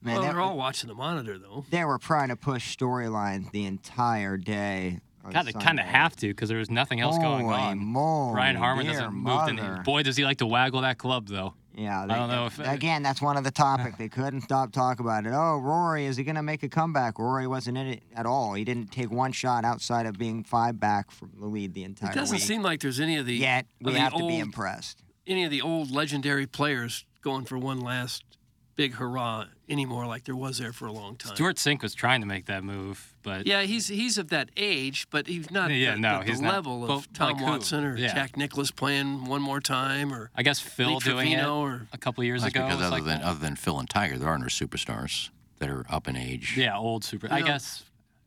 Man, 0.00 0.14
well, 0.14 0.22
they're 0.22 0.40
all 0.40 0.56
watching 0.56 0.86
the 0.86 0.94
monitor, 0.94 1.36
though. 1.36 1.64
they 1.70 1.84
were 1.84 1.98
trying 1.98 2.28
to 2.28 2.36
push 2.36 2.76
storylines 2.76 3.50
the 3.50 3.64
entire 3.64 4.36
day. 4.36 5.00
on 5.24 5.32
God, 5.32 5.46
they 5.46 5.52
kind 5.52 5.80
of 5.80 5.86
have 5.86 6.14
to 6.16 6.28
because 6.28 6.48
there 6.48 6.58
was 6.58 6.70
nothing 6.70 7.00
else 7.00 7.18
going 7.18 7.46
Holy 7.46 7.56
on. 7.56 7.78
moly, 7.78 8.34
Brian 8.34 8.54
Harman 8.54 8.84
dear 8.84 8.94
doesn't 8.94 9.12
move. 9.12 9.22
mother. 9.24 9.54
The, 9.78 9.82
boy, 9.84 10.04
does 10.04 10.16
he 10.16 10.24
like 10.24 10.38
to 10.38 10.46
waggle 10.46 10.82
that 10.82 10.98
club, 10.98 11.26
though. 11.26 11.54
Yeah, 11.78 12.02
I 12.02 12.06
don't 12.08 12.28
know 12.28 12.46
if- 12.46 12.58
again 12.58 13.04
that's 13.04 13.22
one 13.22 13.36
of 13.36 13.44
the 13.44 13.52
topics 13.52 13.96
they 13.98 14.08
couldn't 14.08 14.40
stop 14.40 14.72
talking 14.72 15.06
about 15.06 15.26
it. 15.26 15.32
Oh, 15.32 15.58
Rory, 15.58 16.06
is 16.06 16.16
he 16.16 16.24
going 16.24 16.34
to 16.34 16.42
make 16.42 16.64
a 16.64 16.68
comeback? 16.68 17.18
Rory 17.20 17.46
wasn't 17.46 17.78
in 17.78 17.86
it 17.86 18.02
at 18.16 18.26
all. 18.26 18.54
He 18.54 18.64
didn't 18.64 18.90
take 18.90 19.12
one 19.12 19.30
shot 19.30 19.64
outside 19.64 20.04
of 20.04 20.18
being 20.18 20.42
five 20.42 20.80
back 20.80 21.12
from 21.12 21.30
the 21.38 21.46
lead 21.46 21.74
the 21.74 21.84
entire 21.84 22.08
time. 22.10 22.18
It 22.18 22.20
doesn't 22.20 22.36
week. 22.38 22.42
seem 22.44 22.62
like 22.62 22.80
there's 22.80 22.98
any 22.98 23.16
of 23.16 23.26
the 23.26 23.36
Yet 23.36 23.66
we 23.80 23.92
the 23.92 24.00
have 24.00 24.12
to 24.14 24.26
be 24.26 24.38
impressed. 24.40 25.04
any 25.26 25.44
of 25.44 25.52
the 25.52 25.62
old 25.62 25.90
legendary 25.92 26.46
players 26.46 27.04
going 27.22 27.44
for 27.44 27.56
one 27.58 27.80
last 27.80 28.24
big 28.78 28.94
hurrah 28.94 29.44
anymore, 29.68 30.06
like 30.06 30.22
there 30.24 30.36
was 30.36 30.56
there 30.58 30.72
for 30.72 30.86
a 30.86 30.92
long 30.92 31.16
time. 31.16 31.34
Stewart 31.34 31.56
Cink 31.56 31.82
was 31.82 31.94
trying 31.94 32.20
to 32.20 32.28
make 32.28 32.46
that 32.46 32.62
move, 32.62 33.12
but 33.24 33.44
Yeah, 33.44 33.62
he's 33.62 33.88
he's 33.88 34.16
of 34.18 34.28
that 34.28 34.50
age, 34.56 35.08
but 35.10 35.26
he's 35.26 35.50
not 35.50 35.70
Yeah, 35.72 35.94
the, 35.94 35.98
no, 35.98 36.18
the, 36.20 36.24
he's 36.26 36.38
the 36.38 36.44
not. 36.44 36.52
level 36.54 36.88
of 36.90 37.12
Tom 37.12 37.32
like 37.32 37.38
who? 37.40 37.44
Watson 37.44 37.84
or 37.84 37.96
Yeah. 37.96 38.14
Jack 38.14 38.36
Nicklaus 38.36 38.70
playing 38.70 39.24
one 39.24 39.42
more 39.42 39.60
time 39.60 40.14
or 40.14 40.30
I 40.36 40.44
guess 40.44 40.60
Phil 40.60 40.94
Lee 40.94 40.98
doing 41.00 41.32
it 41.32 41.44
or 41.44 41.88
a 41.92 41.98
couple 41.98 42.22
years 42.22 42.44
ago. 42.44 42.62
because 42.64 42.80
other 42.80 42.90
like 42.90 43.04
than 43.04 43.18
that. 43.20 43.26
other 43.26 43.40
than 43.40 43.56
Phil 43.56 43.80
and 43.80 43.90
Tiger, 43.90 44.16
there 44.16 44.28
are 44.28 44.38
no 44.38 44.46
superstars 44.46 45.30
that 45.58 45.68
are 45.68 45.84
up 45.90 46.06
in 46.06 46.16
age. 46.16 46.56
yeah, 46.56 46.78
old 46.78 47.02
super. 47.04 47.26
I 47.30 47.40
know- 47.40 47.46
guess. 47.46 47.82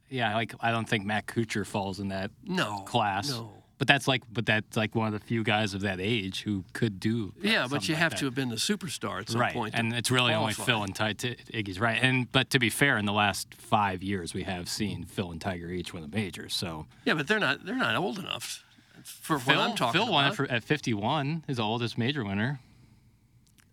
Yeah, 0.09 0.35
like 0.35 0.53
I 0.59 0.71
don't 0.71 0.87
think 0.89 1.05
Matt 1.05 1.27
Kuchar 1.27 1.65
falls 1.65 2.01
in 2.01 2.09
that 2.09 2.31
no 2.43 2.79
class. 2.81 3.29
No. 3.29 3.60
But 3.81 3.87
that's 3.87 4.07
like, 4.07 4.21
but 4.31 4.45
that's 4.45 4.77
like 4.77 4.93
one 4.93 5.07
of 5.11 5.19
the 5.19 5.25
few 5.25 5.43
guys 5.43 5.73
of 5.73 5.81
that 5.81 5.99
age 5.99 6.43
who 6.43 6.65
could 6.71 6.99
do. 6.99 7.33
uh, 7.35 7.39
Yeah, 7.41 7.67
but 7.67 7.87
you 7.87 7.95
like 7.95 8.01
have 8.03 8.11
that. 8.11 8.19
to 8.19 8.25
have 8.25 8.35
been 8.35 8.49
the 8.49 8.55
superstar 8.55 9.21
at 9.21 9.29
some 9.31 9.41
right, 9.41 9.53
point. 9.55 9.73
and 9.73 9.91
it's 9.91 10.11
really 10.11 10.35
only. 10.35 10.53
Phil 10.53 10.83
and 10.83 10.93
Tiger. 10.93 11.29
Iggy's 11.51 11.79
right, 11.79 11.97
and 11.99 12.31
but 12.31 12.51
to 12.51 12.59
be 12.59 12.69
fair, 12.69 12.99
in 12.99 13.05
the 13.05 13.11
last 13.11 13.55
five 13.55 14.03
years, 14.03 14.35
we 14.35 14.43
have 14.43 14.69
seen 14.69 15.05
Phil 15.05 15.31
and 15.31 15.41
Tiger 15.41 15.67
each 15.71 15.95
win 15.95 16.03
a 16.03 16.07
major. 16.07 16.47
So 16.47 16.85
Yeah, 17.05 17.15
but 17.15 17.27
they're 17.27 17.39
not 17.39 17.65
they're 17.65 17.73
not 17.75 17.95
old 17.95 18.19
enough 18.19 18.63
for 19.03 19.39
Phil, 19.39 19.55
what 19.57 19.69
I'm 19.71 19.75
talking 19.75 19.99
Phil 19.99 20.11
won 20.11 20.25
about. 20.25 20.35
for, 20.35 20.45
at 20.51 20.63
51, 20.63 21.45
his 21.47 21.59
oldest 21.59 21.97
major 21.97 22.23
winner. 22.23 22.59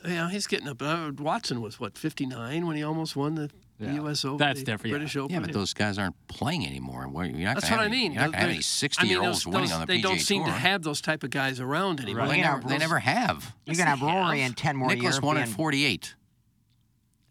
Yeah, 0.07 0.31
he's 0.31 0.47
getting 0.47 0.69
up. 0.69 0.81
Uh, 0.81 1.11
Watson 1.19 1.61
was 1.61 1.79
what 1.79 1.99
59 1.99 2.67
when 2.67 2.77
he 2.77 2.83
almost 2.83 3.15
won 3.15 3.35
the 3.35 3.51
The 3.81 3.93
U.S. 3.95 4.25
Open. 4.25 4.39
That's 4.39 4.59
the 4.61 4.65
different, 4.65 4.87
yeah. 4.91 4.99
British 4.99 5.17
Open. 5.17 5.35
Yeah, 5.35 5.41
but 5.41 5.53
those 5.53 5.73
guys 5.73 5.99
aren't 5.99 6.17
playing 6.27 6.67
anymore. 6.67 7.03
You're 7.25 7.47
not 7.47 7.55
That's 7.61 7.71
what 7.71 7.79
I 7.81 7.87
mean. 7.89 8.13
You're 8.13 8.23
not 8.23 8.33
gonna 8.33 8.37
have 8.39 8.47
Those- 8.49 8.51
any 8.51 8.59
I 8.59 8.63
60 8.63 9.03
mean, 9.05 9.11
year 9.13 9.23
olds 9.23 9.45
those- 9.45 9.47
winning 9.47 9.63
those- 9.69 9.73
on 9.73 9.81
the 9.83 9.87
They 9.87 9.99
PGA 9.99 10.03
don't 10.03 10.19
seem 10.21 10.43
Tour. 10.45 10.53
to 10.53 10.59
have 10.59 10.83
those 10.83 11.01
type 11.01 11.23
of 11.23 11.31
guys 11.31 11.61
around 11.61 12.01
anymore. 12.01 12.27
They, 12.27 12.41
Well, 12.41 12.41
never, 12.57 12.61
yeah, 12.63 12.69
they 12.69 12.79
never 12.79 12.99
have. 12.99 13.55
You're 13.67 13.77
gonna 13.77 13.91
have 13.91 14.03
Rory 14.03 14.43
in 14.43 14.55
ten 14.55 14.77
more 14.77 14.89
Nicklaus 14.89 15.15
years. 15.15 15.23
won 15.23 15.37
at 15.39 15.49
48. 15.49 16.15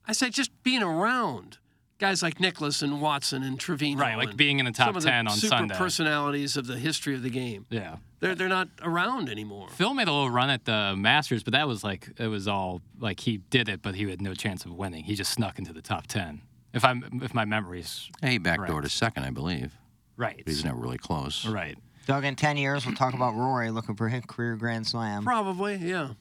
I 0.08 0.14
say 0.14 0.30
just 0.30 0.52
being 0.64 0.84
around 0.84 1.58
guys 2.00 2.24
like 2.24 2.40
Nicklaus 2.40 2.82
and 2.82 3.02
Watson 3.02 3.44
and 3.44 3.60
Trevino. 3.60 4.00
Right, 4.00 4.16
like 4.18 4.38
being 4.38 4.60
in 4.60 4.66
the 4.66 4.72
top 4.72 4.88
some 4.90 4.96
of 4.98 5.04
the 5.04 5.10
10 5.10 5.28
on 5.28 5.36
super 5.36 5.48
Sunday. 5.50 5.76
personalities 5.76 6.56
of 6.56 6.68
the 6.68 6.78
history 6.78 7.14
of 7.16 7.24
the 7.24 7.30
game. 7.30 7.66
Yeah. 7.70 7.98
They're 8.19 8.34
they're 8.36 8.47
not 8.49 8.69
around 8.82 9.30
anymore. 9.30 9.69
Phil 9.69 9.93
made 9.93 10.08
a 10.08 10.12
little 10.12 10.30
run 10.32 10.49
at 10.49 10.65
the 10.65 10.95
Masters, 10.97 11.43
but 11.43 11.53
that 11.53 11.67
was 11.67 11.84
like 11.84 12.10
it 12.17 12.27
was 12.27 12.47
all 12.47 12.82
like 12.99 13.19
he 13.19 13.38
did 13.38 13.69
it, 13.69 13.82
but 13.82 13.95
he 13.95 14.10
had 14.10 14.21
no 14.21 14.34
chance 14.34 14.65
of 14.65 14.73
winning. 14.73 15.03
He 15.03 15.13
just 15.15 15.32
snuck 15.34 15.60
into 15.60 15.71
the 15.73 15.82
top 15.84 16.08
ten. 16.08 16.41
If 16.73 16.84
I'm 16.84 17.21
if 17.23 17.34
my 17.34 17.45
memory's 17.45 18.10
Hey, 18.21 18.32
he 18.32 18.39
backdoored 18.39 18.84
to 18.84 18.89
second, 18.89 19.23
I 19.23 19.30
believe. 19.30 19.73
right, 20.15 20.38
But 20.43 20.47
he's 20.47 20.65
never 20.65 20.77
really 20.80 20.97
close. 20.97 21.45
right. 21.45 21.77
Doug, 22.08 22.23
in 22.23 22.36
ten 22.36 22.58
years, 22.58 22.86
we'll 22.86 22.95
talk 22.95 23.13
about 23.13 23.36
Rory 23.36 23.69
looking 23.69 23.95
for 23.95 24.08
his 24.10 24.23
career 24.25 24.56
grand 24.56 24.88
slam. 24.88 25.23
Probably, 25.23 25.75
yeah. 25.75 26.12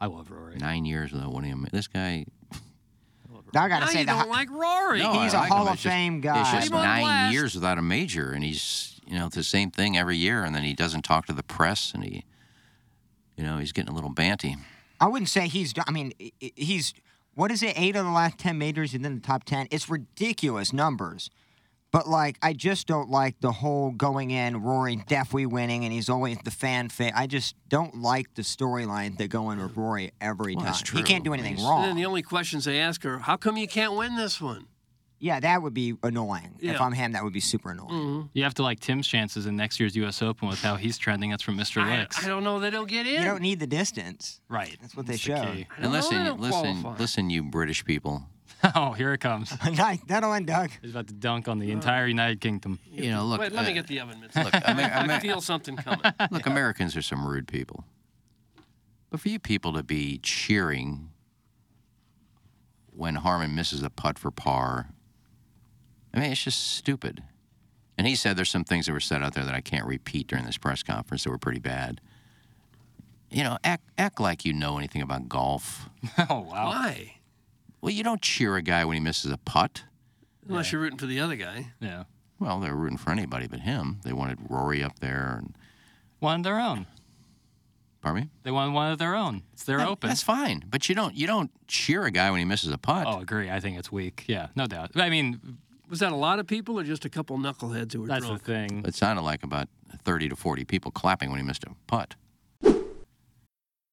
I 0.00 0.06
love 0.06 0.30
Rory. 0.30 0.56
Nine 0.56 0.84
years 0.84 1.12
without 1.12 1.32
winning. 1.32 1.52
a- 1.66 1.70
This 1.74 1.88
guy. 1.88 2.26
I 3.54 3.68
gotta 3.68 3.80
Now 3.80 3.86
say 3.86 4.00
you 4.00 4.06
the 4.06 4.12
don't 4.12 4.28
like 4.28 4.50
Rory. 4.50 4.98
No, 5.00 5.20
He's 5.22 5.32
I 5.34 5.38
a 5.38 5.40
like 5.40 5.48
Hall 5.50 5.62
him. 5.62 5.68
of 5.68 5.74
It's 5.74 5.82
just- 5.82 5.92
Fame 5.92 6.16
It's 6.24 6.50
just 6.52 6.70
nine 6.70 7.00
blast. 7.02 7.32
years 7.32 7.54
without 7.54 7.78
a 7.78 7.82
major, 7.82 8.32
and 8.32 8.44
he's 8.44 8.97
you 9.08 9.18
know 9.18 9.26
it's 9.26 9.36
the 9.36 9.42
same 9.44 9.70
thing 9.70 9.96
every 9.96 10.16
year, 10.16 10.44
and 10.44 10.54
then 10.54 10.62
he 10.64 10.74
doesn't 10.74 11.02
talk 11.02 11.26
to 11.26 11.32
the 11.32 11.42
press, 11.42 11.92
and 11.94 12.04
he, 12.04 12.24
you 13.36 13.44
know, 13.44 13.58
he's 13.58 13.72
getting 13.72 13.90
a 13.90 13.94
little 13.94 14.10
banty. 14.10 14.56
I 15.00 15.06
wouldn't 15.06 15.28
say 15.28 15.48
he's. 15.48 15.72
I 15.86 15.90
mean, 15.90 16.12
i- 16.20 16.32
i- 16.42 16.52
he's. 16.56 16.92
What 17.34 17.52
is 17.52 17.62
it? 17.62 17.74
Eight 17.78 17.94
of 17.94 18.04
the 18.04 18.10
last 18.10 18.36
ten 18.38 18.58
majors 18.58 18.94
and 18.94 19.04
then 19.04 19.14
the 19.14 19.20
top 19.20 19.44
ten. 19.44 19.68
It's 19.70 19.88
ridiculous 19.88 20.72
numbers. 20.72 21.30
But 21.90 22.06
like, 22.06 22.36
I 22.42 22.52
just 22.52 22.86
don't 22.86 23.08
like 23.08 23.40
the 23.40 23.50
whole 23.52 23.92
going 23.92 24.30
in. 24.30 24.58
Rory 24.60 24.96
definitely 25.08 25.46
winning, 25.46 25.84
and 25.84 25.92
he's 25.92 26.10
always 26.10 26.36
the 26.44 26.50
fan 26.50 26.90
fit. 26.90 27.12
I 27.16 27.26
just 27.26 27.54
don't 27.68 28.02
like 28.02 28.34
the 28.34 28.42
storyline 28.42 29.16
that 29.18 29.28
go 29.28 29.50
in 29.52 29.58
with 29.58 29.74
Rory 29.76 30.10
every 30.20 30.54
Well, 30.54 30.64
time. 30.66 30.74
that's 30.74 30.90
He 30.90 31.02
can't 31.02 31.24
do 31.24 31.32
anything 31.32 31.54
He's- 31.56 31.66
wrong. 31.66 31.84
And 31.84 31.90
then 31.90 31.96
the 31.96 32.04
only 32.04 32.20
questions 32.22 32.64
they 32.66 32.78
ask 32.78 33.06
are, 33.06 33.20
"How 33.20 33.36
come 33.38 33.56
you 33.56 33.66
can't 33.68 33.94
win 33.94 34.16
this 34.16 34.38
one?" 34.40 34.66
Yeah, 35.20 35.40
that 35.40 35.62
would 35.62 35.74
be 35.74 35.94
annoying. 36.04 36.54
If 36.60 36.80
I'm 36.80 36.92
him, 36.92 37.12
that 37.12 37.24
would 37.24 37.32
be 37.32 37.40
super 37.40 37.70
annoying. 37.72 38.30
You 38.34 38.44
have 38.44 38.54
to 38.54 38.62
like 38.62 38.78
Tim's 38.78 39.08
chances 39.08 39.46
in 39.46 39.56
next 39.56 39.80
year's 39.80 39.96
U.S. 39.96 40.22
Open 40.22 40.46
with 40.48 40.60
how 40.62 40.76
he's 40.76 40.96
trending. 40.96 41.30
That's 41.30 41.42
from 41.42 41.58
Mr. 41.58 41.82
I, 41.82 41.98
Licks. 42.00 42.24
I 42.24 42.28
don't 42.28 42.44
know. 42.44 42.60
They 42.60 42.70
don't 42.70 42.88
get 42.88 43.04
in. 43.06 43.14
You 43.22 43.24
don't 43.28 43.42
need 43.42 43.58
the 43.58 43.66
distance. 43.66 44.40
right. 44.48 44.76
That's 44.80 44.94
what 44.96 45.06
they 45.06 45.14
That's 45.14 45.24
the 45.26 45.36
showed. 45.36 45.54
key. 45.56 45.66
Don't 45.76 45.84
And 45.84 45.92
listen, 45.92 46.36
listen, 46.40 46.80
qualify. 46.82 47.00
listen, 47.02 47.30
you 47.30 47.42
British 47.42 47.84
people. 47.84 48.22
oh, 48.76 48.92
here 48.92 49.12
it 49.12 49.18
comes. 49.18 49.52
Nice. 49.76 49.98
That'll 50.06 50.32
end, 50.32 50.46
Doug. 50.46 50.70
He's 50.82 50.92
about 50.92 51.08
to 51.08 51.14
dunk 51.14 51.48
on 51.48 51.58
the 51.58 51.70
entire 51.72 52.06
United 52.06 52.40
Kingdom. 52.40 52.78
You 52.90 53.10
know, 53.10 53.24
look. 53.24 53.40
Wait, 53.40 53.52
let 53.52 53.64
me 53.64 53.72
uh, 53.72 53.74
get 53.74 53.86
the 53.88 53.98
oven 54.00 54.20
mitts. 54.20 54.36
Look, 54.36 54.54
Amer- 54.54 54.82
I 54.82 55.02
Amer- 55.04 55.20
feel 55.20 55.40
something 55.40 55.76
coming. 55.76 56.00
Look, 56.30 56.46
Americans 56.46 56.96
are 56.96 57.02
some 57.02 57.26
rude 57.26 57.48
people. 57.48 57.84
But 59.10 59.20
for 59.20 59.28
you 59.30 59.38
people 59.40 59.72
to 59.74 59.82
be 59.82 60.18
cheering 60.22 61.10
when 62.92 63.16
Harman 63.16 63.54
misses 63.54 63.82
a 63.82 63.90
putt 63.90 64.18
for 64.18 64.30
par, 64.30 64.90
I 66.18 66.22
mean, 66.22 66.32
it's 66.32 66.42
just 66.42 66.72
stupid. 66.76 67.22
And 67.96 68.06
he 68.06 68.14
said 68.16 68.36
there's 68.36 68.50
some 68.50 68.64
things 68.64 68.86
that 68.86 68.92
were 68.92 69.00
said 69.00 69.22
out 69.22 69.34
there 69.34 69.44
that 69.44 69.54
I 69.54 69.60
can't 69.60 69.86
repeat 69.86 70.26
during 70.26 70.44
this 70.44 70.56
press 70.58 70.82
conference 70.82 71.24
that 71.24 71.30
were 71.30 71.38
pretty 71.38 71.60
bad. 71.60 72.00
You 73.30 73.44
know, 73.44 73.58
act, 73.62 73.84
act 73.98 74.20
like 74.20 74.44
you 74.44 74.52
know 74.52 74.78
anything 74.78 75.02
about 75.02 75.28
golf. 75.28 75.88
oh 76.30 76.40
wow. 76.40 76.66
Why? 76.70 77.14
Well, 77.80 77.92
you 77.92 78.02
don't 78.02 78.20
cheer 78.22 78.56
a 78.56 78.62
guy 78.62 78.84
when 78.84 78.94
he 78.94 79.00
misses 79.00 79.30
a 79.30 79.36
putt. 79.36 79.84
Unless 80.48 80.72
you're 80.72 80.80
rooting 80.80 80.98
for 80.98 81.06
the 81.06 81.20
other 81.20 81.36
guy. 81.36 81.68
Yeah. 81.80 82.04
Well, 82.40 82.58
they're 82.58 82.74
rooting 82.74 82.98
for 82.98 83.10
anybody 83.10 83.46
but 83.46 83.60
him. 83.60 84.00
They 84.02 84.12
wanted 84.12 84.38
Rory 84.48 84.82
up 84.82 84.98
there. 85.00 85.36
And, 85.40 85.56
One 86.20 86.40
of 86.40 86.44
their 86.44 86.58
own. 86.58 86.86
pardon 88.00 88.22
me? 88.24 88.30
They 88.44 88.50
won 88.50 88.72
one 88.72 88.90
of 88.90 88.98
their 88.98 89.14
own. 89.14 89.42
It's 89.52 89.64
their 89.64 89.78
That- 89.78 89.88
open. 89.88 90.08
That's 90.08 90.22
fine, 90.22 90.64
but 90.68 90.88
you 90.88 90.94
don't 90.96 91.14
you 91.14 91.26
don't 91.28 91.50
cheer 91.68 92.04
a 92.06 92.10
guy 92.10 92.30
when 92.30 92.38
he 92.40 92.44
misses 92.44 92.72
a 92.72 92.78
putt. 92.78 93.06
Oh, 93.06 93.20
agree. 93.20 93.50
I 93.50 93.60
think 93.60 93.78
it's 93.78 93.92
weak. 93.92 94.24
Yeah, 94.26 94.48
no 94.56 94.66
doubt. 94.66 94.92
I 94.96 95.10
mean, 95.10 95.58
Was 95.88 96.00
that 96.00 96.12
a 96.12 96.16
lot 96.16 96.38
of 96.38 96.46
people 96.46 96.78
or 96.78 96.84
just 96.84 97.04
a 97.04 97.08
couple 97.08 97.38
knuckleheads 97.38 97.92
who 97.94 98.02
were 98.02 98.06
that's 98.08 98.26
drunk? 98.26 98.42
the 98.42 98.52
thing. 98.52 98.84
It 98.86 98.94
sounded 98.94 99.22
like 99.22 99.42
about 99.42 99.68
30 100.04 100.28
to 100.30 100.36
40 100.36 100.64
people 100.64 100.90
clapping 100.90 101.30
when 101.30 101.38
he 101.40 101.44
missed 101.46 101.64
a 101.64 101.70
putt. 101.86 102.14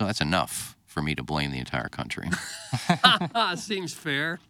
So 0.00 0.06
that's 0.06 0.22
enough 0.22 0.78
for 0.86 1.02
me 1.02 1.14
to 1.14 1.22
blame 1.22 1.50
the 1.50 1.58
entire 1.58 1.90
country. 1.90 2.30
Seems 3.56 3.92
fair. 3.92 4.40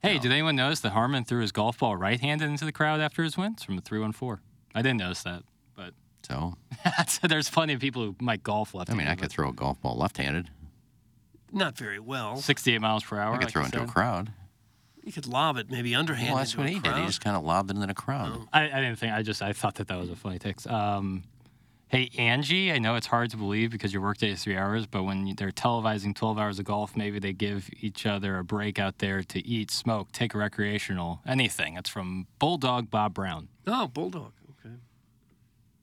Hey, 0.00 0.20
did 0.20 0.30
anyone 0.30 0.54
notice 0.54 0.78
that 0.78 0.90
Harman 0.90 1.24
threw 1.24 1.40
his 1.40 1.50
golf 1.50 1.80
ball 1.80 1.96
right-handed 1.96 2.48
into 2.48 2.64
the 2.64 2.70
crowd 2.70 3.00
after 3.00 3.24
his 3.24 3.36
win? 3.36 3.54
It's 3.54 3.64
from 3.64 3.74
the 3.74 3.82
314. 3.82 4.40
I 4.76 4.82
didn't 4.82 4.98
notice 4.98 5.24
that, 5.24 5.42
but 5.74 5.92
so, 6.22 7.26
there's 7.26 7.50
plenty 7.50 7.72
of 7.72 7.80
people 7.80 8.04
who 8.04 8.14
might 8.20 8.44
golf 8.44 8.74
left-handed. 8.74 9.02
mean, 9.02 9.10
I 9.10 9.16
could 9.16 9.28
throw 9.28 9.48
a 9.48 9.52
golf 9.52 9.80
ball 9.80 9.96
left-handed. 9.96 10.50
Not 11.50 11.76
very 11.76 11.98
well. 11.98 12.36
68 12.36 12.80
miles 12.80 13.02
per 13.02 13.18
hour. 13.18 13.34
I 13.34 13.38
could 13.38 13.46
like 13.46 13.52
throw 13.52 13.62
you 13.62 13.66
into 13.66 13.82
a 13.82 13.86
crowd. 13.86 14.30
You 15.02 15.10
could 15.10 15.26
lob 15.26 15.56
it 15.56 15.68
maybe 15.68 15.96
underhand. 15.96 16.28
Well, 16.28 16.38
that's 16.38 16.52
into 16.52 16.62
what 16.62 16.70
a 16.70 16.74
he 16.74 16.78
did. 16.78 16.94
He 16.94 17.06
just 17.06 17.20
kind 17.20 17.36
of 17.36 17.42
lobbed 17.42 17.72
it 17.72 17.74
into 17.74 17.88
the 17.88 17.94
crowd. 17.94 18.34
Oh. 18.36 18.48
I, 18.52 18.70
I 18.70 18.80
didn't 18.82 19.00
think. 19.00 19.12
I 19.12 19.22
just 19.22 19.42
I 19.42 19.52
thought 19.52 19.74
that 19.76 19.88
that 19.88 19.98
was 19.98 20.10
a 20.10 20.16
funny 20.16 20.38
text. 20.38 20.68
Um, 20.68 21.24
hey 21.88 22.10
Angie, 22.18 22.72
I 22.72 22.78
know 22.78 22.96
it's 22.96 23.06
hard 23.06 23.30
to 23.30 23.36
believe 23.36 23.70
because 23.70 23.92
your 23.92 24.02
workday 24.02 24.30
is 24.30 24.42
three 24.42 24.56
hours, 24.56 24.86
but 24.86 25.04
when 25.04 25.34
they're 25.36 25.50
televising 25.50 26.14
12 26.14 26.38
hours 26.38 26.58
of 26.58 26.64
golf, 26.64 26.96
maybe 26.96 27.18
they 27.18 27.32
give 27.32 27.68
each 27.80 28.06
other 28.06 28.38
a 28.38 28.44
break 28.44 28.78
out 28.78 28.98
there 28.98 29.22
to 29.22 29.46
eat, 29.46 29.70
smoke, 29.70 30.12
take 30.12 30.34
a 30.34 30.38
recreational, 30.38 31.20
anything. 31.26 31.76
It's 31.76 31.88
from 31.88 32.26
Bulldog 32.38 32.90
Bob 32.90 33.14
Brown. 33.14 33.48
Oh, 33.66 33.86
bulldog. 33.86 34.32
Okay. 34.60 34.74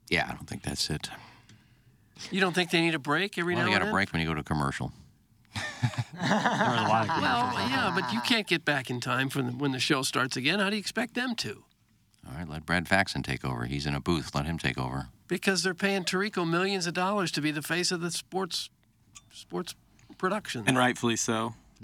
Yeah, 0.09 0.27
I 0.29 0.33
don't 0.33 0.47
think 0.47 0.63
that's 0.63 0.89
it. 0.89 1.09
You 2.31 2.39
don't 2.41 2.53
think 2.53 2.71
they 2.71 2.81
need 2.81 2.95
a 2.95 2.99
break 2.99 3.37
every 3.37 3.55
Well, 3.55 3.65
now 3.65 3.71
you 3.71 3.79
got 3.79 3.87
a 3.87 3.91
break 3.91 4.11
when 4.13 4.21
you 4.21 4.27
go 4.27 4.33
to 4.33 4.41
a 4.41 4.43
commercial. 4.43 4.91
There 5.55 5.63
was 6.21 6.85
a 6.85 6.87
lot 6.87 7.03
of 7.03 7.21
Well, 7.21 7.69
yeah, 7.69 7.91
but 7.93 8.13
you 8.13 8.21
can't 8.21 8.47
get 8.47 8.63
back 8.63 8.89
in 8.89 8.99
time 8.99 9.29
for 9.29 9.41
the, 9.41 9.51
when 9.51 9.71
the 9.71 9.79
show 9.79 10.01
starts 10.03 10.37
again. 10.37 10.59
How 10.59 10.69
do 10.69 10.75
you 10.75 10.79
expect 10.79 11.15
them 11.15 11.35
to? 11.37 11.63
All 12.27 12.33
right, 12.37 12.47
let 12.47 12.65
Brad 12.65 12.87
Faxon 12.87 13.21
take 13.23 13.43
over. 13.45 13.65
He's 13.65 13.85
in 13.85 13.95
a 13.95 13.99
booth. 13.99 14.33
Let 14.33 14.45
him 14.45 14.57
take 14.57 14.77
over. 14.77 15.07
Because 15.27 15.63
they're 15.63 15.73
paying 15.73 16.03
Tirico 16.03 16.49
millions 16.49 16.87
of 16.87 16.93
dollars 16.93 17.31
to 17.33 17.41
be 17.41 17.51
the 17.51 17.61
face 17.61 17.91
of 17.91 18.01
the 18.01 18.11
sports 18.11 18.69
sports 19.31 19.75
production. 20.17 20.63
And 20.67 20.77
rightfully 20.77 21.15
so. 21.15 21.53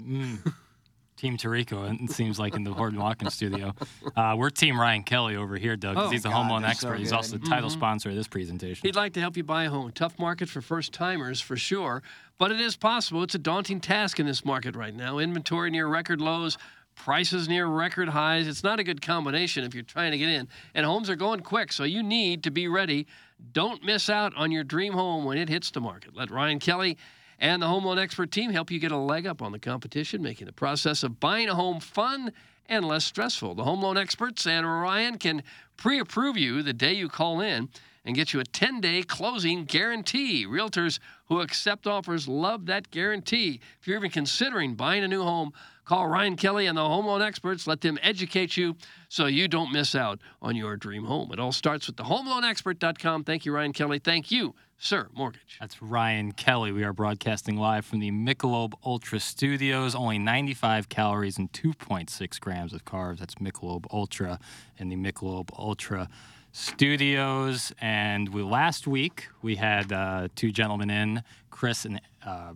Team 1.16 1.36
Tirico, 1.36 2.02
it 2.02 2.10
seems 2.10 2.38
like 2.38 2.54
in 2.54 2.64
the 2.64 2.72
Horton 2.72 2.98
Watkins 2.98 3.34
studio. 3.34 3.74
Uh, 4.16 4.34
we're 4.38 4.48
Team 4.48 4.80
Ryan 4.80 5.02
Kelley 5.02 5.36
over 5.36 5.58
here, 5.58 5.76
Doug. 5.76 5.96
'cause 5.96 6.06
Oh, 6.06 6.10
he's 6.10 6.24
a 6.24 6.30
home 6.30 6.48
loan 6.48 6.62
they're 6.62 6.70
so 6.72 6.88
expert. 6.88 6.98
he's 6.98 7.12
also 7.12 7.36
the 7.36 7.46
title 7.46 7.68
Mhm. 7.68 7.72
sponsor 7.74 8.08
of 8.08 8.14
this 8.16 8.26
presentation. 8.26 8.80
He'd 8.88 8.96
like 8.96 9.12
to 9.14 9.20
help 9.20 9.36
you 9.36 9.44
buy 9.44 9.64
a 9.64 9.70
home. 9.70 9.92
Tough 9.92 10.18
market 10.18 10.48
for 10.48 10.62
first 10.62 10.94
timers 10.94 11.38
for 11.38 11.58
sure, 11.58 12.02
but 12.38 12.50
it 12.50 12.58
is 12.58 12.74
possible. 12.78 13.22
It's 13.22 13.34
a 13.34 13.38
daunting 13.38 13.80
task 13.80 14.18
in 14.18 14.24
this 14.24 14.46
market 14.46 14.74
right 14.74 14.94
now. 14.94 15.18
Inventory 15.18 15.70
near 15.70 15.86
record 15.88 16.22
lows, 16.22 16.56
prices 17.04 17.48
near 17.48 17.66
record 17.66 18.10
highs. 18.10 18.46
It's 18.46 18.62
not 18.62 18.78
a 18.78 18.84
good 18.84 19.00
combination 19.00 19.64
if 19.64 19.74
you're 19.74 19.82
trying 19.82 20.12
to 20.12 20.18
get 20.18 20.28
in. 20.28 20.48
And 20.74 20.84
homes 20.84 21.08
are 21.08 21.16
going 21.16 21.40
quick, 21.40 21.72
so 21.72 21.84
you 21.84 22.02
need 22.02 22.44
to 22.44 22.50
be 22.50 22.68
ready. 22.68 23.06
Don't 23.52 23.82
miss 23.82 24.10
out 24.10 24.36
on 24.36 24.52
your 24.52 24.64
dream 24.64 24.92
home 24.92 25.24
when 25.24 25.38
it 25.38 25.48
hits 25.48 25.70
the 25.70 25.80
market. 25.80 26.14
Let 26.14 26.30
Ryan 26.30 26.58
Kelley 26.58 26.98
and 27.38 27.62
the 27.62 27.68
Home 27.68 27.86
Loan 27.86 27.98
Expert 27.98 28.30
team 28.30 28.50
help 28.50 28.70
you 28.70 28.78
get 28.78 28.92
a 28.92 28.98
leg 28.98 29.26
up 29.26 29.40
on 29.40 29.50
the 29.50 29.58
competition, 29.58 30.22
making 30.22 30.46
the 30.46 30.52
process 30.52 31.02
of 31.02 31.18
buying 31.18 31.48
a 31.48 31.54
home 31.54 31.80
fun 31.80 32.32
and 32.68 32.84
less 32.84 33.06
stressful. 33.06 33.54
The 33.54 33.64
Home 33.64 33.80
Loan 33.80 33.96
Experts 33.96 34.46
and 34.46 34.66
Ryan 34.66 35.16
can 35.16 35.42
pre 35.78 36.00
approve 36.00 36.36
you 36.36 36.62
the 36.62 36.74
day 36.74 36.92
you 36.92 37.08
call 37.08 37.40
in 37.40 37.70
and 38.04 38.16
get 38.16 38.32
you 38.32 38.40
a 38.40 38.44
10 38.44 38.80
day 38.80 39.02
closing 39.02 39.64
guarantee. 39.64 40.46
Realtors 40.46 40.98
who 41.26 41.40
accept 41.40 41.86
offers 41.86 42.28
love 42.28 42.66
that 42.66 42.90
guarantee. 42.90 43.60
If 43.80 43.86
you're 43.86 43.98
even 43.98 44.10
considering 44.10 44.74
buying 44.74 45.04
a 45.04 45.08
new 45.08 45.22
home, 45.22 45.52
Call 45.90 46.06
Ryan 46.06 46.36
Kelley 46.36 46.66
and 46.66 46.78
the 46.78 46.84
home 46.84 47.06
loan 47.06 47.20
experts. 47.20 47.66
Let 47.66 47.80
them 47.80 47.98
educate 48.00 48.56
you 48.56 48.76
so 49.08 49.26
you 49.26 49.48
don't 49.48 49.72
miss 49.72 49.96
out 49.96 50.20
on 50.40 50.54
your 50.54 50.76
dream 50.76 51.02
home. 51.02 51.32
It 51.32 51.40
all 51.40 51.50
starts 51.50 51.88
with 51.88 51.96
the 51.96 52.04
thehomeloanexpert.com. 52.04 53.24
Thank 53.24 53.44
you, 53.44 53.52
Ryan 53.52 53.72
Kelley. 53.72 53.98
Thank 53.98 54.30
you, 54.30 54.54
Sir 54.78 55.08
Mortgage. 55.12 55.56
That's 55.58 55.82
Ryan 55.82 56.30
Kelley. 56.30 56.70
We 56.70 56.84
are 56.84 56.92
broadcasting 56.92 57.56
live 57.56 57.84
from 57.84 57.98
the 57.98 58.12
Michelob 58.12 58.74
Ultra 58.86 59.18
Studios. 59.18 59.96
Only 59.96 60.20
95 60.20 60.88
calories 60.88 61.38
and 61.38 61.50
2.6 61.50 62.38
grams 62.38 62.72
of 62.72 62.84
carbs. 62.84 63.18
That's 63.18 63.34
Michelob 63.34 63.86
Ultra 63.90 64.38
and 64.78 64.92
the 64.92 64.96
Michelob 64.96 65.48
Ultra 65.58 66.08
Studios. 66.52 67.72
And 67.80 68.28
we, 68.28 68.42
last 68.42 68.86
week 68.86 69.28
we 69.42 69.56
had 69.56 69.92
uh, 69.92 70.28
two 70.34 70.50
gentlemen 70.50 70.90
in, 70.90 71.22
Chris 71.50 71.84
and 71.84 72.00
uh, 72.24 72.52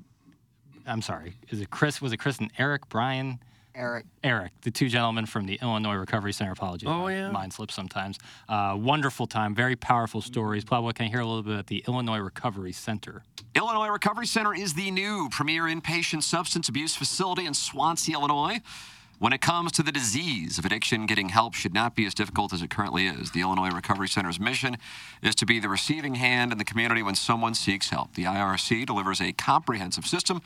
I'm 0.86 1.03
sorry, 1.03 1.34
is 1.51 1.61
it 1.61 1.70
Chris? 1.70 2.01
Was 2.03 2.12
it 2.12 2.18
Chris 2.18 2.38
and 2.38 2.51
Eric? 2.59 2.88
Brian? 2.88 3.38
Eric. 3.74 4.07
Eric, 4.22 4.53
the 4.62 4.70
two 4.70 4.88
gentlemen 4.88 5.26
from 5.26 5.47
the 5.47 5.59
Illinois 5.61 5.97
Recovery 5.97 6.32
Center. 6.32 6.53
Apologies. 6.53 6.88
Oh, 6.88 7.09
yeah? 7.09 7.30
Mind 7.30 7.53
slips 7.53 7.74
sometimes. 7.74 8.18
Uh, 8.49 8.76
wonderful 8.78 9.26
time, 9.26 9.53
very 9.53 9.74
powerful 9.74 10.20
stories. 10.20 10.64
Pablo, 10.64 10.92
can 10.92 11.07
I 11.07 11.09
hear 11.09 11.20
a 11.20 11.26
little 11.26 11.42
bit 11.42 11.59
at 11.59 11.66
the 11.66 11.84
Illinois 11.88 12.18
Recovery 12.18 12.70
Center? 12.70 13.24
Illinois 13.57 13.88
Recovery 13.88 14.26
Center 14.26 14.55
is 14.55 14.74
the 14.74 14.90
new 14.92 15.28
premier 15.30 15.64
inpatient 15.64 16.22
substance 16.22 16.68
abuse 16.68 16.95
facility 16.95 17.47
in 17.47 17.55
Swansea, 17.55 18.14
Illinois. 18.14 18.61
When 19.25 19.33
it 19.33 19.41
comes 19.41 19.72
to 19.72 19.83
the 19.83 19.91
disease 19.91 20.59
of 20.59 20.66
addiction, 20.66 21.07
getting 21.07 21.31
help 21.31 21.55
should 21.55 21.72
not 21.72 21.97
be 21.97 22.05
as 22.05 22.12
difficult 22.12 22.53
as 22.53 22.61
it 22.61 22.68
currently 22.68 23.07
is. 23.07 23.31
The 23.31 23.41
Illinois 23.41 23.70
Recovery 23.70 24.07
Center's 24.07 24.39
mission 24.39 24.77
is 25.22 25.35
to 25.37 25.47
be 25.47 25.59
the 25.59 25.70
receiving 25.70 26.16
hand 26.16 26.53
in 26.53 26.59
the 26.59 26.64
community 26.64 27.03
when 27.03 27.14
someone 27.14 27.55
seeks 27.55 27.89
help. 27.89 28.16
The 28.16 28.25
IRC 28.25 28.85
delivers 28.85 29.22
a 29.22 29.33
comprehensive 29.33 30.07
system 30.07 30.43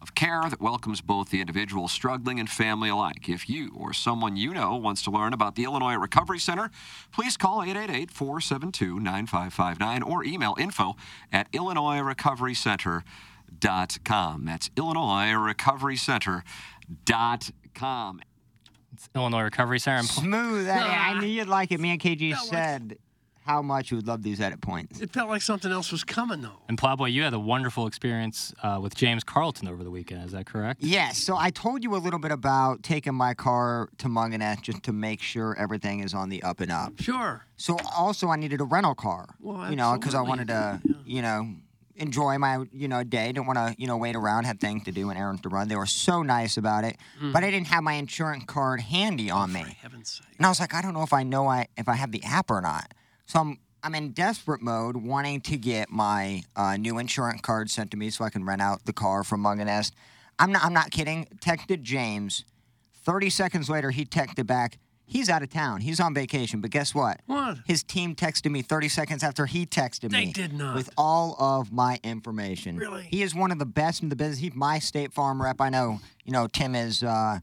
of 0.00 0.14
care 0.14 0.48
that 0.48 0.62
welcomes 0.62 1.02
both 1.02 1.28
the 1.28 1.42
individual 1.42 1.88
struggling 1.88 2.40
and 2.40 2.48
family 2.48 2.88
alike. 2.88 3.28
If 3.28 3.50
you 3.50 3.70
or 3.76 3.92
someone 3.92 4.38
you 4.38 4.54
know 4.54 4.76
wants 4.76 5.02
to 5.02 5.10
learn 5.10 5.34
about 5.34 5.54
the 5.54 5.64
Illinois 5.64 5.96
Recovery 5.96 6.38
Center, 6.38 6.70
please 7.12 7.36
call 7.36 7.62
888 7.62 8.10
472 8.10 8.98
9559 8.98 10.02
or 10.02 10.24
email 10.24 10.56
info 10.58 10.96
at 11.30 11.52
IllinoisRecoveryCenter.com. 11.52 14.44
That's 14.46 14.70
IllinoisRecoveryCenter.com. 14.70 16.42
It's 17.74 19.08
Illinois 19.14 19.42
Recovery 19.42 19.78
Center. 19.78 19.98
And 19.98 20.08
Smooth. 20.08 20.68
I, 20.68 21.10
I 21.10 21.18
knew 21.20 21.26
you'd 21.26 21.48
like 21.48 21.72
it. 21.72 21.80
Me 21.80 21.90
and 21.90 22.00
KG 22.00 22.36
said 22.36 22.98
how 23.44 23.60
much 23.60 23.90
you 23.90 23.96
would 23.96 24.06
love 24.06 24.22
these 24.22 24.40
edit 24.40 24.60
points. 24.60 25.00
It 25.00 25.10
felt 25.10 25.28
like 25.28 25.42
something 25.42 25.70
else 25.70 25.90
was 25.90 26.04
coming, 26.04 26.42
though. 26.42 26.60
And 26.68 26.78
Pablo, 26.78 27.06
you 27.06 27.22
had 27.22 27.34
a 27.34 27.38
wonderful 27.38 27.86
experience 27.86 28.54
uh, 28.62 28.78
with 28.80 28.94
James 28.94 29.24
Carlton 29.24 29.68
over 29.68 29.82
the 29.82 29.90
weekend. 29.90 30.24
Is 30.24 30.32
that 30.32 30.46
correct? 30.46 30.82
Yes. 30.82 31.18
So 31.18 31.36
I 31.36 31.50
told 31.50 31.82
you 31.82 31.94
a 31.94 31.98
little 31.98 32.20
bit 32.20 32.30
about 32.30 32.82
taking 32.82 33.14
my 33.14 33.34
car 33.34 33.88
to 33.98 34.08
Mungenast 34.08 34.62
just 34.62 34.82
to 34.84 34.92
make 34.92 35.20
sure 35.20 35.56
everything 35.58 36.00
is 36.00 36.14
on 36.14 36.28
the 36.28 36.42
up 36.42 36.60
and 36.60 36.70
up. 36.70 36.92
Sure. 37.00 37.44
So 37.56 37.76
also 37.96 38.28
I 38.28 38.36
needed 38.36 38.60
a 38.60 38.64
rental 38.64 38.94
car. 38.94 39.34
Well, 39.40 39.68
you 39.70 39.76
know, 39.76 39.96
because 39.98 40.14
I 40.14 40.20
absolutely. 40.20 40.28
wanted 40.28 40.48
to, 40.48 40.80
you 41.04 41.22
know, 41.22 41.48
enjoy 42.02 42.36
my, 42.36 42.64
you 42.72 42.88
know, 42.88 43.02
day. 43.04 43.28
Didn't 43.28 43.46
want 43.46 43.58
to, 43.58 43.74
you 43.78 43.86
know, 43.86 43.96
wait 43.96 44.16
around, 44.16 44.44
had 44.44 44.60
things 44.60 44.84
to 44.84 44.92
do 44.92 45.08
and 45.08 45.18
errands 45.18 45.40
to 45.42 45.48
run. 45.48 45.68
They 45.68 45.76
were 45.76 45.86
so 45.86 46.22
nice 46.22 46.56
about 46.56 46.84
it, 46.84 46.96
but 47.32 47.44
I 47.44 47.50
didn't 47.50 47.68
have 47.68 47.82
my 47.82 47.94
insurance 47.94 48.44
card 48.46 48.80
handy 48.80 49.30
on 49.30 49.52
me. 49.52 49.64
Heaven's 49.80 50.10
sake. 50.10 50.26
And 50.36 50.44
I 50.44 50.48
was 50.48 50.60
like, 50.60 50.74
I 50.74 50.82
don't 50.82 50.92
know 50.92 51.02
if 51.04 51.12
I 51.12 51.22
know 51.22 51.46
I 51.46 51.68
if 51.78 51.88
I 51.88 51.94
have 51.94 52.12
the 52.12 52.22
app 52.24 52.50
or 52.50 52.60
not. 52.60 52.92
So 53.26 53.38
I'm 53.40 53.58
I'm 53.84 53.94
in 53.94 54.12
desperate 54.12 54.60
mode, 54.60 54.96
wanting 54.96 55.40
to 55.42 55.56
get 55.56 55.90
my 55.90 56.42
uh, 56.54 56.76
new 56.76 56.98
insurance 56.98 57.40
card 57.40 57.70
sent 57.70 57.90
to 57.92 57.96
me 57.96 58.10
so 58.10 58.24
I 58.24 58.30
can 58.30 58.44
rent 58.44 58.62
out 58.62 58.84
the 58.84 58.92
car 58.92 59.24
from 59.24 59.42
Mungenast. 59.42 59.92
I'm 60.38 60.52
not 60.52 60.64
I'm 60.64 60.74
not 60.74 60.90
kidding. 60.90 61.26
Texted 61.40 61.82
James. 61.82 62.44
Thirty 62.94 63.30
seconds 63.30 63.70
later, 63.70 63.90
he 63.90 64.04
texted 64.04 64.46
back. 64.46 64.78
He's 65.12 65.28
out 65.28 65.42
of 65.42 65.50
town. 65.50 65.82
He's 65.82 66.00
on 66.00 66.14
vacation. 66.14 66.62
But 66.62 66.70
guess 66.70 66.94
what? 66.94 67.20
What? 67.26 67.58
His 67.66 67.82
team 67.82 68.14
texted 68.14 68.50
me 68.50 68.62
30 68.62 68.88
seconds 68.88 69.22
after 69.22 69.44
he 69.44 69.66
texted 69.66 70.10
They 70.10 70.26
me. 70.26 70.32
did 70.32 70.54
not. 70.54 70.74
With 70.74 70.88
all 70.96 71.36
of 71.38 71.70
my 71.70 72.00
information. 72.02 72.78
Really? 72.78 73.02
He 73.10 73.20
is 73.22 73.34
one 73.34 73.52
of 73.52 73.58
the 73.58 73.66
best 73.66 74.02
in 74.02 74.08
the 74.08 74.16
business. 74.16 74.38
He's 74.38 74.54
my 74.54 74.78
State 74.78 75.12
Farm 75.12 75.42
rep. 75.42 75.60
I 75.60 75.68
know, 75.68 76.00
you 76.24 76.32
know, 76.32 76.46
Tim 76.46 76.74
is 76.74 77.02
uh, 77.02 77.40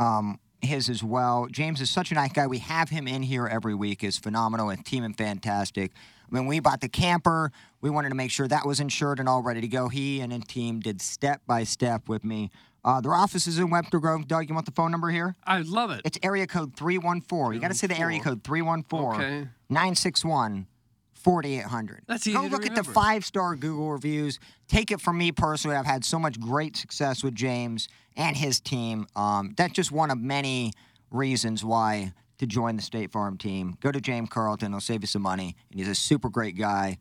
um, 0.00 0.40
his 0.62 0.88
as 0.88 1.04
well. 1.04 1.46
James 1.48 1.80
is 1.80 1.90
such 1.90 2.10
a 2.10 2.14
nice 2.14 2.32
guy. 2.32 2.48
We 2.48 2.58
have 2.58 2.88
him 2.88 3.06
in 3.06 3.22
here 3.22 3.46
every 3.46 3.76
week. 3.76 4.02
is 4.02 4.18
phenomenal 4.18 4.70
and 4.70 4.84
team 4.84 5.04
and 5.04 5.16
fantastic. 5.16 5.92
When 6.28 6.46
we 6.46 6.58
bought 6.58 6.80
the 6.80 6.88
camper, 6.88 7.52
we 7.80 7.88
wanted 7.90 8.08
to 8.08 8.14
make 8.16 8.32
sure 8.32 8.48
that 8.48 8.66
was 8.66 8.80
insured 8.80 9.20
and 9.20 9.28
all 9.28 9.42
ready 9.42 9.60
to 9.60 9.68
go. 9.68 9.88
He 9.88 10.20
and 10.20 10.32
his 10.32 10.42
team 10.44 10.80
did 10.80 11.00
step 11.00 11.42
by 11.46 11.62
step 11.62 12.08
with 12.08 12.24
me. 12.24 12.50
Uh, 12.84 13.00
their 13.00 13.14
office 13.14 13.46
is 13.46 13.58
in 13.58 13.70
Webster 13.70 14.00
Grove. 14.00 14.26
Doug, 14.26 14.48
you 14.48 14.54
want 14.54 14.66
the 14.66 14.72
phone 14.72 14.90
number 14.90 15.08
here? 15.10 15.36
I 15.46 15.60
love 15.60 15.90
it. 15.90 16.02
It's 16.04 16.18
area 16.22 16.46
code 16.46 16.74
314. 16.76 17.54
You 17.54 17.60
got 17.60 17.68
to 17.70 17.76
say 17.76 17.86
the 17.86 17.98
area 17.98 18.20
code 18.20 18.42
314 18.42 19.20
Okay. 19.20 19.48
961 19.68 20.66
4800. 21.14 22.02
That's 22.08 22.26
Go 22.26 22.40
easy 22.40 22.48
look 22.48 22.66
at 22.66 22.74
the 22.74 22.82
five 22.82 23.24
star 23.24 23.54
Google 23.54 23.92
reviews. 23.92 24.40
Take 24.66 24.90
it 24.90 25.00
from 25.00 25.18
me 25.18 25.30
personally. 25.30 25.76
I've 25.76 25.86
had 25.86 26.04
so 26.04 26.18
much 26.18 26.40
great 26.40 26.76
success 26.76 27.22
with 27.22 27.34
James 27.34 27.88
and 28.16 28.36
his 28.36 28.60
team. 28.60 29.06
Um, 29.14 29.54
that's 29.56 29.72
just 29.72 29.92
one 29.92 30.10
of 30.10 30.18
many 30.18 30.72
reasons 31.12 31.64
why 31.64 32.12
to 32.38 32.46
join 32.46 32.74
the 32.74 32.82
State 32.82 33.12
Farm 33.12 33.38
team. 33.38 33.76
Go 33.80 33.92
to 33.92 34.00
James 34.00 34.28
Carlton. 34.30 34.72
He'll 34.72 34.80
save 34.80 35.02
you 35.02 35.06
some 35.06 35.22
money. 35.22 35.54
And 35.70 35.78
he's 35.78 35.88
a 35.88 35.94
super 35.94 36.28
great 36.28 36.56
guy. 36.58 36.98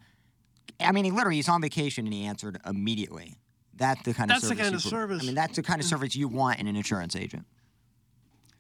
I 0.80 0.92
mean, 0.92 1.06
he 1.06 1.12
literally, 1.12 1.38
he's 1.38 1.50
on 1.50 1.62
vacation 1.62 2.06
and 2.06 2.14
he 2.14 2.26
answered 2.26 2.60
immediately. 2.68 3.36
That's 3.82 4.04
the 4.04 4.14
kind 4.14 4.30
That's 4.30 4.44
of 4.44 4.50
the 4.50 4.56
service. 4.56 4.64
kind 4.64 4.76
of 4.76 4.82
service. 4.84 5.24
I 5.24 5.26
mean, 5.26 5.36
that's 5.36 5.56
the 5.56 5.64
kind 5.64 5.82
of 5.82 5.88
service 5.88 6.16
you 6.16 6.28
want 6.28 6.60
in 6.60 6.68
an 6.68 6.76
insurance 6.76 7.16
agent. 7.16 7.46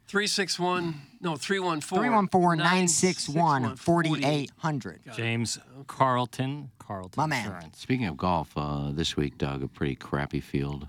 361, 0.07 0.95
no, 1.22 1.38
314. 1.38 1.99
314 1.99 2.57
961 2.57 3.76
4800. 3.78 4.99
James 5.15 5.59
Carlton. 5.88 6.72
Carlton 6.80 7.13
My 7.15 7.28
man. 7.28 7.45
Insurance. 7.45 7.80
Speaking 7.80 8.07
of 8.07 8.17
golf, 8.17 8.51
uh, 8.57 8.91
this 8.91 9.15
week, 9.15 9.38
Doug, 9.38 9.63
a 9.63 9.67
pretty 9.67 9.95
crappy 9.95 10.41
field. 10.41 10.88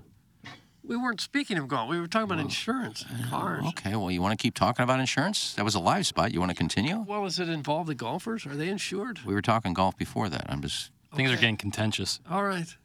We 0.83 0.97
weren't 0.97 1.21
speaking 1.21 1.57
of 1.57 1.67
golf. 1.69 1.89
We 1.89 1.99
were 1.99 2.07
talking 2.07 2.25
about 2.25 2.39
insurance 2.39 3.05
and 3.07 3.29
cars. 3.29 3.63
Okay, 3.67 3.95
well, 3.95 4.11
you 4.11 4.21
want 4.21 4.37
to 4.37 4.41
keep 4.43 4.55
talking 4.55 4.83
about 4.83 4.99
insurance? 4.99 5.53
That 5.53 5.63
was 5.63 5.75
a 5.75 5.79
live 5.79 6.05
spot. 6.07 6.33
You 6.33 6.39
want 6.41 6.49
to 6.49 6.57
continue? 6.57 7.05
Well, 7.07 7.23
does 7.23 7.39
it 7.39 7.47
involve 7.47 7.87
the 7.87 7.95
golfers? 7.95 8.45
Are 8.45 8.55
they 8.55 8.67
insured? 8.67 9.19
We 9.25 9.33
were 9.33 9.41
talking 9.41 9.73
golf 9.73 9.95
before 9.95 10.27
that. 10.27 10.47
I'm 10.49 10.61
just. 10.61 10.89
Things 11.15 11.31
are 11.31 11.35
getting 11.35 11.55
contentious. 11.57 12.19
All 12.29 12.43
right. 12.43 12.75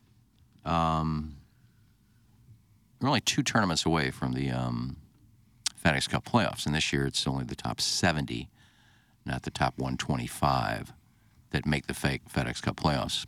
Um, 0.65 1.38
we're 3.01 3.09
only 3.09 3.21
two 3.21 3.43
tournaments 3.43 3.87
away 3.87 4.11
from 4.11 4.33
the 4.33 4.51
um, 4.51 4.97
FedEx 5.85 6.09
Cup 6.09 6.25
playoffs, 6.25 6.67
and 6.67 6.75
this 6.75 6.93
year 6.93 7.07
it's 7.07 7.27
only 7.27 7.45
the 7.45 7.55
top 7.55 7.81
70, 7.81 8.49
not 9.25 9.43
the 9.43 9.51
top 9.51 9.79
125, 9.79 10.93
that 11.51 11.67
make 11.67 11.87
the 11.87 11.95
fake 11.95 12.23
FedEx 12.33 12.61
Cup 12.61 12.77
playoffs. 12.77 13.27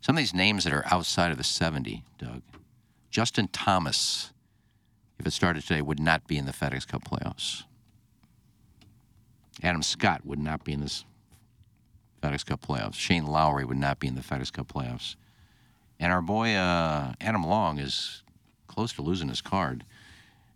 Some 0.00 0.16
of 0.16 0.18
these 0.18 0.34
names 0.34 0.64
that 0.64 0.72
are 0.72 0.84
outside 0.90 1.32
of 1.32 1.38
the 1.38 1.44
70, 1.44 2.04
Doug. 2.18 2.42
Justin 3.10 3.48
Thomas, 3.48 4.32
if 5.18 5.26
it 5.26 5.32
started 5.32 5.62
today, 5.62 5.82
would 5.82 6.00
not 6.00 6.26
be 6.26 6.36
in 6.36 6.46
the 6.46 6.52
FedEx 6.52 6.86
Cup 6.86 7.04
playoffs. 7.04 7.64
Adam 9.62 9.82
Scott 9.82 10.24
would 10.24 10.38
not 10.38 10.64
be 10.64 10.72
in 10.72 10.80
this 10.80 11.04
FedEx 12.22 12.44
Cup 12.44 12.60
playoffs. 12.60 12.94
Shane 12.94 13.26
Lowry 13.26 13.64
would 13.64 13.76
not 13.76 13.98
be 13.98 14.06
in 14.08 14.14
the 14.14 14.20
FedEx 14.20 14.52
Cup 14.52 14.68
playoffs. 14.68 15.16
And 15.98 16.12
our 16.12 16.22
boy 16.22 16.54
uh, 16.54 17.14
Adam 17.20 17.44
Long 17.44 17.78
is 17.78 18.22
close 18.78 18.92
to 18.92 19.02
losing 19.02 19.28
his 19.28 19.40
card. 19.40 19.84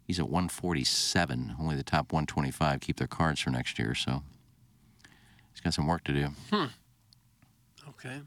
He's 0.05 0.21
at 0.21 0.29
147. 0.29 1.57
Only 1.59 1.75
the 1.75 1.83
top 1.83 2.13
125 2.13 2.79
keep 2.79 2.97
their 2.97 3.09
cards 3.09 3.41
for 3.41 3.51
next 3.51 3.81
year, 3.81 3.97
so 3.97 4.23
he's 5.51 5.61
got 5.61 5.75
some 5.75 5.89
work 5.89 6.05
to 6.05 6.13
do. 6.13 6.29
Hmm. 6.53 6.67
Okay. 7.89 8.21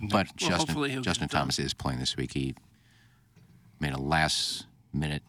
But 0.00 0.12
Well, 0.12 0.24
Justin, 0.34 0.56
hopefully 0.56 0.90
he'll 0.92 1.02
get 1.02 1.10
Justin 1.10 1.24
it 1.26 1.30
done. 1.30 1.40
Thomas 1.42 1.58
is 1.58 1.74
playing 1.74 1.98
this 1.98 2.16
week. 2.16 2.32
He 2.32 2.54
made 3.78 3.92
a 3.92 4.00
last 4.00 4.64
minute 4.94 5.24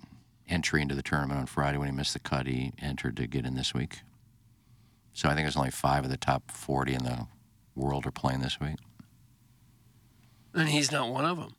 entry 0.47 0.81
into 0.81 0.95
the 0.95 1.03
tournament 1.03 1.37
on 1.37 1.45
Friday 1.45 1.77
when 1.77 1.89
he 1.89 1.93
missed 1.93 2.13
the 2.13 2.19
cut. 2.19 2.47
He 2.47 2.71
entered 2.81 3.17
to 3.17 3.27
get 3.27 3.45
in 3.45 3.55
this 3.55 3.73
week. 3.73 3.99
So 5.11 5.27
I 5.27 5.35
think 5.35 5.43
there's 5.43 5.57
only 5.57 5.71
five 5.71 6.05
of 6.05 6.09
the 6.09 6.15
top 6.15 6.51
40 6.51 6.93
in 6.93 7.03
the 7.03 7.27
world 7.75 8.05
are 8.05 8.11
playing 8.11 8.39
this 8.39 8.61
week. 8.61 8.77
And 10.53 10.69
he's 10.69 10.89
not 10.89 11.09
one 11.09 11.25
of 11.25 11.35
them. 11.35 11.53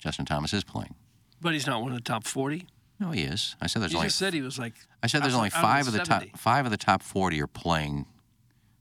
Justin 0.00 0.24
Thomas 0.24 0.54
is 0.54 0.64
playing. 0.64 0.94
But 1.42 1.52
he's 1.52 1.66
not 1.66 1.82
one 1.82 1.90
of 1.90 1.96
the 1.96 2.02
top 2.02 2.24
40. 2.24 2.66
No, 3.00 3.10
he 3.10 3.22
is. 3.22 3.56
I 3.60 3.66
said 3.66 3.82
there's 3.82 3.92
you 3.92 3.98
only 3.98 4.06
just 4.08 4.18
said 4.18 4.32
he 4.32 4.42
was 4.42 4.58
like. 4.58 4.74
I 5.02 5.08
said 5.08 5.22
there's 5.22 5.34
out- 5.34 5.38
only 5.38 5.50
out 5.52 5.60
five 5.60 5.86
of 5.88 5.92
the 5.92 6.04
top 6.04 6.22
five 6.36 6.64
of 6.64 6.70
the 6.70 6.76
top 6.76 7.02
forty 7.02 7.42
are 7.42 7.48
playing. 7.48 8.06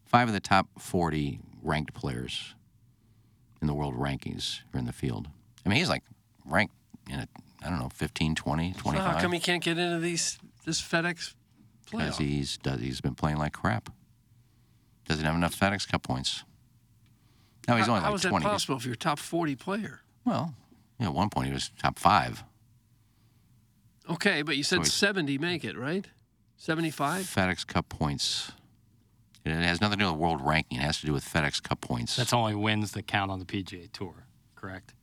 Five 0.05 0.27
of 0.27 0.33
the 0.35 0.39
top 0.39 0.67
forty 0.77 1.39
ranked 1.63 1.95
players 1.95 2.53
in 3.61 3.67
the 3.67 3.73
world 3.73 3.95
rankings 3.95 4.59
are 4.73 4.79
in 4.79 4.85
the 4.85 4.93
field. 4.93 5.27
I 5.65 5.69
mean, 5.69 5.79
he's 5.79 5.89
like 5.89 6.03
ranked 6.45 6.75
in 7.09 7.19
a 7.19 7.27
I 7.63 7.69
don't 7.69 7.79
know 7.79 7.89
15, 7.89 8.35
20, 8.35 8.73
So 8.73 8.89
how 8.91 9.19
come 9.19 9.33
he 9.33 9.39
can't 9.39 9.63
get 9.63 9.77
into 9.77 9.99
these 9.99 10.39
this 10.65 10.81
FedEx 10.81 11.35
because 11.91 12.17
he's 12.17 12.57
does 12.57 12.79
he's 12.79 13.01
been 13.01 13.15
playing 13.15 13.37
like 13.37 13.53
crap. 13.53 13.89
Doesn't 15.07 15.25
have 15.25 15.35
enough 15.35 15.59
FedEx 15.59 15.87
Cup 15.87 16.03
points. 16.03 16.43
No, 17.67 17.75
he's 17.75 17.85
how, 17.85 17.93
only 17.93 18.01
how 18.03 18.09
like 18.09 18.15
is 18.15 18.21
that 18.23 18.29
twenty. 18.29 18.45
possible 18.45 18.77
if 18.77 18.85
you're 18.85 18.93
a 18.93 18.97
top 18.97 19.19
40 19.19 19.55
player? 19.55 20.01
Well, 20.25 20.55
yeah, 20.99 21.07
at 21.07 21.13
one 21.13 21.29
point 21.29 21.47
he 21.47 21.53
was 21.53 21.71
top 21.79 21.99
five. 21.99 22.43
Okay, 24.13 24.41
but 24.41 24.57
you 24.57 24.63
said 24.63 24.79
So 24.79 24.83
70 24.83 25.37
make 25.37 25.63
it, 25.63 25.77
right? 25.77 26.05
75? 26.57 27.23
FedEx 27.23 27.65
Cup 27.65 27.89
points. 27.89 28.51
It 29.43 29.51
has 29.51 29.81
nothing 29.81 29.97
to 29.97 30.05
do 30.05 30.11
with 30.11 30.19
world 30.19 30.41
ranking. 30.41 30.77
It 30.77 30.81
has 30.83 30.99
to 30.99 31.05
do 31.07 31.13
with 31.13 31.25
FedEx 31.25 31.63
Cup 31.63 31.81
points. 31.81 32.15
That's 32.15 32.33
only 32.33 32.53
wins 32.53 32.91
that 32.91 33.07
count 33.07 33.31
on 33.31 33.39
the 33.39 33.45
PGA 33.45 33.91
Tour, 33.91 34.13
correct? 34.55 34.93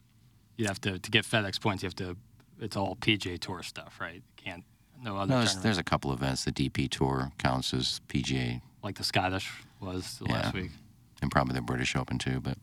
You 0.57 0.67
have 0.67 0.81
to 0.83 0.99
to 0.99 1.11
get 1.11 1.25
FedEx 1.25 1.61
points. 1.61 1.83
You 1.83 1.89
have 1.89 1.97
to. 1.97 2.17
It's 2.61 2.77
all 2.77 2.97
PGA 2.97 3.39
Tour 3.41 3.63
stuff, 3.63 3.99
right? 4.01 4.15
You 4.17 4.23
can't. 4.37 4.65
No 5.03 5.17
other. 5.17 5.33
No, 5.33 5.39
there's, 5.39 5.57
there's 5.57 5.79
a 5.79 5.85
couple 5.85 6.13
events. 6.13 6.45
The 6.45 6.53
DP 6.53 6.89
Tour 6.91 7.33
counts 7.39 7.73
as 7.75 8.01
PGA, 8.09 8.61
like 8.83 8.97
the 8.97 9.05
Scottish 9.05 9.51
was 9.81 10.21
last 10.23 10.55
week. 10.55 10.71
and 11.23 11.31
probably 11.31 11.55
the 11.55 11.63
British 11.63 11.97
Open 11.97 12.19
too. 12.19 12.41
But 12.41 12.59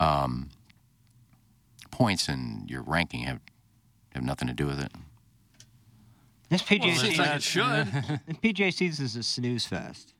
um, 0.00 0.50
points 1.90 2.28
and 2.28 2.68
your 2.68 2.82
ranking 2.82 3.20
have 3.22 3.40
have 4.14 4.24
nothing 4.24 4.48
to 4.48 4.54
do 4.54 4.66
with 4.66 4.80
it. 4.80 4.92
This 6.48 6.62
PGA 6.62 6.80
Well, 6.80 6.88
it 6.90 6.96
seems 6.98 7.18
like 7.18 7.36
it 7.36 7.42
season, 7.42 7.84
should. 7.92 8.20
the 8.26 8.34
PGA 8.52 8.72
season 8.72 9.04
is 9.04 9.16
a 9.16 9.22
snooze 9.22 9.66
fest. 9.66 10.14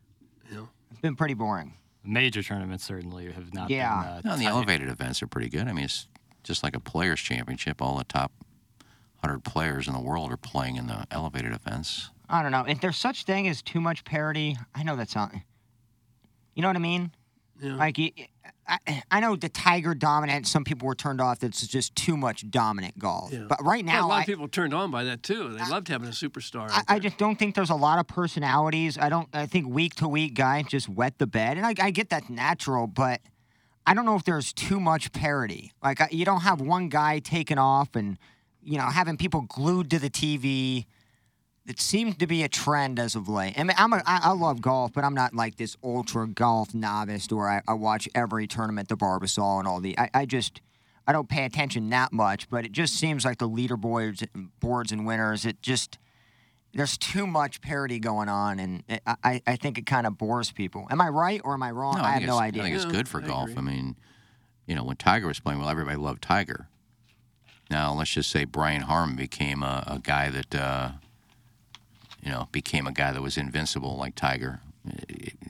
Yeah. 0.53 0.67
It's 0.91 1.01
been 1.01 1.17
pretty 1.17 1.35
boring. 1.35 1.75
Major 2.05 2.43
tournaments 2.43 2.85
certainly 2.85 3.31
have 3.33 3.53
not 3.55 3.71
Yeah. 3.71 4.21
been. 4.23 4.31
Uh, 4.31 4.33
No, 4.33 4.37
the 4.37 4.45
tight. 4.45 4.51
elevated 4.51 4.89
events 4.89 5.23
are 5.23 5.27
pretty 5.27 5.49
good. 5.49 5.67
I 5.69 5.73
mean, 5.73 5.85
it's 5.85 6.07
just 6.45 6.63
like 6.63 6.77
a 6.77 6.81
players' 6.81 7.21
championship. 7.21 7.81
All 7.83 7.97
the 7.99 8.05
top 8.05 8.33
hundred 9.23 9.43
players 9.43 9.89
in 9.89 9.95
the 9.95 10.01
world 10.01 10.31
are 10.31 10.37
playing 10.37 10.77
in 10.77 10.87
the 10.87 11.07
elevated 11.11 11.53
events. 11.53 12.11
I 12.29 12.43
don't 12.43 12.53
know. 12.53 12.65
If 12.65 12.81
there's 12.81 12.97
such 12.99 13.25
thing 13.25 13.49
as 13.49 13.63
too 13.63 13.81
much 13.81 14.05
parity, 14.05 14.57
I 14.75 14.83
know 14.83 14.97
that's 14.97 15.15
not. 15.17 15.35
You 16.55 16.63
know 16.63 16.69
what 16.69 16.77
I 16.77 16.81
mean? 16.81 17.11
Yeah. 17.61 17.75
Like, 17.75 17.97
y- 17.99 18.13
I, 18.69 19.03
I 19.11 19.21
know 19.21 19.35
the 19.35 19.49
Tiger 19.49 19.95
dominant. 19.95 20.47
Some 20.47 20.63
people 20.63 20.87
were 20.87 20.95
turned 20.95 21.21
off. 21.21 21.39
That's 21.39 21.67
just 21.67 21.97
too 21.97 22.17
much 22.17 22.51
dominant 22.51 22.99
golf. 22.99 23.33
Yeah. 23.33 23.47
But 23.49 23.65
right 23.65 23.85
Yeah, 23.85 23.95
now, 23.95 24.07
a 24.07 24.09
lot 24.09 24.19
I, 24.19 24.21
of 24.21 24.27
people 24.27 24.49
turned 24.49 24.75
on 24.75 24.91
by 24.91 25.05
that 25.05 25.23
too. 25.23 25.49
They 25.51 25.65
loved 25.69 25.89
having 25.89 26.09
a 26.09 26.13
superstar. 26.13 26.69
I, 26.71 26.83
I 26.87 26.99
just 26.99 27.17
don't 27.17 27.39
think 27.39 27.55
there's 27.55 27.71
a 27.71 27.75
lot 27.75 27.99
of 27.99 28.07
personalities. 28.07 28.99
I 28.99 29.09
don't. 29.09 29.29
I 29.33 29.47
think 29.47 29.69
week 29.69 29.95
to 29.97 30.09
week 30.09 30.35
guys 30.35 30.67
just 30.67 30.89
wet 30.89 31.19
the 31.19 31.27
bed, 31.27 31.57
and 31.57 31.65
I, 31.67 31.75
I 31.81 31.91
get 31.91 32.11
that's 32.11 32.29
natural, 32.29 32.87
but 32.87 33.21
I 33.87 33.95
don't 33.95 34.05
know 34.05 34.17
if 34.17 34.25
there's 34.25 34.53
too 34.53 34.81
much 34.81 35.13
parity. 35.13 35.73
Like 35.83 36.01
you 36.11 36.27
don't 36.27 36.43
have 36.43 36.61
one 36.61 36.89
guy 36.91 37.21
taking 37.21 37.59
off 37.59 37.97
and 37.97 38.19
you 38.63 38.77
know 38.77 38.85
having 38.85 39.17
people 39.17 39.43
glued 39.43 39.91
to 39.91 39.99
the 39.99 40.11
TV. 40.11 40.85
It 41.69 41.79
seems 41.79 42.17
to 42.17 42.27
be 42.27 42.43
a 42.43 42.49
trend 42.49 42.99
as 42.99 43.15
of 43.15 43.29
late. 43.29 43.59
I 43.59 43.63
mean, 43.63 43.77
I'm 43.77 43.93
a, 43.93 44.03
I, 44.07 44.21
I 44.25 44.33
love 44.33 44.63
golf, 44.63 44.93
but 44.95 45.05
I'm 45.05 45.13
not 45.15 45.35
like 45.35 45.57
this 45.57 45.77
ultra 45.85 46.27
golf 46.27 46.75
novice 46.75 47.29
where 47.31 47.47
I, 47.49 47.61
I 47.69 47.75
watch 47.75 48.09
every 48.15 48.47
tournament, 48.47 48.89
the 48.89 48.97
Barbasol 48.97 49.59
and 49.59 49.69
all 49.69 49.79
the. 49.79 49.97
I, 49.99 50.09
I 50.15 50.25
just 50.25 50.63
I 51.07 51.13
don't 51.13 51.29
pay 51.29 51.45
attention 51.45 51.91
that 51.91 52.13
much, 52.13 52.49
but 52.49 52.65
it 52.65 52.73
just 52.73 52.95
seems 52.95 53.25
like 53.25 53.37
the 53.37 53.49
leaderboards, 53.49 54.27
boards 54.61 54.93
and 54.93 55.07
winners. 55.07 55.45
It 55.45 55.61
just 55.61 55.99
there's 56.73 56.97
too 56.97 57.27
much 57.27 57.61
parity 57.61 57.99
going 57.99 58.29
on, 58.31 58.59
and 58.59 58.83
it, 58.89 59.03
I, 59.07 59.43
I 59.47 59.57
think 59.57 59.77
it 59.77 59.85
kind 59.85 60.07
of 60.07 60.17
bores 60.17 60.51
people. 60.51 60.87
Am 60.91 61.01
I 61.03 61.09
right 61.09 61.41
or 61.45 61.53
am 61.53 61.63
I 61.63 61.71
wrong? 61.71 61.97
No, 61.97 62.03
I, 62.03 62.13
have 62.13 62.19
think 62.19 62.29
no 62.29 62.35
it's- 62.37 62.49
idea. 62.49 62.63
I 62.63 62.65
think 62.65 62.77
it's 62.77 62.85
good 62.87 63.09
for 63.09 63.21
golf. 63.21 63.51
I 63.57 63.61
mean, 63.61 63.97
you 64.67 64.75
know, 64.75 64.85
when 64.85 64.97
Tiger 64.97 65.27
was 65.27 65.39
playing, 65.41 65.61
well, 65.61 65.69
everybody 65.69 65.97
loved 65.97 66.23
Tiger. 66.23 66.69
Now, 67.71 67.93
let's 67.93 68.11
just 68.11 68.31
say 68.31 68.45
Brian 68.45 68.83
Harman 68.83 69.17
became 69.17 69.63
a, 69.63 69.85
a 69.87 69.99
guy 69.99 70.31
that, 70.31 70.55
uh, 70.55 70.91
you 72.23 72.31
know, 72.31 72.49
became 72.53 72.87
a 72.87 72.93
guy 72.93 73.13
that 73.13 73.23
was 73.23 73.37
invincible 73.37 73.97
like 73.97 74.15
Tiger. 74.15 74.61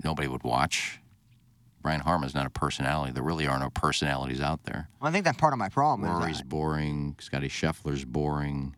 Nobody 0.05 0.29
would 0.29 0.43
watch. 0.43 1.01
Brian 1.83 2.01
Harman's 2.01 2.35
not 2.35 2.45
a 2.47 2.51
personality. 2.51 3.13
There 3.13 3.23
really 3.23 3.47
are 3.47 3.59
no 3.59 3.71
personalities 3.71 4.41
out 4.41 4.65
there. 4.65 4.89
Well, 5.01 5.09
I 5.09 5.13
think 5.13 5.25
that's 5.25 5.39
part 5.39 5.53
of 5.53 5.59
my 5.59 5.69
problem. 5.69 6.09
is 6.11 6.15
Rory's 6.21 6.39
that- 6.39 6.49
boring. 6.49 7.17
Scotty 7.21 7.49
Scheffler's 7.49 8.05
boring. 8.05 8.75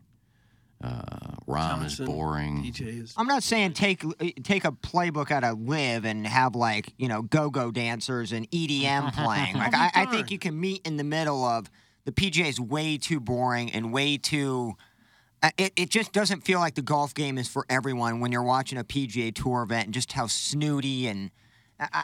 Uh, 0.83 1.35
Rahm 1.47 1.85
is 1.85 1.99
boring. 1.99 2.63
DJ 2.63 3.03
is. 3.03 3.13
I'm 3.15 3.27
not 3.27 3.43
saying 3.43 3.73
take 3.73 4.03
take 4.43 4.65
a 4.65 4.71
playbook 4.71 5.29
out 5.29 5.43
of 5.43 5.59
LIV 5.61 6.05
and 6.05 6.25
have 6.25 6.55
like 6.55 6.93
you 6.97 7.07
know 7.07 7.21
go-go 7.21 7.69
dancers 7.69 8.31
and 8.31 8.49
EDM 8.49 9.13
playing. 9.23 9.57
Like 9.57 9.75
I, 9.75 9.91
I 9.93 10.05
think 10.07 10.31
you 10.31 10.39
can 10.39 10.59
meet 10.59 10.85
in 10.87 10.97
the 10.97 11.03
middle 11.03 11.45
of 11.45 11.69
the 12.05 12.11
PGA 12.11 12.47
is 12.47 12.59
way 12.59 12.97
too 12.97 13.19
boring 13.19 13.71
and 13.71 13.93
way 13.93 14.17
too. 14.17 14.75
Uh, 15.43 15.49
It, 15.57 15.73
it 15.75 15.89
just 15.89 16.11
doesn't 16.11 16.41
feel 16.41 16.59
like 16.59 16.75
the 16.75 16.81
golf 16.81 17.13
game 17.13 17.37
is 17.37 17.47
for 17.47 17.65
everyone 17.69 18.19
when 18.19 18.31
you're 18.31 18.43
watching 18.43 18.77
a 18.77 18.83
PGA 18.83 19.33
Tour 19.33 19.63
event 19.63 19.85
and 19.85 19.93
just 19.93 20.13
how 20.13 20.27
snooty 20.27 21.07
and 21.07 21.31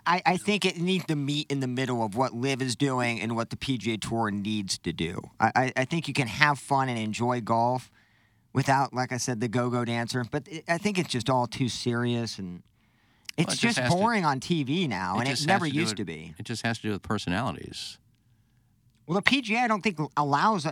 I, 0.08 0.24
I, 0.26 0.38
think 0.38 0.66
it 0.66 0.78
needs 0.78 1.06
to 1.06 1.16
meet 1.16 1.52
in 1.52 1.60
the 1.60 1.68
middle 1.68 2.04
of 2.04 2.16
what 2.16 2.34
LIV 2.34 2.64
is 2.64 2.76
doing 2.76 3.22
and 3.22 3.36
what 3.36 3.52
the 3.52 3.56
PGA 3.56 4.02
Tour 4.02 4.32
needs 4.32 4.80
to 4.80 4.92
do. 4.92 5.22
I, 5.40 5.72
I, 5.78 5.86
think 5.86 6.08
you 6.08 6.16
can 6.16 6.28
have 6.28 6.58
fun 6.58 6.90
and 6.90 6.98
enjoy 6.98 7.42
golf 7.42 7.92
without, 8.54 8.92
like 8.92 9.12
I 9.12 9.18
said, 9.18 9.40
the 9.40 9.48
go-go 9.48 9.86
dancer. 9.86 10.24
But 10.24 10.48
it, 10.48 10.64
I 10.68 10.80
think 10.80 10.98
it's 10.98 11.10
just 11.10 11.30
all 11.30 11.46
too 11.46 11.70
serious 11.70 12.40
and 12.40 12.64
it's 13.38 13.46
Well, 13.46 13.54
it 13.54 13.58
just 13.58 13.62
just 13.62 13.78
has 13.78 13.92
to- 13.92 13.98
boring 14.00 14.26
on 14.26 14.40
TV 14.40 14.90
now, 14.90 15.20
and 15.20 15.30
it 15.30 15.46
never 15.46 15.70
do 15.70 15.76
used 15.76 15.92
with- 15.92 15.98
to 15.98 16.06
be. 16.06 16.34
It 16.40 16.46
just 16.46 16.66
has 16.66 16.78
to 16.78 16.88
do 16.88 16.92
with 16.94 17.04
personalities. 17.04 18.00
Well, 19.06 19.22
the 19.22 19.22
PGA 19.22 19.60
I 19.60 19.68
don't 19.68 19.84
think 19.84 20.00
allows 20.18 20.66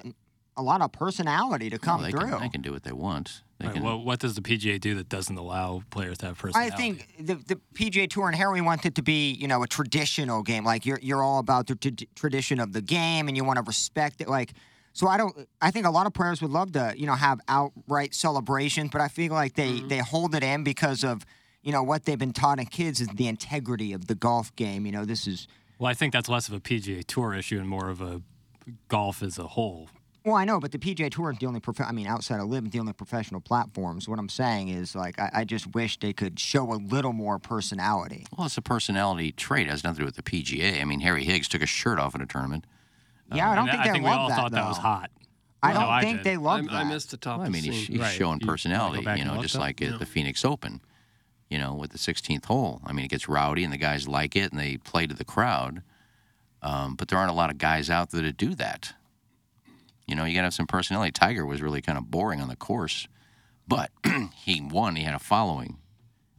a, 0.58 0.62
a 0.62 0.64
lot 0.64 0.82
of 0.82 0.92
personality 0.92 1.70
to 1.70 1.80
come 1.80 2.02
Well, 2.02 2.06
they 2.06 2.12
through. 2.12 2.30
Can, 2.30 2.40
they 2.40 2.50
can 2.50 2.62
do 2.62 2.72
what 2.72 2.84
they 2.84 2.92
want. 2.92 3.42
They 3.60 3.68
Right, 3.68 3.76
can, 3.76 3.84
well, 3.84 4.02
what 4.02 4.20
does 4.20 4.36
the 4.36 4.42
PGA 4.42 4.80
do 4.80 4.96
that 4.96 5.08
doesn't 5.08 5.38
allow 5.38 5.84
players 5.90 6.18
to 6.20 6.28
have 6.28 6.38
personality? 6.38 6.74
I 6.74 6.76
think 6.76 7.08
the, 7.20 7.36
the 7.36 7.56
PGA 7.74 8.10
Tour 8.10 8.28
and 8.28 8.36
Harry 8.36 8.60
want 8.60 8.86
it 8.86 8.96
to 8.96 9.02
be, 9.02 9.32
you 9.32 9.48
know, 9.48 9.64
a 9.64 9.68
traditional 9.68 10.44
game. 10.44 10.66
Like 10.66 10.86
you're 10.86 11.00
you're 11.02 11.24
all 11.24 11.40
about 11.40 11.68
the 11.68 11.76
t- 11.76 12.10
tradition 12.16 12.60
of 12.60 12.74
the 12.74 12.82
game, 12.82 13.30
and 13.30 13.38
you 13.38 13.46
want 13.46 13.58
to 13.58 13.64
respect 13.64 14.20
it. 14.20 14.28
Like, 14.28 14.54
so 14.92 15.08
I 15.08 15.16
don't. 15.16 15.48
I 15.62 15.72
think 15.72 15.86
a 15.86 15.90
lot 15.90 16.06
of 16.06 16.14
players 16.14 16.42
would 16.42 16.52
love 16.52 16.74
to, 16.74 16.94
you 16.98 17.06
know, 17.06 17.16
have 17.16 17.40
outright 17.48 18.14
celebrations, 18.14 18.90
but 18.92 19.00
I 19.00 19.08
feel 19.08 19.32
like 19.32 19.54
they 19.54 19.74
mm-hmm. 19.74 19.88
they 19.88 20.00
hold 20.00 20.36
it 20.36 20.44
in 20.44 20.66
because 20.66 21.06
of, 21.06 21.26
you 21.64 21.72
know, 21.72 21.82
what 21.82 22.04
they've 22.04 22.20
been 22.20 22.34
taught 22.34 22.60
in 22.60 22.66
kids 22.66 23.00
is 23.00 23.08
the 23.08 23.28
integrity 23.28 23.94
of 23.94 24.08
the 24.08 24.16
golf 24.16 24.54
game. 24.58 24.86
You 24.86 24.92
know, 24.92 25.06
this 25.06 25.28
is. 25.28 25.48
Well, 25.80 25.90
I 25.90 25.94
think 25.94 26.12
that's 26.12 26.28
less 26.28 26.50
of 26.50 26.54
a 26.54 26.60
PGA 26.60 27.06
Tour 27.06 27.34
issue 27.34 27.60
and 27.60 27.70
more 27.70 27.90
of 27.90 28.02
a 28.02 28.22
golf 28.90 29.24
as 29.24 29.38
a 29.38 29.48
whole. 29.48 29.90
Well, 30.26 30.36
I 30.36 30.44
know, 30.44 30.60
but 30.60 30.72
the 30.72 30.80
PGA 30.80 31.12
Tour 31.12 31.32
is 31.32 31.38
the 31.38 31.46
only. 31.46 31.60
Prof- 31.60 31.80
I 31.82 31.92
mean, 31.92 32.08
outside 32.08 32.40
of 32.40 32.48
LIV, 32.48 32.72
the 32.72 32.80
only 32.80 32.94
professional 32.94 33.40
platforms. 33.42 34.10
What 34.10 34.18
I'm 34.18 34.28
saying 34.30 34.70
is, 34.70 34.96
like, 34.96 35.20
I, 35.20 35.30
I 35.34 35.44
just 35.44 35.68
wish 35.76 36.00
they 36.00 36.14
could 36.14 36.40
show 36.40 36.74
a 36.74 36.76
little 36.78 37.14
more 37.14 37.38
personality. 37.38 38.26
Well, 38.36 38.48
it's 38.48 38.58
a 38.58 38.62
personality 38.64 39.32
trait. 39.32 39.68
It 39.68 39.70
has 39.70 39.84
nothing 39.84 39.98
to 39.98 40.02
do 40.02 40.06
with 40.06 40.16
the 40.16 40.24
PGA. 40.24 40.82
I 40.82 40.86
mean, 40.86 41.02
Harry 41.02 41.24
Higgs 41.24 41.48
took 41.48 41.62
a 41.62 41.68
shirt 41.68 42.00
off 42.00 42.16
at 42.16 42.22
a 42.22 42.26
tournament. 42.26 42.66
Yeah, 43.34 43.52
I 43.52 43.56
don't 43.56 43.70
And 43.70 43.72
think 43.78 43.82
I 43.82 43.88
they 43.88 43.92
think 43.94 44.06
we 44.06 44.10
all 44.12 44.30
that, 44.30 44.36
thought 44.36 44.52
that 44.54 44.68
was 44.68 44.78
hot. 44.78 45.12
I 45.62 45.74
No, 45.74 45.80
don't 45.82 45.90
I 45.90 46.02
think 46.02 46.18
did. 46.18 46.24
they 46.26 46.38
love 46.38 46.60
I, 46.60 46.64
that. 46.64 46.74
I 46.74 46.84
missed 46.86 47.12
the 47.12 47.18
top 47.18 47.38
Well, 47.40 47.48
I 47.48 47.50
mean, 47.50 47.64
he's, 47.64 47.88
he's 47.88 48.00
Right. 48.00 48.12
showing 48.14 48.40
You- 48.40 48.46
you 48.46 48.52
personality, 48.52 49.04
you 49.20 49.26
know, 49.26 49.42
just 49.42 49.56
like 49.56 49.80
at 49.82 49.92
Yeah. 49.92 49.98
the 49.98 50.06
Phoenix 50.08 50.44
Open, 50.44 50.82
you 51.50 51.58
know, 51.60 51.74
with 51.76 51.92
the 51.92 51.98
16th 52.00 52.46
hole. 52.46 52.82
I 52.84 52.94
mean, 52.94 53.06
it 53.06 53.10
gets 53.10 53.28
rowdy 53.28 53.64
and 53.64 53.72
the 53.74 53.78
guys 53.78 54.08
like 54.08 54.36
it 54.36 54.52
and 54.52 54.60
they 54.60 54.78
play 54.78 55.06
to 55.08 55.14
the 55.16 55.26
crowd. 55.26 55.84
Um, 56.64 56.96
but 56.96 57.08
there 57.10 57.18
aren't 57.20 57.32
a 57.32 57.36
lot 57.36 57.50
of 57.52 57.58
guys 57.60 57.90
out 57.92 58.10
there 58.12 58.22
to 58.24 58.32
do 58.34 58.56
that. 58.56 58.94
You 60.08 60.16
know, 60.16 60.26
you 60.26 60.34
got 60.34 60.42
to 60.42 60.46
have 60.46 60.54
some 60.54 60.68
personality. 60.68 61.12
Tiger 61.12 61.46
was 61.46 61.62
really 61.62 61.82
kind 61.82 61.98
of 61.98 62.12
boring 62.12 62.42
on 62.42 62.48
the 62.48 62.56
course, 62.56 63.08
but 63.68 63.92
he 64.36 64.62
won. 64.62 64.96
He 64.96 65.04
had 65.04 65.16
a 65.16 65.20
following, 65.20 65.78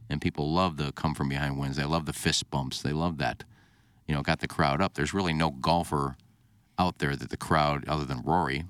and 0.09 0.21
people 0.21 0.51
love 0.51 0.77
the 0.77 0.91
come 0.93 1.13
from 1.13 1.29
behind 1.29 1.57
wins. 1.59 1.75
They 1.75 1.83
love 1.83 2.05
the 2.05 2.13
fist 2.13 2.49
bumps. 2.49 2.81
They 2.81 2.93
love 2.93 3.17
that. 3.17 3.43
You 4.07 4.15
know, 4.15 4.21
got 4.21 4.39
the 4.39 4.47
crowd 4.47 4.81
up. 4.81 4.93
There's 4.93 5.13
really 5.13 5.33
no 5.33 5.51
golfer 5.51 6.15
out 6.79 6.99
there 6.99 7.15
that 7.15 7.29
the 7.29 7.37
crowd, 7.37 7.87
other 7.87 8.05
than 8.05 8.21
Rory, 8.21 8.65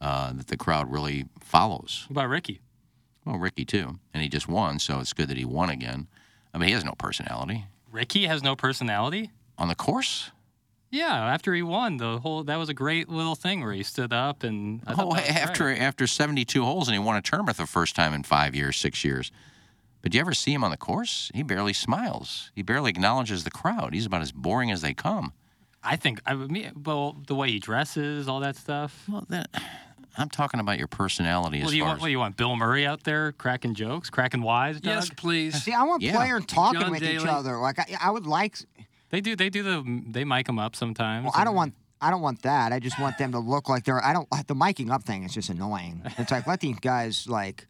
uh, 0.00 0.32
that 0.34 0.46
the 0.46 0.56
crowd 0.56 0.92
really 0.92 1.24
follows. 1.40 2.04
What 2.08 2.22
about 2.22 2.28
Ricky? 2.30 2.60
Well, 3.24 3.38
Ricky 3.38 3.64
too, 3.64 3.98
and 4.12 4.22
he 4.22 4.28
just 4.28 4.48
won, 4.48 4.78
so 4.78 5.00
it's 5.00 5.12
good 5.12 5.28
that 5.28 5.38
he 5.38 5.44
won 5.44 5.70
again. 5.70 6.08
I 6.52 6.58
mean, 6.58 6.68
he 6.68 6.74
has 6.74 6.84
no 6.84 6.92
personality 6.92 7.64
Ricky 7.94 8.26
has 8.26 8.42
no 8.42 8.56
personality? 8.56 9.30
on 9.56 9.68
the 9.68 9.74
course. 9.76 10.32
Yeah, 10.94 11.12
after 11.12 11.52
he 11.54 11.62
won, 11.62 11.96
the 11.96 12.18
whole 12.20 12.44
that 12.44 12.56
was 12.56 12.68
a 12.68 12.74
great 12.74 13.08
little 13.08 13.34
thing 13.34 13.62
where 13.62 13.72
he 13.72 13.82
stood 13.82 14.12
up 14.12 14.44
and 14.44 14.80
I 14.86 14.94
Oh, 14.96 15.14
after 15.16 15.64
great. 15.64 15.80
after 15.80 16.06
72 16.06 16.64
holes, 16.64 16.86
and 16.88 16.94
he 16.94 16.98
won 17.00 17.16
a 17.16 17.22
tournament 17.22 17.56
the 17.56 17.66
first 17.66 17.96
time 17.96 18.14
in 18.14 18.22
five 18.22 18.54
years, 18.54 18.76
six 18.76 19.04
years. 19.04 19.32
But 20.02 20.12
do 20.12 20.18
you 20.18 20.20
ever 20.20 20.34
see 20.34 20.52
him 20.52 20.62
on 20.62 20.70
the 20.70 20.76
course? 20.76 21.30
He 21.34 21.42
barely 21.42 21.72
smiles. 21.72 22.50
He 22.54 22.62
barely 22.62 22.90
acknowledges 22.90 23.42
the 23.44 23.50
crowd. 23.50 23.92
He's 23.94 24.06
about 24.06 24.22
as 24.22 24.30
boring 24.32 24.70
as 24.70 24.82
they 24.82 24.94
come. 24.94 25.32
I 25.82 25.96
think 25.96 26.20
I 26.26 26.34
mean, 26.34 26.70
well, 26.84 27.16
the 27.26 27.34
way 27.34 27.50
he 27.50 27.58
dresses, 27.58 28.28
all 28.28 28.40
that 28.40 28.54
stuff. 28.56 29.04
Well, 29.08 29.26
that, 29.30 29.48
I'm 30.16 30.28
talking 30.30 30.60
about 30.60 30.78
your 30.78 30.86
personality 30.86 31.58
Well, 31.58 31.66
as 31.66 31.70
do 31.72 31.76
you 31.76 31.82
far 31.82 31.88
want 31.88 31.96
as 31.98 32.00
what 32.02 32.06
do 32.06 32.12
you 32.12 32.18
want? 32.20 32.36
Bill 32.36 32.54
Murray 32.54 32.86
out 32.86 33.02
there 33.02 33.32
cracking 33.32 33.74
jokes, 33.74 34.10
cracking 34.10 34.42
wise? 34.42 34.76
Doug? 34.80 34.94
Yes, 34.94 35.10
please. 35.10 35.60
See, 35.62 35.72
I 35.72 35.82
want 35.82 36.02
Yeah. 36.02 36.14
players 36.16 36.44
talking 36.46 36.80
John 36.80 36.90
with 36.92 37.02
each 37.02 37.24
other. 37.26 37.58
Like 37.58 37.80
I, 37.80 37.96
I 38.00 38.10
would 38.10 38.26
like. 38.26 38.58
They 39.14 39.20
do. 39.20 39.36
They 39.36 39.48
do 39.48 39.62
the. 39.62 40.02
They 40.08 40.24
mic 40.24 40.46
them 40.46 40.58
up 40.58 40.74
sometimes. 40.74 41.26
Well, 41.26 41.34
I 41.36 41.44
don't 41.44 41.54
want. 41.54 41.74
I 42.00 42.10
don't 42.10 42.20
want 42.20 42.42
that. 42.42 42.72
I 42.72 42.80
just 42.80 42.98
want 42.98 43.16
them 43.16 43.30
to 43.30 43.38
look 43.38 43.68
like 43.68 43.84
they're. 43.84 44.04
I 44.04 44.12
don't. 44.12 44.28
The 44.48 44.56
miking 44.56 44.90
up 44.90 45.04
thing 45.04 45.22
is 45.22 45.32
just 45.32 45.50
annoying. 45.50 46.02
It's 46.18 46.32
like 46.32 46.48
let 46.48 46.58
these 46.58 46.80
guys 46.80 47.28
like, 47.28 47.68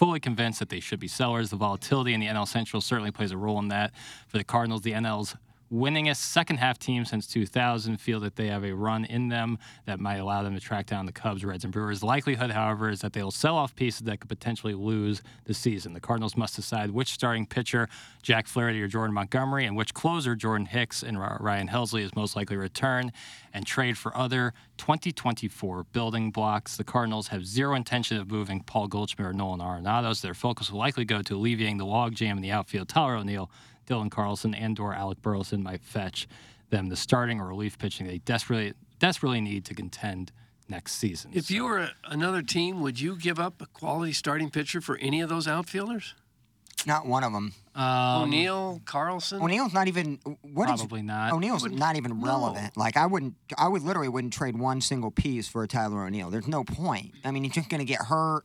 fully 0.00 0.18
convinced 0.18 0.58
that 0.60 0.70
they 0.70 0.80
should 0.80 0.98
be 0.98 1.06
sellers. 1.06 1.50
The 1.50 1.56
volatility 1.56 2.14
in 2.14 2.20
the 2.20 2.26
NL 2.26 2.48
Central 2.48 2.80
certainly 2.80 3.10
plays 3.10 3.32
a 3.32 3.36
role 3.36 3.58
in 3.58 3.68
that. 3.68 3.92
For 4.28 4.38
the 4.38 4.44
Cardinals, 4.44 4.80
the 4.80 4.92
NL's 4.92 5.36
winningest 5.72 6.16
second 6.16 6.56
half 6.56 6.78
team 6.78 7.04
since 7.04 7.26
2000 7.26 7.98
feel 7.98 8.20
that 8.20 8.36
they 8.36 8.48
have 8.48 8.64
a 8.64 8.72
run 8.72 9.04
in 9.04 9.28
them 9.28 9.58
that 9.86 10.00
might 10.00 10.16
allow 10.16 10.42
them 10.42 10.54
to 10.54 10.60
track 10.60 10.86
down 10.86 11.06
the 11.06 11.12
Cubs, 11.12 11.44
Reds, 11.44 11.64
and 11.64 11.72
Brewers. 11.72 12.00
The 12.00 12.06
likelihood, 12.06 12.50
however, 12.50 12.90
is 12.90 13.00
that 13.00 13.12
they 13.12 13.22
will 13.22 13.30
sell 13.30 13.56
off 13.56 13.74
pieces 13.76 14.02
that 14.02 14.20
could 14.20 14.28
potentially 14.28 14.74
lose 14.74 15.22
the 15.44 15.54
season. 15.54 15.92
The 15.92 16.00
Cardinals 16.00 16.36
must 16.36 16.56
decide 16.56 16.90
which 16.90 17.12
starting 17.12 17.46
pitcher, 17.46 17.88
Jack 18.22 18.46
Flaherty 18.46 18.82
or 18.82 18.88
Jordan 18.88 19.14
Montgomery, 19.14 19.64
and 19.64 19.76
which 19.76 19.94
closer, 19.94 20.34
Jordan 20.34 20.66
Hicks 20.66 21.02
and 21.02 21.18
Ryan 21.18 21.68
Helsley, 21.68 22.02
is 22.02 22.14
most 22.16 22.34
likely 22.34 22.56
to 22.56 22.60
return 22.60 23.12
and 23.52 23.66
trade 23.66 23.96
for 23.96 24.16
other 24.16 24.54
2024 24.78 25.84
building 25.92 26.30
blocks. 26.30 26.76
The 26.76 26.84
Cardinals 26.84 27.28
have 27.28 27.46
zero 27.46 27.74
intention 27.74 28.16
of 28.16 28.30
moving 28.30 28.62
Paul 28.62 28.88
Goldschmidt 28.88 29.28
or 29.28 29.32
Nolan 29.32 29.60
Arenado, 29.60 30.14
so 30.16 30.26
their 30.26 30.34
focus 30.34 30.70
will 30.70 30.78
likely 30.78 31.04
go 31.04 31.22
to 31.22 31.36
alleviating 31.36 31.78
the 31.78 31.84
logjam 31.84 32.32
in 32.32 32.42
the 32.42 32.50
outfield. 32.50 32.88
Tyler 32.88 33.16
O'Neill, 33.16 33.50
Dylan 33.90 34.10
Carlson, 34.10 34.54
and/or 34.54 34.94
Alec 34.94 35.20
Burleson 35.20 35.62
might 35.62 35.82
fetch 35.82 36.28
them 36.70 36.88
the 36.88 36.96
starting 36.96 37.40
or 37.40 37.48
relief 37.48 37.76
pitching 37.78 38.06
they 38.06 38.18
desperately 38.18 38.72
desperately 39.00 39.40
need 39.40 39.64
to 39.64 39.74
contend 39.74 40.30
next 40.68 40.92
season. 40.94 41.32
If 41.34 41.50
you 41.50 41.64
were 41.64 41.78
a, 41.78 41.90
another 42.04 42.42
team, 42.42 42.80
would 42.80 43.00
you 43.00 43.16
give 43.16 43.40
up 43.40 43.60
a 43.60 43.66
quality 43.66 44.12
starting 44.12 44.50
pitcher 44.50 44.80
for 44.80 44.96
any 44.98 45.20
of 45.20 45.28
those 45.28 45.48
outfielders? 45.48 46.14
Not 46.86 47.06
one 47.06 47.24
of 47.24 47.32
them. 47.32 47.52
Um, 47.74 48.22
O'Neill, 48.22 48.80
Carlson. 48.86 49.42
O'Neill's 49.42 49.74
not 49.74 49.88
even. 49.88 50.18
What 50.42 50.70
is- 50.70 50.80
Probably 50.80 51.02
not. 51.02 51.32
O'Neill's 51.32 51.62
Wouldn't- 51.64 51.78
not 51.80 51.96
even 51.96 52.18
no. 52.20 52.26
relevant. 52.26 52.76
Like 52.76 52.96
I 52.96 53.06
wouldn't. 53.06 53.34
I 53.58 53.66
would 53.68 53.82
literally 53.82 54.08
wouldn't 54.08 54.32
trade 54.32 54.56
one 54.56 54.80
single 54.80 55.10
piece 55.10 55.48
for 55.48 55.62
a 55.64 55.68
Tyler 55.68 56.04
O'Neill. 56.06 56.30
There's 56.30 56.48
no 56.48 56.62
point. 56.64 57.14
I 57.24 57.32
mean, 57.32 57.42
he's 57.44 57.52
just 57.52 57.68
gonna 57.68 57.84
get 57.84 58.02
hurt. 58.02 58.44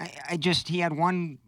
I, 0.00 0.12
I 0.32 0.36
just 0.36 0.68
he 0.68 0.80
had 0.80 0.92
one, 0.94 1.38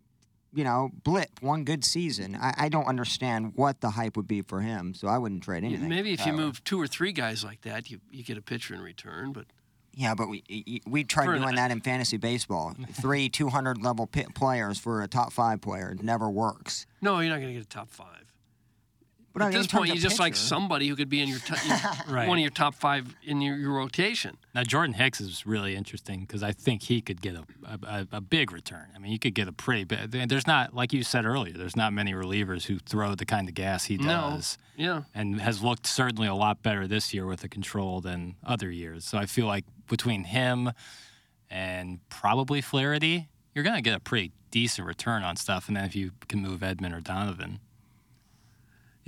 you 0.53 0.65
know, 0.65 0.91
blip, 1.05 1.31
one 1.41 1.65
good 1.65 1.85
season. 1.85 2.37
I, 2.41 2.55
I 2.57 2.69
don't 2.69 2.87
understand 2.87 3.53
what 3.55 3.81
the 3.81 3.91
hype 3.91 4.17
would 4.17 4.29
be 4.29 4.43
for 4.43 4.61
him. 4.61 4.95
So 4.95 5.09
I 5.09 5.19
wouldn't 5.19 5.43
trade 5.43 5.65
anything. 5.65 5.89
Maybe 5.89 6.13
if 6.13 6.25
you 6.27 6.33
oh. 6.33 6.37
move 6.37 6.65
two 6.65 6.81
or 6.81 6.87
three 6.87 7.13
guys 7.13 7.45
like 7.45 7.63
that, 7.63 7.91
you, 7.91 8.01
you 8.11 8.25
get 8.25 8.39
a 8.39 8.43
pitcher 8.43 8.75
in 8.75 8.81
return. 8.81 9.33
But 9.33 9.47
Yeah, 9.93 10.15
but 10.15 10.29
we 10.29 10.43
y- 10.49 10.65
y- 10.67 10.81
we 10.87 11.05
tried 11.05 11.27
For 11.27 11.35
an- 11.35 11.43
doing 11.43 11.57
that 11.57 11.71
in 11.71 11.81
fantasy 11.81 12.17
baseball. 12.17 12.75
Three 12.93 13.29
200 13.29 13.83
level 13.83 14.07
pi 14.07 14.27
players 14.35 14.79
for 14.79 15.03
a 15.03 15.09
top 15.09 15.33
five 15.33 15.61
player 15.61 15.91
it 15.91 16.03
never 16.03 16.31
works. 16.31 16.87
no, 17.03 17.21
you're 17.21 17.31
not 17.31 17.41
going 17.41 17.49
to 17.49 17.55
get 17.55 17.65
a 17.65 17.69
top 17.69 17.91
five. 17.91 18.18
But 19.35 19.43
At 19.43 19.47
in 19.49 19.59
this 19.59 19.67
point, 19.69 19.91
of 19.91 19.97
you 19.97 20.03
just 20.03 20.19
like 20.19 20.35
somebody 20.35 20.89
who 20.89 20.97
could 20.97 21.09
be 21.09 21.21
in 21.21 21.29
your, 21.29 21.39
t- 21.39 21.55
your 21.69 21.77
Right. 22.09 22.27
one 22.27 22.39
of 22.39 22.43
your 22.43 22.51
top 22.51 22.75
five 22.75 23.15
in 23.23 23.41
your, 23.41 23.57
your 23.57 23.73
rotation. 23.73 24.37
Now 24.55 24.65
Jordan 24.65 24.95
Hicks 24.95 25.21
is 25.21 25.47
really 25.47 25.77
interesting 25.77 26.21
because 26.21 26.43
I 26.43 26.51
think 26.53 26.83
he 26.83 27.01
could 27.01 27.21
get 27.21 27.35
a, 27.37 27.45
a, 27.65 28.07
a 28.13 28.21
big 28.21 28.51
return. 28.53 28.87
I 28.97 28.99
mean, 28.99 29.13
you 29.13 29.19
could 29.19 29.35
get 29.35 29.47
a 29.47 29.53
pretty 29.53 29.85
big. 29.85 30.11
There's 30.29 30.47
not 30.47 30.75
like 30.75 30.93
you 30.93 31.03
said 31.05 31.25
earlier. 31.25 31.53
There's 31.57 31.77
not 31.77 31.93
many 31.93 32.13
relievers 32.15 32.65
who 32.65 32.79
throw 32.79 33.15
the 33.15 33.27
kind 33.27 33.49
of 33.49 33.55
gas 33.55 33.85
he 33.85 33.97
does. 33.97 34.07
No. 34.07 34.31
does, 34.31 34.59
Yeah. 34.77 35.03
and 35.15 35.41
has 35.41 35.63
looked 35.63 35.87
certainly 35.87 36.27
a 36.27 36.35
lot 36.35 36.63
better 36.63 36.89
this 36.89 37.13
year 37.15 37.27
with 37.27 37.41
the 37.41 37.49
control 37.49 38.01
than 38.01 38.35
other 38.45 38.71
years. 38.71 39.05
So 39.05 39.19
I 39.19 39.27
feel 39.27 39.47
like 39.47 39.65
between 39.89 40.25
him 40.25 40.73
and 41.51 42.01
probably 42.09 42.61
Flaherty, 42.61 43.29
you're 43.55 43.65
gonna 43.65 43.83
get 43.83 43.95
a 43.95 44.01
pretty 44.01 44.33
decent 44.51 44.87
return 44.87 45.23
on 45.23 45.37
stuff. 45.37 45.69
And 45.69 45.77
then 45.77 45.85
if 45.85 45.95
you 45.95 46.13
can 46.29 46.41
move 46.41 46.61
Edman 46.61 46.97
or 46.97 47.01
Donovan, 47.01 47.61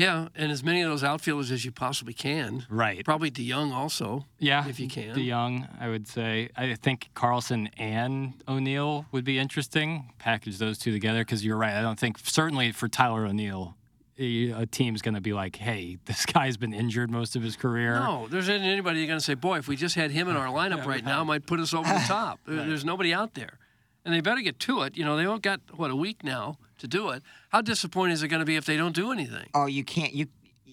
Yeah, 0.00 0.28
and 0.34 0.50
as 0.50 0.64
many 0.64 0.80
of 0.80 0.88
those 0.88 1.04
outfielders 1.04 1.50
as 1.50 1.64
you 1.64 1.72
possibly 1.72 2.14
can. 2.14 2.64
right? 2.70 3.04
Probably 3.04 3.30
DeJong 3.30 3.72
also. 3.72 4.24
Yeah, 4.38 4.66
if 4.66 4.80
you 4.80 4.88
can. 4.88 5.14
DeJong, 5.14 5.68
I 5.78 5.88
would 5.90 6.08
say. 6.08 6.48
I 6.56 6.74
think 6.74 7.10
Carlson 7.14 7.68
and 7.76 8.32
O'Neill 8.48 9.04
would 9.12 9.24
be 9.24 9.38
interesting. 9.38 10.12
Package 10.18 10.56
those 10.56 10.78
two 10.78 10.90
together 10.92 11.20
because 11.20 11.44
you're 11.44 11.58
right. 11.58 11.74
I 11.74 11.82
don't 11.82 11.98
think 11.98 12.18
certainly 12.18 12.72
for 12.72 12.88
Tyler 12.88 13.26
O'Neill, 13.26 13.76
a 14.18 14.66
team's 14.70 15.02
going 15.02 15.14
to 15.14 15.20
be 15.20 15.32
like, 15.34 15.56
"Hey, 15.56 15.98
this 16.06 16.24
guy's 16.24 16.56
been 16.56 16.72
injured 16.72 17.10
most 17.10 17.36
of 17.36 17.42
his 17.42 17.56
career." 17.56 17.94
No, 17.96 18.26
there's 18.30 18.48
anybody 18.48 19.06
going 19.06 19.18
to 19.18 19.24
say, 19.24 19.34
boy, 19.34 19.58
if 19.58 19.68
we 19.68 19.76
just 19.76 19.96
had 19.96 20.10
him 20.12 20.28
in 20.28 20.36
our 20.36 20.46
lineup 20.48 20.86
right 20.92 21.04
now, 21.04 21.20
it 21.22 21.26
might 21.26 21.44
put 21.46 21.60
us 21.60 21.74
over 21.74 21.88
the 21.88 22.04
top. 22.06 22.40
There- 22.46 22.64
There's 22.66 22.84
nobody 22.86 23.12
out 23.12 23.34
there. 23.34 23.58
And 24.02 24.14
they 24.14 24.22
better 24.22 24.40
get 24.40 24.58
to 24.60 24.80
it. 24.82 24.96
You 24.96 25.04
know, 25.04 25.18
they 25.18 25.26
only 25.26 25.40
got, 25.40 25.60
what, 25.76 25.90
a 25.90 25.96
week 25.96 26.24
now 26.24 26.56
to 26.80 26.88
do 26.88 27.10
it. 27.10 27.22
How 27.50 27.60
disappointing 27.62 28.12
is 28.14 28.22
it 28.22 28.28
going 28.28 28.40
to 28.40 28.46
be 28.46 28.56
if 28.56 28.64
they 28.66 28.76
don't 28.76 28.94
do 28.94 29.12
anything? 29.12 29.48
Oh, 29.54 29.66
you 29.66 29.84
can't. 29.84 30.12
You 30.12 30.26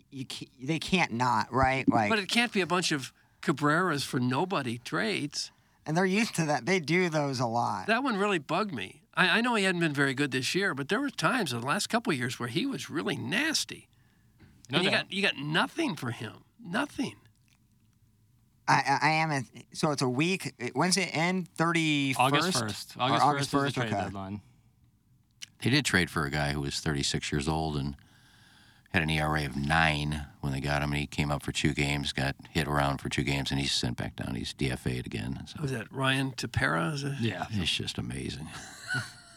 you 0.10 0.26
can't, 0.26 0.50
they 0.62 0.80
can't 0.80 1.12
not 1.14 1.54
right. 1.54 1.88
Like, 1.88 2.10
But 2.10 2.20
it 2.20 2.28
can't 2.30 2.52
be 2.52 2.62
a 2.62 2.68
bunch 2.68 2.92
of 2.92 3.12
Cabreras 3.42 4.04
for 4.06 4.20
nobody 4.20 4.78
trades. 4.80 5.52
and 5.86 5.96
they're 5.96 6.06
used 6.06 6.36
to 6.36 6.46
that. 6.46 6.66
They 6.66 6.80
do 6.80 7.10
those 7.10 7.40
a 7.40 7.46
lot. 7.46 7.88
That 7.88 8.04
one 8.04 8.18
really 8.18 8.40
bugged 8.40 8.74
me. 8.74 9.04
I, 9.16 9.38
I 9.38 9.42
know 9.42 9.56
he 9.56 9.64
hadn't 9.66 9.82
been 9.82 9.94
very 9.94 10.14
good 10.14 10.32
this 10.32 10.54
year, 10.56 10.74
but 10.74 10.90
there 10.90 11.00
were 11.00 11.10
times 11.10 11.52
in 11.54 11.60
the 11.62 11.66
last 11.68 11.88
couple 11.88 12.12
of 12.14 12.18
years 12.20 12.40
where 12.40 12.50
he 12.50 12.66
was 12.66 12.90
really 12.90 13.16
nasty. 13.18 13.88
No 14.70 14.78
and 14.78 14.86
you 14.86 14.92
got 14.92 15.12
you 15.12 15.22
got 15.22 15.38
nothing 15.38 15.96
for 15.96 16.12
him. 16.12 16.44
Nothing. 16.64 17.16
I, 18.68 18.98
I 19.02 19.08
I 19.08 19.12
am. 19.12 19.32
A, 19.32 19.44
so 19.74 19.92
it's 19.92 20.02
a 20.02 20.10
week. 20.10 20.54
When's 20.74 20.98
it 20.98 21.10
end? 21.16 21.48
Thirty 21.56 22.16
August 22.18 22.60
first. 22.60 22.94
August, 23.00 23.24
August 23.26 23.50
first 23.52 23.68
is 23.68 23.74
trade 23.76 23.94
Okay. 23.94 24.04
deadline. 24.04 24.42
They 25.62 25.70
did 25.70 25.86
trade 25.86 26.10
for 26.10 26.26
a 26.26 26.30
guy 26.32 26.52
who 26.54 26.62
was 26.62 26.80
36 26.80 27.32
years 27.32 27.48
old 27.48 27.76
and 27.78 27.96
had 28.94 29.04
an 29.04 29.10
ERA 29.10 29.46
of 29.46 29.56
nine 29.56 30.26
when 30.42 30.54
they 30.54 30.62
got 30.62 30.82
him, 30.82 30.92
and 30.92 31.00
he 31.02 31.08
came 31.08 31.30
up 31.32 31.44
for 31.44 31.52
two 31.52 31.74
games, 31.74 32.14
got 32.14 32.36
hit 32.52 32.68
around 32.68 33.00
for 33.00 33.10
two 33.10 33.24
games, 33.24 33.52
and 33.52 33.60
he's 33.60 33.72
sent 33.72 33.98
back 33.98 34.16
down. 34.16 34.36
He's 34.36 34.54
DFA'd 34.54 35.06
again. 35.06 35.40
So 35.48 35.62
Was 35.62 35.72
that 35.72 35.92
Ryan 35.92 36.32
Tepera? 36.32 36.94
Is 36.94 37.04
it? 37.04 37.14
Yeah, 37.20 37.46
it's 37.52 37.72
just 37.72 37.98
amazing. 37.98 38.48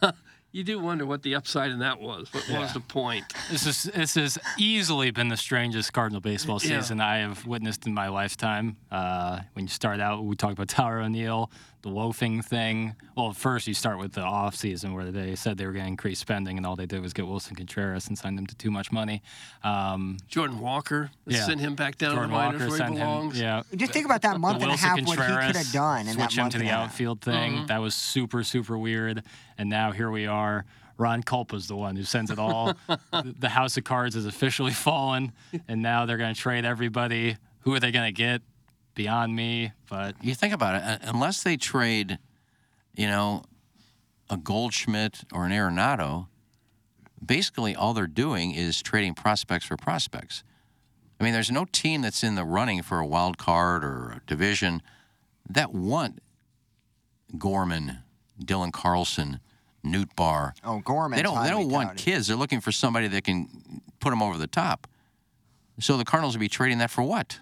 You 0.52 0.64
do 0.64 0.80
wonder 0.80 1.06
what 1.06 1.22
the 1.22 1.36
upside 1.36 1.70
in 1.70 1.78
that 1.78 2.00
was. 2.00 2.28
What 2.32 2.48
was 2.58 2.72
the 2.72 2.80
point? 2.80 3.24
This 3.52 3.66
is 3.68 3.84
this 3.84 4.16
has 4.16 4.36
easily 4.58 5.12
been 5.12 5.28
the 5.28 5.36
strangest 5.36 5.92
Cardinal 5.92 6.20
baseball 6.20 6.58
Yeah. 6.60 6.80
season 6.80 7.00
I 7.00 7.18
have 7.18 7.46
witnessed 7.46 7.86
in 7.86 7.94
my 7.94 8.08
lifetime. 8.08 8.76
Uh, 8.90 9.42
when 9.52 9.66
you 9.66 9.68
start 9.68 10.00
out, 10.00 10.24
we 10.24 10.34
talked 10.34 10.54
about 10.54 10.66
Tyler 10.66 11.02
O'Neill, 11.02 11.52
the 11.82 11.88
loafing 11.88 12.42
thing. 12.42 12.94
Well, 13.16 13.32
first 13.32 13.66
you 13.66 13.74
start 13.74 13.98
with 13.98 14.12
the 14.12 14.20
off 14.22 14.54
season 14.54 14.92
where 14.94 15.10
they 15.10 15.34
said 15.34 15.56
they 15.58 15.66
were 15.66 15.72
going 15.72 15.84
to 15.86 15.88
increase 15.90 16.18
spending, 16.18 16.56
and 16.56 16.66
all 16.66 16.76
they 16.76 16.86
did 16.86 17.00
was 17.00 17.12
get 17.12 17.24
Willson 17.26 17.56
Contreras 17.56 18.06
and 18.08 18.18
sign 18.18 18.36
them 18.36 18.46
to 18.46 18.54
too 18.54 18.70
much 18.70 18.92
money. 18.92 19.22
Um, 19.62 20.18
Jordan 20.28 20.60
Walker. 20.60 21.10
Yeah. 21.26 21.44
send 21.46 21.60
him 21.60 21.74
back 21.74 21.96
down 21.96 22.14
Jordan 22.16 22.30
to 22.30 22.34
the 22.36 22.38
minors 22.42 22.60
Walker 22.60 22.68
where 22.70 22.78
sent 22.78 22.92
he 22.94 22.98
him- 23.00 23.06
belongs. 23.06 23.40
yeah. 23.40 23.62
Just 23.76 23.92
think 23.92 24.04
about 24.06 24.22
that 24.22 24.34
The 24.34 24.38
month 24.38 24.56
and 24.56 24.64
a 24.64 24.68
Wilson 24.68 24.88
half 24.88 24.98
what 25.06 25.18
he 25.18 25.24
could 25.46 25.56
have 25.56 25.72
done 25.72 26.06
in 26.06 26.14
switch 26.14 26.36
that 26.36 26.42
him 26.44 26.50
to 26.50 26.58
the 26.58 26.64
a 26.66 26.68
half. 26.68 26.84
outfield 26.90 27.20
thing. 27.20 27.52
Mhm. 27.54 27.66
That 27.68 27.80
was 27.80 27.94
super 27.94 28.42
super 28.44 28.76
weird. 28.78 29.22
And 29.58 29.68
now 29.70 29.92
here 29.92 30.10
we 30.10 30.26
are. 30.26 30.64
Ron 30.98 31.22
Kulpa's 31.22 31.66
the 31.66 31.76
one 31.76 31.96
who 31.96 32.02
sends 32.02 32.30
it 32.30 32.38
all. 32.38 32.74
the 33.12 33.48
House 33.48 33.76
of 33.78 33.84
Cards 33.84 34.14
has 34.16 34.26
officially 34.26 34.72
fallen, 34.72 35.32
and 35.66 35.80
now 35.80 36.04
they're 36.04 36.18
going 36.18 36.34
to 36.34 36.38
trade 36.40 36.66
everybody. 36.66 37.38
Who 37.60 37.74
are 37.74 37.80
they 37.80 37.90
going 37.90 38.06
to 38.06 38.12
get? 38.12 38.42
Beyond 39.00 39.34
me, 39.34 39.72
but 39.88 40.14
You 40.22 40.34
think 40.34 40.52
about 40.52 40.74
it, 40.74 41.00
unless 41.04 41.42
they 41.42 41.56
trade, 41.56 42.18
you 42.94 43.06
know, 43.06 43.44
a 44.28 44.36
Goldschmidt 44.36 45.24
or 45.32 45.46
an 45.46 45.52
Arenado, 45.52 46.26
basically 47.24 47.74
all 47.74 47.94
they're 47.94 48.06
doing 48.06 48.50
is 48.50 48.82
trading 48.82 49.14
prospects 49.14 49.64
for 49.64 49.78
prospects. 49.78 50.44
I 51.18 51.24
mean, 51.24 51.32
there's 51.32 51.50
no 51.50 51.64
team 51.64 52.02
that's 52.02 52.22
in 52.22 52.34
the 52.34 52.44
running 52.44 52.82
for 52.82 52.98
a 52.98 53.06
wild 53.06 53.38
card 53.38 53.84
or 53.84 54.10
a 54.10 54.20
division 54.26 54.82
that 55.48 55.72
want 55.72 56.18
Gorman, 57.38 58.00
Dylan 58.38 58.70
Carlson, 58.70 59.40
Nootbaar. 59.82 60.52
Oh, 60.62 60.80
Gorman. 60.80 61.16
They 61.16 61.22
don't. 61.22 61.42
They 61.42 61.48
don't 61.48 61.70
want 61.70 61.96
kids. 61.96 62.26
They're 62.26 62.36
looking 62.36 62.60
for 62.60 62.70
somebody 62.70 63.08
that 63.08 63.24
can 63.24 63.48
put 63.98 64.10
them 64.10 64.22
over 64.22 64.36
the 64.36 64.46
top. 64.46 64.86
So 65.78 65.96
the 65.96 66.04
Cardinals 66.04 66.34
would 66.36 66.40
be 66.40 66.50
trading 66.50 66.76
that 66.78 66.90
for 66.90 67.02
what? 67.02 67.40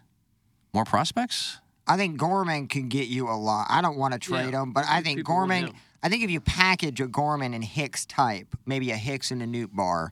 More 0.73 0.85
prospects? 0.85 1.59
I 1.87 1.97
think 1.97 2.19
Gorman 2.19 2.69
can 2.69 2.89
get 2.89 3.09
you 3.09 3.29
a 3.29 3.33
lot. 3.37 3.67
I 3.71 3.81
don't 3.81 3.97
want 3.97 4.13
to 4.13 4.19
trade 4.21 4.53
Yeah. 4.53 4.63
him, 4.63 4.73
but 4.73 4.85
I 4.87 5.01
think 5.03 5.19
People 5.19 5.35
Gorman. 5.35 5.73
I 6.03 6.09
think 6.09 6.23
if 6.23 6.31
you 6.31 6.41
package 6.41 7.01
a 7.01 7.07
Gorman 7.09 7.55
and 7.55 7.65
Hicks 7.65 8.05
type, 8.07 8.55
maybe 8.67 8.91
a 8.91 8.97
Hicks 8.97 9.31
and 9.31 9.43
a 9.43 9.47
Nootbaar, 9.47 10.11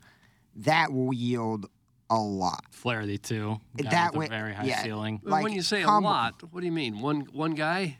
that 0.57 0.93
will 0.93 1.13
yield 1.13 1.67
a 2.09 2.17
lot. 2.19 2.65
Flaherty 2.71 3.19
too. 3.19 3.61
Guy 3.77 3.91
That 3.91 4.13
with 4.15 4.31
way- 4.31 4.37
a 4.37 4.39
very 4.41 4.55
high 4.55 4.65
yeah. 4.65 4.83
ceiling. 4.83 5.21
Well, 5.23 5.43
when 5.43 5.53
you 5.53 5.63
say 5.63 5.83
com- 5.83 6.05
a 6.05 6.07
lot, 6.07 6.43
what 6.51 6.61
do 6.61 6.67
you 6.67 6.73
mean? 6.73 7.01
One 7.01 7.21
one 7.33 7.53
guy? 7.55 7.99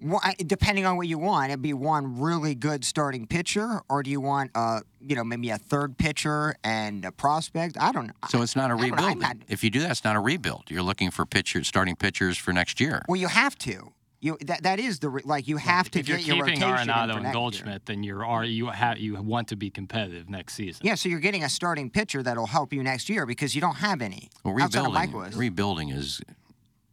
Well, 0.00 0.20
I- 0.24 0.34
depending 0.38 0.86
on 0.86 0.96
what 0.96 1.08
you 1.08 1.18
want, 1.18 1.50
it'd 1.50 1.60
be 1.60 1.74
one 1.74 2.18
really 2.20 2.54
good 2.54 2.84
starting 2.84 3.26
pitcher, 3.26 3.82
or 3.88 4.02
do 4.02 4.10
you 4.10 4.20
want, 4.20 4.50
uh, 4.54 4.80
you 5.00 5.14
know, 5.14 5.24
maybe 5.24 5.50
a 5.50 5.58
third 5.58 5.98
pitcher 5.98 6.54
and 6.64 7.04
a 7.04 7.12
prospect? 7.12 7.76
I 7.78 7.92
don't 7.92 8.06
know. 8.06 8.14
So 8.30 8.40
it's 8.42 8.56
not 8.56 8.70
a 8.70 8.74
I 8.74 8.88
don't. 8.88 8.98
I'm 8.98 9.04
rebuild. 9.08 9.18
not- 9.20 9.36
If 9.48 9.62
you 9.62 9.68
do 9.70 9.80
that, 9.80 9.90
it's 9.90 10.04
not 10.04 10.16
a 10.16 10.20
rebuild. 10.20 10.64
You're 10.70 10.82
looking 10.82 11.10
for 11.10 11.26
pitchers, 11.26 11.68
starting 11.68 11.96
pitchers 11.96 12.38
for 12.38 12.52
next 12.52 12.80
year. 12.80 13.02
Well, 13.08 13.20
you 13.20 13.28
have 13.28 13.56
to. 13.58 13.92
You 14.22 14.36
that 14.42 14.64
that 14.64 14.78
is 14.78 14.98
the 14.98 15.08
like 15.24 15.48
you 15.48 15.56
have 15.56 15.90
to 15.92 15.98
if 15.98 16.06
you're 16.06 16.18
get 16.18 16.26
your 16.26 16.44
keeping 16.44 16.60
rotation 16.60 16.90
in 16.90 16.94
Arenado 16.94 17.12
for 17.12 17.18
and 17.20 17.32
next 17.32 17.64
year. 17.64 17.78
Then 17.86 18.02
you're 18.02 18.22
are 18.22 18.44
you 18.44 18.66
have 18.68 18.98
you 18.98 19.14
want 19.22 19.48
to 19.48 19.56
be 19.56 19.70
competitive 19.70 20.28
next 20.28 20.54
season. 20.54 20.82
Yeah, 20.84 20.94
so 20.94 21.08
you're 21.08 21.20
getting 21.20 21.42
a 21.42 21.48
starting 21.48 21.88
pitcher 21.88 22.22
that'll 22.22 22.46
help 22.46 22.74
you 22.74 22.82
next 22.82 23.08
year 23.08 23.24
because 23.24 23.54
you 23.54 23.62
don't 23.62 23.76
have 23.76 24.02
any 24.02 24.28
Well, 24.44 24.52
rebuilding, 24.52 25.38
rebuilding 25.38 25.88
is 25.88 26.20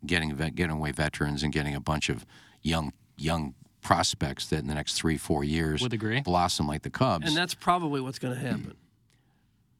getting 0.05 0.29
getting 0.37 0.69
away 0.71 0.93
veterans 0.93 1.43
and 1.43 1.51
getting 1.51 1.75
a 1.75 1.81
bunch 1.81 2.07
of 2.07 2.25
young 2.67 2.93
young 3.17 3.53
prospects 3.81 4.47
that 4.47 4.59
in 4.59 4.67
the 4.67 4.75
next 4.75 4.93
three 4.93 5.17
four 5.17 5.43
years 5.43 5.81
Would 5.81 5.93
agree. 5.93 6.19
blossom 6.21 6.67
like 6.67 6.81
the 6.83 6.89
Cubs. 6.89 7.27
And 7.27 7.35
that's 7.37 7.53
probably 7.55 8.01
what's 8.01 8.19
going 8.19 8.33
to 8.33 8.39
happen. 8.39 8.75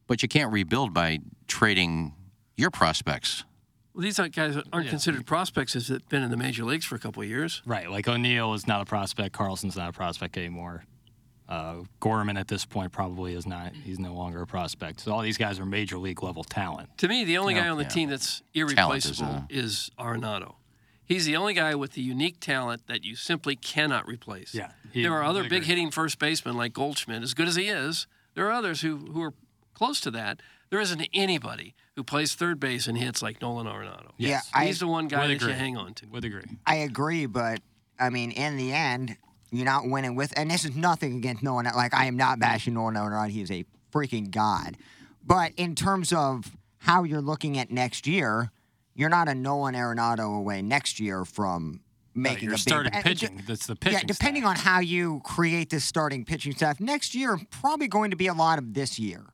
but 0.06 0.22
you 0.22 0.28
can't 0.28 0.50
rebuild 0.52 0.94
by 0.94 1.18
trading 1.46 2.14
your 2.56 2.70
prospects. 2.70 3.44
Well, 3.94 4.02
these 4.04 4.18
aren't 4.18 4.34
guys 4.34 4.56
aren't 4.72 4.88
considered 4.88 5.26
prospects 5.26 5.74
as 5.76 5.88
have 5.88 6.08
been 6.08 6.22
in 6.22 6.30
the 6.30 6.36
major 6.36 6.64
leagues 6.64 6.84
for 6.84 6.94
a 6.94 6.98
couple 6.98 7.22
of 7.22 7.28
years. 7.28 7.62
Right, 7.66 7.90
like 7.90 8.08
O'Neill 8.08 8.54
is 8.54 8.66
not 8.66 8.80
a 8.80 8.84
prospect. 8.84 9.32
Carlson's 9.34 9.76
not 9.76 9.88
a 9.90 9.92
prospect 9.92 10.36
anymore. 10.38 10.84
Uh, 11.48 11.82
Gorman 11.98 12.36
at 12.36 12.46
this 12.48 12.64
point 12.66 12.92
probably 12.92 13.34
is 13.34 13.46
not. 13.46 13.72
He's 13.74 13.98
no 13.98 14.14
longer 14.14 14.42
a 14.42 14.46
prospect. 14.46 15.00
So 15.00 15.12
all 15.12 15.22
these 15.22 15.38
guys 15.38 15.58
are 15.58 15.64
major 15.66 15.96
league 15.98 16.22
level 16.22 16.44
talent. 16.44 16.90
To 16.98 17.08
me, 17.08 17.24
the 17.24 17.38
only 17.38 17.54
Yeah, 17.54 17.62
guy 17.62 17.68
on 17.70 17.78
the 17.78 17.84
yeah. 17.84 17.88
team 17.88 18.08
that's 18.10 18.42
Talent 18.54 18.72
is, 18.72 18.78
irreplaceable 18.78 19.30
uh, 19.32 19.40
is 19.48 19.90
Arenado. 19.98 20.54
He's 21.08 21.24
the 21.24 21.36
only 21.36 21.54
guy 21.54 21.74
with 21.74 21.92
the 21.92 22.02
unique 22.02 22.38
talent 22.38 22.86
that 22.86 23.02
you 23.02 23.16
simply 23.16 23.56
cannot 23.56 24.06
replace. 24.06 24.54
Yeah, 24.54 24.72
he- 24.92 25.02
there 25.02 25.14
are 25.14 25.24
other 25.24 25.48
big 25.48 25.64
hitting 25.64 25.90
first 25.90 26.18
basemen 26.18 26.56
like 26.56 26.72
Goldschmidt, 26.74 27.22
as 27.22 27.32
good 27.34 27.48
as 27.48 27.56
he 27.56 27.68
is. 27.68 28.06
There 28.34 28.46
are 28.46 28.52
others 28.52 28.82
who, 28.82 28.96
who 28.98 29.22
are 29.22 29.32
close 29.74 30.00
to 30.02 30.10
that. 30.12 30.40
There 30.70 30.80
isn't 30.80 31.08
anybody 31.14 31.74
who 31.96 32.04
plays 32.04 32.34
third 32.34 32.60
base 32.60 32.86
and 32.86 32.98
hits 32.98 33.22
like 33.22 33.40
Nolan 33.40 33.66
Arenado. 33.66 34.10
Yeah, 34.18 34.40
I- 34.52 34.66
he's 34.66 34.80
the 34.80 34.86
one 34.86 35.08
guy 35.08 35.22
Would 35.22 35.30
that 35.30 35.40
you 35.44 35.48
agree. 35.48 35.52
hang 35.58 35.76
on 35.78 35.94
to. 35.94 36.06
Would 36.08 36.24
agree. 36.26 36.42
I 36.66 36.76
agree, 36.76 37.24
but 37.26 37.60
I 37.98 38.10
mean, 38.10 38.30
in 38.30 38.56
the 38.58 38.72
end, 38.72 39.16
you're 39.50 39.64
not 39.64 39.88
winning 39.88 40.14
with. 40.14 40.32
And 40.36 40.50
this 40.50 40.66
is 40.66 40.76
nothing 40.76 41.16
against 41.16 41.42
Nolan. 41.42 41.64
Like 41.74 41.94
I 41.94 42.04
am 42.04 42.16
not 42.18 42.38
bashing 42.38 42.74
Nolan 42.74 42.96
Arenado. 42.96 43.30
He 43.30 43.40
is 43.40 43.50
a 43.50 43.64
freaking 43.90 44.30
god. 44.30 44.76
But 45.24 45.52
in 45.56 45.74
terms 45.74 46.12
of 46.12 46.54
how 46.80 47.02
you're 47.04 47.22
looking 47.22 47.58
at 47.58 47.70
next 47.70 48.06
year, 48.06 48.50
you're 48.98 49.08
not 49.08 49.28
a 49.28 49.34
Nolan 49.34 49.74
Arenado 49.74 50.36
away 50.36 50.60
next 50.60 50.98
year 50.98 51.24
from 51.24 51.80
making 52.16 52.46
you're 52.46 52.54
a 52.54 52.56
big. 52.56 52.60
starting 52.60 52.92
and- 52.92 53.04
pitching. 53.04 53.42
That's 53.46 53.68
the 53.68 53.76
pitching. 53.76 54.00
Yeah, 54.00 54.04
depending 54.04 54.44
on 54.44 54.56
how 54.56 54.80
you 54.80 55.20
create 55.24 55.70
this 55.70 55.84
starting 55.84 56.24
pitching 56.24 56.52
staff 56.52 56.80
next 56.80 57.14
year, 57.14 57.38
probably 57.50 57.86
going 57.86 58.10
to 58.10 58.16
be 58.16 58.26
a 58.26 58.34
lot 58.34 58.58
of 58.58 58.74
this 58.74 58.98
year, 58.98 59.24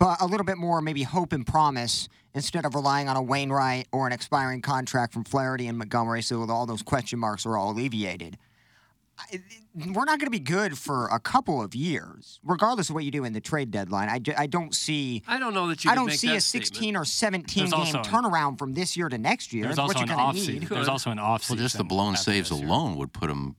but 0.00 0.20
a 0.20 0.26
little 0.26 0.44
bit 0.44 0.58
more 0.58 0.82
maybe 0.82 1.04
hope 1.04 1.32
and 1.32 1.46
promise 1.46 2.08
instead 2.34 2.64
of 2.66 2.74
relying 2.74 3.08
on 3.08 3.16
a 3.16 3.22
Wainwright 3.22 3.86
or 3.92 4.08
an 4.08 4.12
expiring 4.12 4.60
contract 4.60 5.12
from 5.12 5.22
Flaherty 5.22 5.68
and 5.68 5.78
Montgomery. 5.78 6.20
So 6.20 6.42
all 6.50 6.66
those 6.66 6.82
question 6.82 7.20
marks 7.20 7.46
are 7.46 7.56
all 7.56 7.70
alleviated. 7.70 8.36
I- 9.18 9.40
We're 9.74 10.04
not 10.04 10.18
going 10.18 10.26
to 10.26 10.30
be 10.30 10.38
good 10.40 10.76
for 10.78 11.06
a 11.08 11.18
couple 11.20 11.62
of 11.62 11.74
years, 11.74 12.40
regardless 12.44 12.88
of 12.88 12.94
what 12.94 13.04
you 13.04 13.10
do 13.10 13.24
in 13.24 13.32
the 13.32 13.40
trade 13.40 13.70
deadline. 13.70 14.08
I, 14.08 14.18
ju- 14.18 14.34
I 14.36 14.46
don't 14.46 14.74
see. 14.74 15.22
I 15.28 15.38
don't 15.38 15.54
know 15.54 15.68
that 15.68 15.84
you 15.84 15.90
I 15.90 15.94
don't 15.94 16.06
make 16.06 16.18
see 16.18 16.28
that 16.28 16.36
a 16.36 16.40
16 16.40 16.74
statement. 16.78 16.96
or 16.96 17.04
17 17.04 17.62
There's 17.64 17.70
game 17.72 17.96
also- 17.96 18.02
turnaround 18.10 18.58
from 18.58 18.74
this 18.74 18.96
year 18.96 19.08
to 19.08 19.18
next 19.18 19.52
year. 19.52 19.64
There's 19.64 19.78
also 19.78 20.00
an 20.00 20.06
gonna 20.08 20.20
off 20.22 20.34
need. 20.34 20.44
season. 20.46 20.68
There's 20.68 20.88
also 20.88 21.10
an 21.10 21.18
off 21.18 21.48
Well, 21.48 21.56
just 21.58 21.76
the 21.76 21.84
blown 21.84 22.16
saves 22.16 22.50
alone 22.50 22.96
would 22.96 23.12
put 23.12 23.28
them 23.28 23.56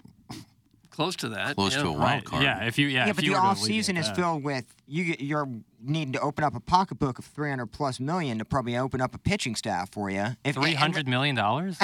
Close 0.89 1.17
to 1.17 1.29
that. 1.29 1.55
close 1.57 1.75
yeah. 1.75 1.81
to 1.83 1.89
a 1.89 1.91
wild 1.91 2.23
card. 2.23 2.41
Yeah, 2.43 2.63
if 2.65 2.77
you 2.79 2.87
yeah, 2.87 3.03
Yeah, 3.05 3.09
if 3.09 3.15
but 3.17 3.25
you 3.25 3.31
the 3.33 3.37
were 3.39 3.43
off 3.45 3.59
season 3.59 3.97
is 3.97 4.09
filled 4.11 4.43
with 4.43 4.63
you 4.87 5.15
you're 5.19 5.49
needing 5.81 6.13
to 6.13 6.21
open 6.21 6.43
up 6.45 6.55
a 6.55 6.59
pocketbook 6.61 7.19
of 7.19 7.25
300 7.25 7.65
plus 7.67 7.99
million 7.99 8.37
to 8.39 8.45
probably 8.45 8.77
open 8.77 9.01
up 9.01 9.13
a 9.13 9.17
pitching 9.17 9.55
staff 9.55 9.91
for 9.91 10.09
you. 10.09 10.37
If 10.45 10.55
Three 10.55 10.73
hundred 10.73 11.07
million 11.07 11.35
dollars. 11.35 11.77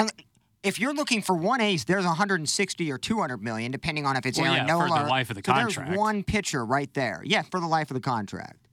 If 0.62 0.78
you're 0.78 0.94
looking 0.94 1.22
for 1.22 1.34
one 1.34 1.60
ace, 1.60 1.84
there's 1.84 2.04
160 2.04 2.92
or 2.92 2.98
200 2.98 3.42
million, 3.42 3.72
depending 3.72 4.06
on 4.06 4.16
if 4.16 4.24
it's 4.24 4.38
Well, 4.38 4.52
Aaron 4.54 4.68
yeah, 4.68 4.78
for 4.78 4.88
Nola. 4.88 5.02
the 5.04 5.08
life 5.10 5.30
of 5.30 5.36
the 5.36 5.42
so 5.44 5.52
contract. 5.52 5.88
There's 5.88 5.98
one 5.98 6.22
pitcher 6.22 6.64
right 6.64 6.92
there. 6.94 7.20
Yeah, 7.24 7.42
for 7.42 7.58
the 7.58 7.66
life 7.66 7.90
of 7.90 7.94
the 7.94 8.00
contract. 8.00 8.68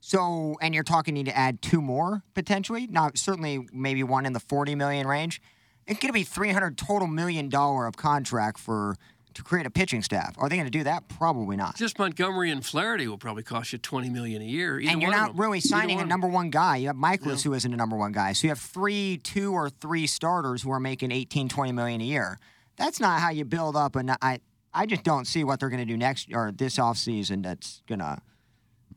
So, 0.00 0.56
and 0.60 0.74
you're 0.74 0.84
talking 0.84 1.14
need 1.14 1.26
to 1.26 1.36
add 1.36 1.60
two 1.62 1.82
more 1.82 2.22
potentially. 2.34 2.86
Now, 2.86 3.10
certainly 3.14 3.66
maybe 3.72 4.02
one 4.02 4.26
in 4.26 4.32
the 4.32 4.40
40 4.40 4.74
million 4.74 5.06
range. 5.06 5.40
It's 5.86 6.00
going 6.00 6.08
to 6.08 6.14
be 6.14 6.24
300 6.24 6.78
total 6.78 7.06
million 7.06 7.50
dollar 7.50 7.86
of 7.86 7.96
contract 7.96 8.58
for 8.58 8.96
to 9.34 9.42
create 9.42 9.66
a 9.66 9.70
pitching 9.70 10.02
staff. 10.02 10.34
Are 10.38 10.48
they 10.48 10.56
going 10.56 10.66
to 10.66 10.70
do 10.70 10.84
that? 10.84 11.08
Probably 11.08 11.56
not. 11.56 11.76
Just 11.76 11.98
Montgomery 11.98 12.50
and 12.50 12.64
Flaherty 12.64 13.06
will 13.08 13.18
probably 13.18 13.42
cost 13.42 13.72
you 13.72 13.78
20 13.78 14.08
million 14.10 14.40
a 14.40 14.44
year. 14.44 14.78
Either 14.80 14.92
and 14.92 15.02
you're 15.02 15.10
not 15.10 15.36
really 15.38 15.60
signing 15.60 16.00
a 16.00 16.04
number 16.04 16.26
one 16.28 16.50
guy. 16.50 16.76
You 16.76 16.86
have 16.88 16.96
Mikolas, 16.96 17.42
who 17.42 17.52
isn't 17.54 17.72
a 17.72 17.76
number 17.76 17.96
one 17.96 18.12
guy. 18.12 18.32
So 18.32 18.46
you 18.46 18.50
have 18.50 18.58
three, 18.60 19.18
two 19.18 19.52
or 19.52 19.68
three 19.70 20.06
starters 20.06 20.62
who 20.62 20.70
are 20.70 20.80
making 20.80 21.10
18, 21.12 21.48
20 21.48 21.72
million 21.72 22.00
a 22.00 22.04
year. 22.04 22.38
That's 22.76 23.00
not 23.00 23.20
how 23.20 23.30
you 23.30 23.44
build 23.44 23.76
up. 23.76 23.96
And 23.96 24.12
I, 24.22 24.40
I 24.72 24.86
just 24.86 25.02
don't 25.04 25.26
see 25.26 25.44
what 25.44 25.60
they're 25.60 25.68
going 25.70 25.86
to 25.86 25.92
do 25.92 25.96
next 25.96 26.28
or 26.32 26.52
this 26.52 26.76
offseason 26.76 27.42
that's 27.42 27.82
going 27.88 28.00
to 28.00 28.18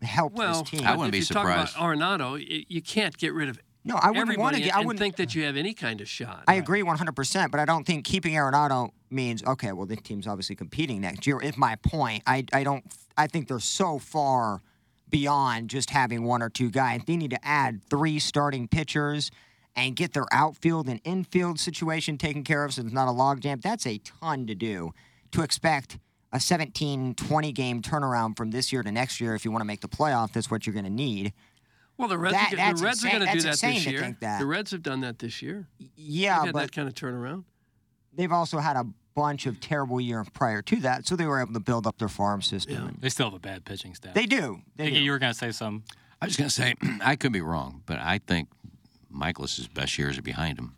help 0.01 0.33
Well, 0.33 0.61
this 0.63 0.69
team. 0.69 0.83
but 0.83 1.09
if 1.09 1.15
you 1.15 1.25
talk 1.25 1.45
about 1.45 1.69
Arenado, 1.69 2.65
you 2.69 2.81
can't 2.81 3.17
get 3.17 3.33
rid 3.33 3.49
of 3.49 3.59
No, 3.87 3.95
I 3.95 4.11
wouldn't 4.11 4.37
wanna 4.37 4.59
get- 4.59 4.75
I 4.75 4.79
wouldn't- 4.81 4.99
think 4.99 5.15
that 5.15 5.33
you 5.33 5.43
have 5.43 5.55
any 5.57 5.73
kind 5.73 6.01
of 6.01 6.07
shot. 6.09 6.43
I 6.47 6.55
agree 6.55 6.83
100%, 6.83 7.51
but 7.51 7.59
I 7.59 7.65
don't 7.65 7.85
think 7.85 8.05
keeping 8.05 8.33
Arenado 8.33 8.91
means 9.09 9.43
okay. 9.43 9.71
Well, 9.71 9.85
this 9.85 10.01
team's 10.01 10.27
obviously 10.27 10.55
competing 10.55 11.01
next 11.01 11.25
year. 11.25 11.39
Is 11.41 11.57
my 11.57 11.75
point. 11.77 12.23
I 12.27 12.43
I 12.53 12.63
don't. 12.63 12.83
I 13.17 13.27
think 13.27 13.47
they're 13.47 13.59
so 13.59 13.97
far 13.99 14.61
beyond 15.09 15.69
just 15.69 15.89
having 15.91 16.23
one 16.23 16.41
or 16.43 16.49
two 16.49 16.69
guys. 16.69 17.01
They 17.07 17.15
need 17.15 17.31
to 17.31 17.47
add 17.47 17.81
three 17.89 18.19
starting 18.19 18.67
pitchers 18.67 19.31
and 19.75 19.95
get 19.95 20.11
their 20.13 20.25
outfield 20.31 20.89
and 20.89 20.99
infield 21.03 21.59
situation 21.59 22.17
taken 22.17 22.43
care 22.43 22.65
of, 22.65 22.73
so 22.73 22.81
it's 22.81 22.91
not 22.91 23.07
a 23.07 23.11
logjam. 23.11 23.61
That's 23.61 23.85
a 23.87 23.99
ton 23.99 24.45
to 24.47 24.55
do. 24.55 24.91
To 25.31 25.43
expect 25.43 25.97
a 26.33 26.39
17, 26.39 27.13
20 27.15 27.51
game 27.53 27.81
turnaround 27.81 28.35
from 28.35 28.51
this 28.51 28.73
year 28.73 28.83
to 28.83 28.91
next 28.91 29.21
year, 29.21 29.33
if 29.35 29.45
you 29.45 29.51
want 29.51 29.61
to 29.61 29.65
make 29.65 29.81
the 29.81 29.87
playoff, 29.87 30.33
that's 30.33 30.51
what 30.51 30.65
you're 30.65 30.73
going 30.73 30.83
to 30.85 30.91
need. 30.91 31.31
Well, 31.97 32.07
the 32.07 32.17
Reds, 32.17 32.33
That- 32.35 32.53
are, 32.53 32.73
the 32.75 32.83
Reds 32.83 33.03
are 33.05 33.09
going 33.09 33.25
to 33.25 33.33
do 33.33 33.41
that 33.41 33.59
this 33.59 33.85
year. 33.87 34.01
think 34.01 34.19
that. 34.19 34.39
The 34.39 34.45
Reds 34.45 34.71
have 34.71 34.83
done 34.83 35.01
that 35.01 35.19
this 35.19 35.41
year. 35.41 35.67
Yeah, 35.95 36.37
They've 36.39 36.45
had 36.47 36.53
but 36.53 36.59
that 36.61 36.71
kind 36.71 36.87
of 36.87 36.93
turnaround. 36.93 37.43
they've 38.13 38.31
also 38.31 38.59
had 38.59 38.75
a 38.77 38.85
bunch 39.15 39.47
of 39.47 39.59
terrible 39.59 39.99
years 39.99 40.27
prior 40.31 40.61
to 40.61 40.75
that, 40.77 41.07
so 41.07 41.15
they 41.15 41.25
were 41.25 41.41
able 41.41 41.53
to 41.53 41.59
build 41.59 41.87
up 41.87 41.97
their 41.97 42.07
farm 42.07 42.41
system. 42.43 42.97
They 42.99 43.09
still 43.09 43.25
have 43.27 43.33
a 43.33 43.39
bad 43.39 43.65
pitching 43.65 43.95
staff. 43.95 44.13
They 44.13 44.27
do. 44.27 44.61
They 44.75 44.91
do. 44.91 44.99
you 44.99 45.09
were 45.11 45.17
going 45.19 45.33
to 45.33 45.37
say 45.37 45.51
something. 45.51 45.83
I 46.21 46.25
was 46.27 46.37
going 46.37 46.49
to 46.49 46.53
say 46.53 46.75
I 47.01 47.15
could 47.15 47.31
be 47.31 47.41
wrong, 47.41 47.81
but 47.87 47.97
I 47.99 48.19
think 48.19 48.49
Mikolas's 49.11 49.67
best 49.67 49.97
years 49.97 50.17
are 50.17 50.21
behind 50.23 50.59
him. 50.59 50.75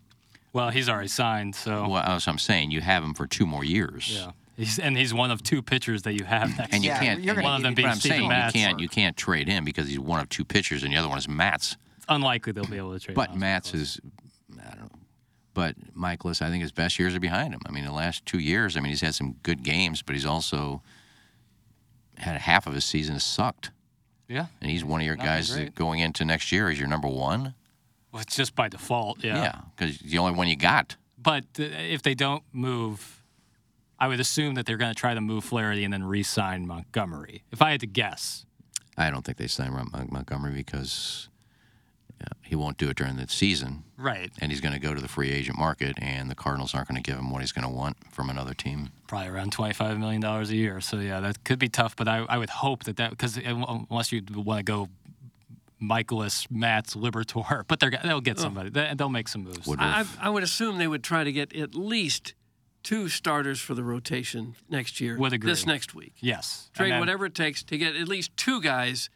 Well, 0.52 0.70
he's 0.70 0.88
already 0.88 1.08
signed, 1.08 1.54
so 1.54 1.86
Well, 1.88 2.02
that's 2.02 2.26
what 2.26 2.32
I'm 2.32 2.38
saying. 2.38 2.70
You 2.72 2.80
have 2.80 3.04
him 3.04 3.14
for 3.14 3.26
two 3.26 3.46
more 3.46 3.62
years. 3.64 4.10
yeah. 4.12 4.32
He's, 4.60 4.78
and 4.78 4.96
he's 4.96 5.12
one 5.14 5.30
of 5.30 5.42
two 5.42 5.62
pitchers 5.62 6.02
that 6.02 6.12
you 6.12 6.24
have 6.24 6.56
next 6.58 6.74
And 6.74 6.84
you 6.84 6.90
year. 6.90 6.98
can't. 7.00 7.26
and 7.26 7.42
one 7.42 7.56
of 7.56 7.62
them 7.62 7.74
being 7.74 7.88
I'm 7.88 7.96
saying 7.96 8.28
Matz. 8.28 8.54
you 8.54 8.60
can't. 8.60 8.80
You 8.80 8.88
can't 8.88 9.16
trade 9.16 9.48
him 9.48 9.64
because 9.64 9.88
he's 9.88 9.98
one 9.98 10.20
of 10.20 10.28
two 10.28 10.44
pitchers, 10.44 10.82
and 10.82 10.92
the 10.92 10.96
other 10.98 11.08
one 11.08 11.18
is 11.18 11.28
Matz. 11.28 11.76
It's 11.96 12.06
unlikely 12.08 12.52
they'll 12.52 12.64
be 12.66 12.76
able 12.76 12.92
to 12.92 13.00
trade. 13.00 13.14
But 13.14 13.34
Matz 13.34 13.72
is, 13.74 14.00
I 14.62 14.68
don't 14.70 14.80
know. 14.80 14.90
But 15.54 15.76
Mikolas, 15.96 16.42
I 16.42 16.50
think 16.50 16.62
his 16.62 16.72
best 16.72 16.98
years 16.98 17.14
are 17.14 17.20
behind 17.20 17.54
him. 17.54 17.60
I 17.66 17.70
mean, 17.72 17.84
the 17.84 17.92
last 17.92 18.24
two 18.26 18.38
years, 18.38 18.76
I 18.76 18.80
mean, 18.80 18.90
he's 18.90 19.00
had 19.00 19.14
some 19.14 19.36
good 19.42 19.62
games, 19.62 20.02
but 20.02 20.14
he's 20.14 20.26
also 20.26 20.82
had 22.18 22.36
half 22.40 22.66
of 22.66 22.74
his 22.74 22.84
season 22.84 23.18
sucked. 23.18 23.70
Yeah. 24.28 24.46
And 24.60 24.70
he's 24.70 24.84
one 24.84 25.00
of 25.00 25.06
your 25.06 25.16
Not 25.16 25.26
guys 25.26 25.56
that 25.56 25.74
going 25.74 26.00
into 26.00 26.24
next 26.24 26.52
year 26.52 26.70
is 26.70 26.78
your 26.78 26.86
number 26.88 27.08
one. 27.08 27.54
Well, 28.12 28.22
it's 28.22 28.36
just 28.36 28.54
by 28.54 28.68
default. 28.68 29.24
Yeah. 29.24 29.42
Yeah, 29.42 29.60
because 29.76 29.96
he's 29.96 30.12
the 30.12 30.18
only 30.18 30.34
one 30.36 30.48
you 30.48 30.56
got. 30.56 30.96
But 31.18 31.44
uh, 31.58 31.62
if 31.64 32.02
they 32.02 32.14
don't 32.14 32.42
move, 32.52 33.19
I 34.00 34.08
would 34.08 34.20
assume 34.20 34.54
that 34.54 34.64
they're 34.66 34.76
going 34.78 34.92
to 34.92 34.98
try 34.98 35.12
to 35.14 35.20
move 35.20 35.44
Flaherty 35.44 35.84
and 35.84 35.92
then 35.92 36.02
re-sign 36.02 36.66
Montgomery. 36.66 37.42
If 37.52 37.60
I 37.60 37.70
had 37.72 37.80
to 37.80 37.86
guess, 37.86 38.46
I 38.96 39.10
don't 39.10 39.24
think 39.24 39.38
they 39.38 39.46
sign 39.46 39.72
Mon- 39.72 39.90
Mon- 39.92 40.08
Montgomery 40.10 40.52
because 40.54 41.28
Yeah, 42.20 42.26
he 42.42 42.56
won't 42.56 42.76
do 42.78 42.88
it 42.88 42.96
during 42.96 43.16
the 43.16 43.28
season. 43.28 43.84
Right. 43.96 44.30
And 44.40 44.50
he's 44.50 44.60
going 44.60 44.74
to 44.74 44.80
go 44.80 44.94
to 44.94 45.00
the 45.00 45.08
free 45.08 45.30
agent 45.30 45.58
market, 45.58 45.96
and 46.00 46.30
the 46.30 46.34
Cardinals 46.34 46.74
aren't 46.74 46.88
going 46.88 47.02
to 47.02 47.08
give 47.10 47.18
him 47.18 47.30
what 47.30 47.40
he's 47.40 47.52
going 47.52 47.66
to 47.66 47.74
want 47.74 47.96
from 48.10 48.30
another 48.30 48.54
team. 48.54 48.90
Probably 49.06 49.28
around 49.28 49.54
$25 49.54 49.98
million 49.98 50.24
a 50.24 50.42
year. 50.44 50.80
So, 50.80 50.98
yeah, 50.98 51.20
that 51.20 51.44
could 51.44 51.58
be 51.58 51.68
tough, 51.68 51.94
but 51.96 52.08
I, 52.08 52.24
I 52.28 52.38
would 52.38 52.50
hope 52.50 52.84
that 52.84 52.96
that, 52.96 53.10
because 53.10 53.36
unless 53.36 54.12
you 54.12 54.22
want 54.34 54.58
to 54.58 54.62
go 54.64 54.88
Mikolas, 55.82 56.50
Matz, 56.50 56.94
Liberatore, 56.94 57.64
but 57.68 57.80
they're, 57.80 57.90
they'll 58.02 58.20
get 58.20 58.38
somebody. 58.38 58.70
They, 58.70 58.92
they'll 58.96 59.08
make 59.08 59.28
some 59.28 59.44
moves. 59.44 59.68
I, 59.78 60.04
I 60.20 60.28
would 60.30 60.42
assume 60.42 60.78
they 60.78 60.88
would 60.88 61.04
try 61.04 61.24
to 61.24 61.32
get 61.32 61.54
at 61.56 61.74
least 61.74 62.34
two 62.82 63.08
starters 63.08 63.60
for 63.60 63.74
the 63.74 63.82
rotation 63.84 64.56
next 64.68 65.00
year. 65.00 65.16
Would 65.18 65.32
agree. 65.32 65.50
This 65.50 65.66
next 65.66 65.94
week. 65.94 66.14
Yes. 66.20 66.70
Trade 66.74 66.92
then- 66.92 67.00
whatever 67.00 67.26
it 67.26 67.34
takes 67.34 67.62
to 67.64 67.76
get 67.78 67.94
at 67.96 68.08
least 68.08 68.36
two 68.36 68.60
guys 68.60 69.10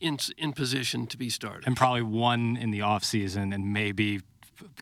in 0.00 0.18
in 0.38 0.52
position 0.52 1.06
to 1.08 1.16
be 1.18 1.28
started. 1.28 1.66
and 1.66 1.76
probably 1.76 2.02
one 2.02 2.56
in 2.56 2.70
the 2.70 2.78
offseason 2.80 3.54
and 3.54 3.72
maybe 3.72 4.20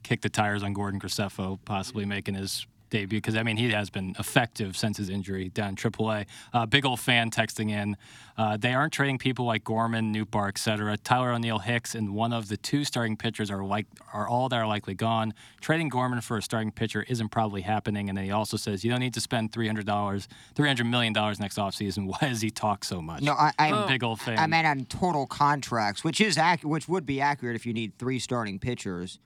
kick 0.02 0.20
the 0.22 0.28
tires 0.28 0.62
on 0.62 0.72
Gordon 0.72 1.00
Graceffo, 1.00 1.58
possibly 1.64 2.04
making 2.04 2.34
his 2.34 2.66
debut 2.90 3.18
because 3.18 3.36
I 3.36 3.42
mean 3.42 3.56
he 3.56 3.70
has 3.70 3.90
been 3.90 4.14
effective 4.18 4.76
since 4.76 4.96
his 4.96 5.08
injury 5.08 5.48
down 5.48 5.70
in 5.70 5.76
AAA. 5.76 6.26
Uh, 6.52 6.66
big 6.66 6.84
old 6.86 7.00
fan 7.00 7.30
texting 7.30 7.70
in. 7.70 7.96
Uh, 8.36 8.56
they 8.56 8.72
aren't 8.72 8.92
trading 8.92 9.18
people 9.18 9.44
like 9.44 9.64
Gorman, 9.64 10.14
Nootbaar, 10.14 10.48
etc. 10.48 10.96
Tyler 10.96 11.32
O'Neill, 11.32 11.58
Hicks, 11.58 11.94
and 11.94 12.14
one 12.14 12.32
of 12.32 12.48
the 12.48 12.56
two 12.56 12.84
starting 12.84 13.16
pitchers 13.16 13.50
are 13.50 13.64
like 13.64 13.86
are 14.12 14.28
all 14.28 14.48
that 14.48 14.56
are 14.56 14.66
likely 14.66 14.94
gone. 14.94 15.34
Trading 15.60 15.88
Gorman 15.88 16.20
for 16.20 16.36
a 16.36 16.42
starting 16.42 16.70
pitcher 16.70 17.04
isn't 17.08 17.30
probably 17.30 17.62
happening. 17.62 18.08
And 18.08 18.16
then 18.16 18.24
he 18.24 18.30
also 18.30 18.56
says 18.56 18.84
you 18.84 18.90
don't 18.90 19.00
need 19.00 19.14
to 19.14 19.20
spend 19.20 19.52
three 19.52 19.66
hundred 19.66 19.86
dollars, 19.86 20.28
three 20.54 20.68
hundred 20.68 20.84
million 20.86 21.12
dollars 21.12 21.40
next 21.40 21.58
offseason. 21.58 22.06
Why 22.20 22.28
does 22.28 22.40
he 22.40 22.50
talk 22.50 22.84
so 22.84 23.02
much? 23.02 23.22
No, 23.22 23.32
I, 23.32 23.52
I 23.58 23.86
big 23.88 24.04
old 24.04 24.20
fan. 24.20 24.38
I 24.38 24.46
meant 24.46 24.66
on 24.66 24.84
total 24.84 25.26
contracts, 25.26 26.04
which 26.04 26.20
is 26.20 26.38
ac- 26.38 26.66
which 26.66 26.88
would 26.88 27.06
be 27.06 27.20
accurate 27.20 27.56
if 27.56 27.66
you 27.66 27.72
need 27.72 27.98
three 27.98 28.18
starting 28.18 28.58
pitchers, 28.58 29.18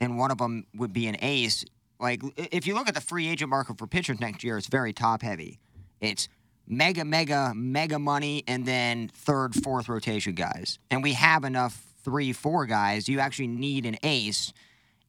and 0.00 0.16
one 0.18 0.30
of 0.30 0.38
them 0.38 0.66
would 0.76 0.92
be 0.92 1.06
an 1.08 1.16
ace. 1.20 1.64
Like 2.00 2.22
if 2.36 2.66
you 2.66 2.74
look 2.74 2.88
at 2.88 2.94
the 2.94 3.00
free 3.00 3.28
agent 3.28 3.50
market 3.50 3.78
for 3.78 3.86
pitchers 3.86 4.20
next 4.20 4.42
year, 4.42 4.56
it's 4.56 4.68
very 4.68 4.92
top 4.92 5.22
heavy. 5.22 5.60
It's 6.00 6.28
mega, 6.66 7.04
mega, 7.04 7.52
mega 7.54 7.98
money, 7.98 8.42
and 8.48 8.64
then 8.64 9.08
third, 9.08 9.54
fourth 9.54 9.88
rotation 9.88 10.34
guys. 10.34 10.78
And 10.90 11.02
we 11.02 11.12
have 11.12 11.44
enough 11.44 11.82
three, 12.02 12.32
four 12.32 12.64
guys. 12.66 13.08
You 13.08 13.20
actually 13.20 13.48
need 13.48 13.84
an 13.84 13.96
ace. 14.02 14.52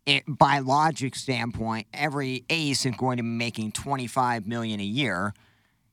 It, 0.06 0.24
by 0.28 0.60
logic 0.60 1.16
standpoint, 1.16 1.88
every 1.94 2.44
ace 2.50 2.86
is 2.86 2.96
going 2.96 3.18
to 3.18 3.24
be 3.24 3.30
making 3.30 3.72
twenty 3.72 4.08
five 4.08 4.48
million 4.48 4.80
a 4.80 4.84
year 4.84 5.34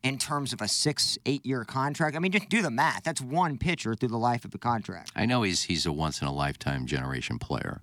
in 0.02 0.16
terms 0.16 0.52
of 0.52 0.60
a 0.60 0.68
six, 0.68 1.18
eight 1.26 1.44
year 1.44 1.64
contract. 1.64 2.16
I 2.16 2.18
mean, 2.18 2.32
just 2.32 2.48
do 2.48 2.62
the 2.62 2.70
math. 2.70 3.02
That's 3.04 3.20
one 3.20 3.58
pitcher 3.58 3.94
through 3.94 4.08
the 4.08 4.18
life 4.18 4.44
of 4.44 4.50
the 4.50 4.58
contract. 4.58 5.12
I 5.14 5.26
know 5.26 5.42
he's 5.42 5.64
he's 5.64 5.84
a 5.86 5.92
once 5.92 6.22
in 6.22 6.26
a 6.26 6.32
lifetime 6.32 6.86
generation 6.86 7.38
player. 7.38 7.82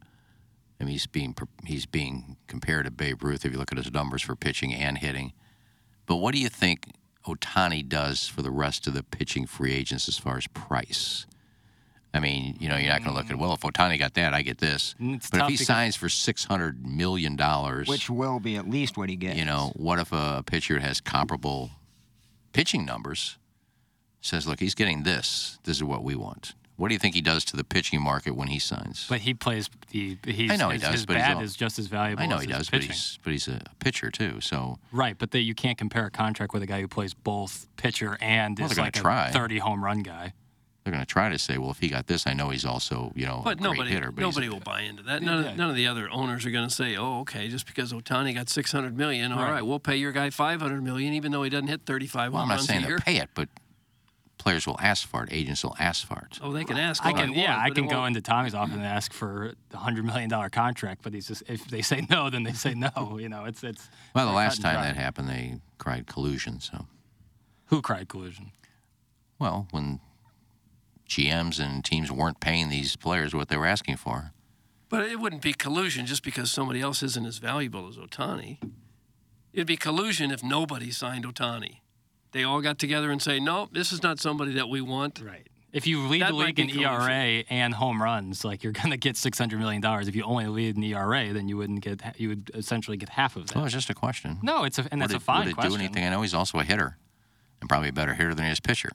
I 0.80 0.84
mean, 0.84 0.92
he's 0.92 1.08
being 1.08 1.36
he's 1.66 1.86
being 1.86 2.38
compared 2.48 2.86
to 2.86 2.92
Babe 2.92 3.24
Ruth 3.24 3.46
if 3.46 3.52
you 3.52 3.58
look 3.58 3.72
at 3.72 3.78
his 3.78 3.92
numbers 3.92 4.22
for 4.22 4.36
pitching 4.36 4.74
and 4.74 4.98
hitting. 4.98 5.34
But 6.06 6.18
what 6.18 6.34
do 6.34 6.40
you 6.40 6.50
think 6.50 6.92
Ohtani 7.26 7.88
does 7.88 8.28
for 8.28 8.42
the 8.42 8.52
rest 8.52 8.86
of 8.88 8.94
the 8.94 9.02
pitching 9.04 9.46
free 9.46 9.74
agents 9.74 10.08
as 10.08 10.18
far 10.18 10.38
as 10.38 10.48
price? 10.48 11.26
I 12.14 12.20
mean, 12.20 12.56
you 12.62 12.70
know, 12.70 12.78
you're 12.78 12.92
not 12.92 13.04
going 13.04 13.12
to 13.12 13.18
look 13.18 13.30
at 13.30 13.38
well, 13.38 13.54
if 13.54 13.62
Ohtani 13.62 14.00
got 14.00 14.14
that, 14.14 14.34
I 14.34 14.42
get 14.42 14.60
this. 14.60 14.96
Mm, 15.02 15.16
it's 15.16 15.30
but 15.30 15.42
if 15.42 15.48
he 15.50 15.58
signs 15.58 15.96
for 15.96 16.08
six 16.08 16.46
hundred 16.46 16.86
million 16.86 17.36
dollars, 17.36 17.88
Which 17.88 18.10
will 18.10 18.40
be 18.40 18.56
at 18.56 18.70
least 18.70 18.98
what 18.98 19.10
he 19.10 19.16
gets. 19.16 19.38
you 19.38 19.46
know, 19.46 19.72
what 19.76 20.00
if 20.00 20.12
a 20.14 20.44
pitcher 20.46 20.80
has 20.80 21.02
comparable 21.02 21.72
pitching 22.54 22.86
numbers? 22.86 23.38
Says, 24.22 24.48
look, 24.48 24.60
he's 24.60 24.74
getting 24.76 25.04
this. 25.04 25.60
This 25.66 25.78
is 25.78 25.84
what 25.84 26.04
we 26.04 26.16
want. 26.16 26.56
What 26.78 26.90
do 26.90 26.94
you 26.94 27.00
think 27.00 27.16
he 27.16 27.22
does 27.22 27.46
to 27.46 27.56
the 27.56 27.64
pitching 27.64 28.02
market 28.02 28.36
when 28.36 28.50
he 28.50 28.60
signs? 28.60 29.06
But 29.08 29.22
he 29.22 29.34
plays. 29.34 29.70
the. 29.92 30.18
he's, 30.26 30.52
I 30.52 30.58
know 30.58 30.68
he 30.70 30.74
his, 30.74 30.82
does, 30.82 30.92
His 30.94 31.06
but 31.06 31.16
he's 31.16 31.24
bat 31.26 31.38
all- 31.38 31.42
is 31.44 31.56
just 31.56 31.80
as 31.80 31.88
valuable. 31.88 32.22
I 32.24 32.26
know 32.26 32.36
as 32.36 32.42
he 32.44 32.48
his 32.50 32.58
does, 32.58 32.70
but 32.70 32.84
he's 32.84 33.20
but 33.24 33.32
he's 33.32 33.48
a 33.48 33.62
pitcher 33.80 34.12
too. 34.12 34.42
So 34.42 34.78
right. 34.92 35.18
But 35.18 35.32
they, 35.32 35.40
you 35.40 35.56
can't 35.56 35.78
compare 35.78 36.06
a 36.08 36.12
contract 36.12 36.54
with 36.54 36.64
a 36.64 36.68
guy 36.68 36.82
who 36.82 36.88
plays 36.88 37.14
both 37.14 37.68
pitcher 37.78 38.18
and 38.20 38.58
Well, 38.60 38.70
is 38.70 38.76
gonna 38.76 38.88
like 38.88 38.94
try. 38.94 39.30
a 39.30 39.32
30 39.32 39.60
home 39.60 39.84
run 39.86 40.00
guy. 40.04 40.34
they're 40.84 40.92
going 40.92 41.02
to 41.02 41.08
try 41.08 41.30
to 41.30 41.40
say, 41.40 41.58
well, 41.58 41.72
if 41.72 41.80
he 41.80 41.88
got 41.88 42.06
this, 42.08 42.28
I 42.28 42.34
know 42.34 42.50
he's 42.50 42.66
also 42.66 43.12
you 43.16 43.26
know 43.26 43.42
But 43.44 43.54
a 43.54 43.56
great 43.56 43.64
nobody, 43.72 43.92
hitter. 43.92 44.12
But 44.12 44.22
nobody 44.22 44.50
will 44.50 44.60
buy 44.60 44.82
into 44.82 45.02
that. 45.04 45.24
None, 45.24 45.44
Yeah. 45.46 45.52
of, 45.52 45.58
none 45.58 45.70
of 45.70 45.76
the 45.78 45.88
other 45.88 46.10
owners 46.12 46.46
are 46.46 46.52
going 46.52 46.68
to 46.68 46.74
say, 46.76 46.96
"Oh, 46.98 47.22
okay, 47.22 47.48
just 47.48 47.66
because 47.66 47.94
Ohtani 47.94 48.36
got 48.36 48.50
600 48.50 48.96
million, 48.98 49.32
all 49.32 49.40
Right. 49.40 49.52
right, 49.52 49.66
we'll 49.66 49.80
pay 49.80 49.96
your 49.96 50.12
guy 50.12 50.30
500 50.30 50.84
million, 50.84 51.14
even 51.14 51.32
though 51.32 51.42
he 51.44 51.50
doesn't 51.50 51.70
hit 51.70 51.86
35 51.86 52.34
well, 52.34 52.42
I'm 52.44 52.48
home 52.48 52.50
not 52.50 52.56
runs 52.58 52.68
saying 52.68 52.92
a 52.92 52.98
pay 52.98 53.16
it, 53.18 53.30
but 53.34 53.48
players 54.46 54.68
will 54.68 54.80
ask 54.80 55.08
for 55.08 55.24
it. 55.24 55.30
Agents 55.32 55.64
will 55.64 55.76
ask 55.80 56.08
for 56.08 56.28
it. 56.30 56.40
Oh, 56.42 56.54
they 56.54 56.64
can 56.64 56.78
ask. 56.78 57.04
I 57.04 57.10
all 57.10 57.18
can, 57.18 57.32
they 57.32 57.42
yeah, 57.42 57.58
I 57.60 57.72
can 57.72 57.88
go 57.88 58.06
into 58.06 58.22
Tommy's 58.22 58.54
office 58.54 58.76
and 58.76 58.86
ask 58.86 59.12
for 59.12 59.54
a 59.74 59.78
hundred 59.78 60.06
million 60.06 60.30
dollar 60.30 60.50
contract, 60.50 61.02
but 61.02 61.14
he's 61.14 61.28
just 61.28 61.44
if 61.48 61.68
they 61.68 61.82
say 61.82 62.06
no, 62.10 62.30
then 62.30 62.44
they 62.44 62.54
say 62.54 62.74
no. 62.76 62.90
You 63.26 63.30
know, 63.30 63.46
it's 63.46 63.64
it's. 63.64 63.90
Well, 64.14 64.28
the 64.28 64.34
last 64.34 64.62
time 64.62 64.76
that 64.76 64.96
happened, 64.96 65.30
they 65.30 65.60
cried 65.80 66.06
collusion. 66.06 66.60
So, 66.60 66.86
who 67.66 67.82
cried 67.82 68.08
collusion? 68.08 68.52
well, 69.40 69.68
when 69.72 70.00
GMs 71.10 71.60
and 71.60 71.84
teams 71.84 72.12
weren't 72.12 72.40
paying 72.40 72.70
these 72.70 72.96
players 72.96 73.34
what 73.34 73.50
they 73.50 73.58
were 73.58 73.66
asking 73.66 73.98
for. 73.98 74.32
But 74.90 75.06
it 75.06 75.20
wouldn't 75.20 75.42
be 75.42 75.54
collusion 75.54 76.06
just 76.06 76.24
because 76.24 76.52
somebody 76.52 76.82
else 76.82 77.04
isn't 77.04 77.26
as 77.26 77.40
valuable 77.40 77.88
as 77.88 77.98
Ohtani. 77.98 78.60
It'd 79.54 79.68
be 79.68 79.78
collusion 79.78 80.32
if 80.32 80.44
nobody 80.44 80.92
signed 80.92 81.26
Ohtani. 81.26 81.80
They 82.36 82.44
all 82.44 82.60
got 82.60 82.78
together 82.78 83.12
and 83.12 83.22
say, 83.22 83.40
"No, 83.40 83.70
this 83.72 83.94
is 83.94 84.04
not 84.04 84.20
somebody 84.20 84.52
that 84.56 84.68
we 84.68 84.82
want." 84.82 85.22
Right. 85.22 85.48
If 85.72 85.88
you 85.88 86.06
lead 86.06 86.22
That 86.22 86.32
the 86.32 86.36
league 86.36 86.60
in 86.60 86.68
collusion. 86.68 86.92
ERA 86.92 87.44
and 87.50 87.74
home 87.74 88.04
runs, 88.04 88.44
like 88.44 88.62
you're 88.62 88.74
gonna 88.74 88.98
get 88.98 89.16
six 89.16 89.38
hundred 89.38 89.60
million 89.60 89.82
dollars. 89.82 90.10
If 90.10 90.18
you 90.18 90.24
only 90.24 90.48
lead 90.48 90.76
in 90.76 90.84
ERA, 90.84 91.32
then 91.32 91.48
you 91.48 91.56
wouldn't 91.56 91.80
get. 91.80 92.02
You 92.20 92.28
would 92.28 92.52
essentially 92.54 92.98
get 92.98 93.08
half 93.08 93.38
of 93.38 93.48
that. 93.48 93.56
Well, 93.56 93.64
it's 93.64 93.74
just 93.74 93.90
a 93.90 93.94
question. 93.94 94.40
No, 94.44 94.66
it's 94.66 94.78
a 94.78 94.82
and 94.92 95.00
would 95.00 95.12
that's 95.12 95.14
it, 95.14 95.18
a 95.18 95.20
fine 95.22 95.40
would 95.46 95.48
it 95.48 95.54
question. 95.54 95.72
do 95.72 95.80
anything? 95.80 96.04
I 96.06 96.10
know 96.10 96.24
he's 96.24 96.34
also 96.34 96.60
a 96.60 96.66
hitter, 96.66 96.98
and 97.62 97.70
probably 97.70 97.88
a 97.88 97.94
better 97.94 98.16
hitter 98.16 98.36
than 98.36 98.46
he 98.46 98.52
is 98.52 98.60
pitcher. 98.60 98.92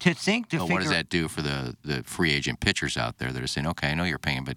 To 0.00 0.12
think 0.12 0.48
to 0.48 0.58
But 0.58 0.64
figure 0.64 0.74
what 0.74 0.82
does 0.82 0.90
that 0.90 1.08
do 1.08 1.28
for 1.28 1.42
the, 1.42 1.76
the 1.84 2.02
free 2.02 2.32
agent 2.32 2.58
pitchers 2.58 2.96
out 2.96 3.18
there 3.18 3.30
that 3.32 3.40
are 3.40 3.46
saying, 3.46 3.68
okay, 3.68 3.90
I 3.90 3.94
know 3.94 4.02
you're 4.02 4.18
paying 4.18 4.42
but 4.42 4.56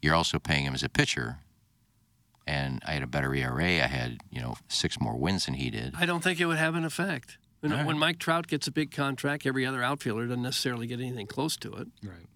you're 0.00 0.14
also 0.14 0.38
paying 0.38 0.64
him 0.64 0.74
as 0.74 0.84
a 0.84 0.88
pitcher. 0.88 1.38
And 2.50 2.82
I 2.84 2.92
had 2.94 3.04
a 3.04 3.06
better 3.06 3.32
ERA. 3.32 3.62
I 3.64 3.86
had, 3.86 4.18
you 4.30 4.40
know, 4.40 4.56
six 4.66 5.00
more 5.00 5.16
wins 5.16 5.44
than 5.44 5.54
he 5.54 5.70
did. 5.70 5.94
I 5.96 6.04
don't 6.04 6.20
think 6.22 6.40
it 6.40 6.46
would 6.46 6.58
have 6.58 6.74
an 6.74 6.84
effect. 6.84 7.38
When, 7.60 7.70
All 7.70 7.78
right. 7.78 7.86
when 7.86 7.96
Mike 7.96 8.18
Trout 8.18 8.48
gets 8.48 8.66
a 8.66 8.72
big 8.72 8.90
contract, 8.90 9.46
every 9.46 9.64
other 9.64 9.84
outfielder 9.84 10.26
doesn't 10.26 10.42
necessarily 10.42 10.88
get 10.88 10.98
anything 10.98 11.28
close 11.28 11.56
to 11.58 11.72
it. 11.74 11.86
Right. 12.02 12.26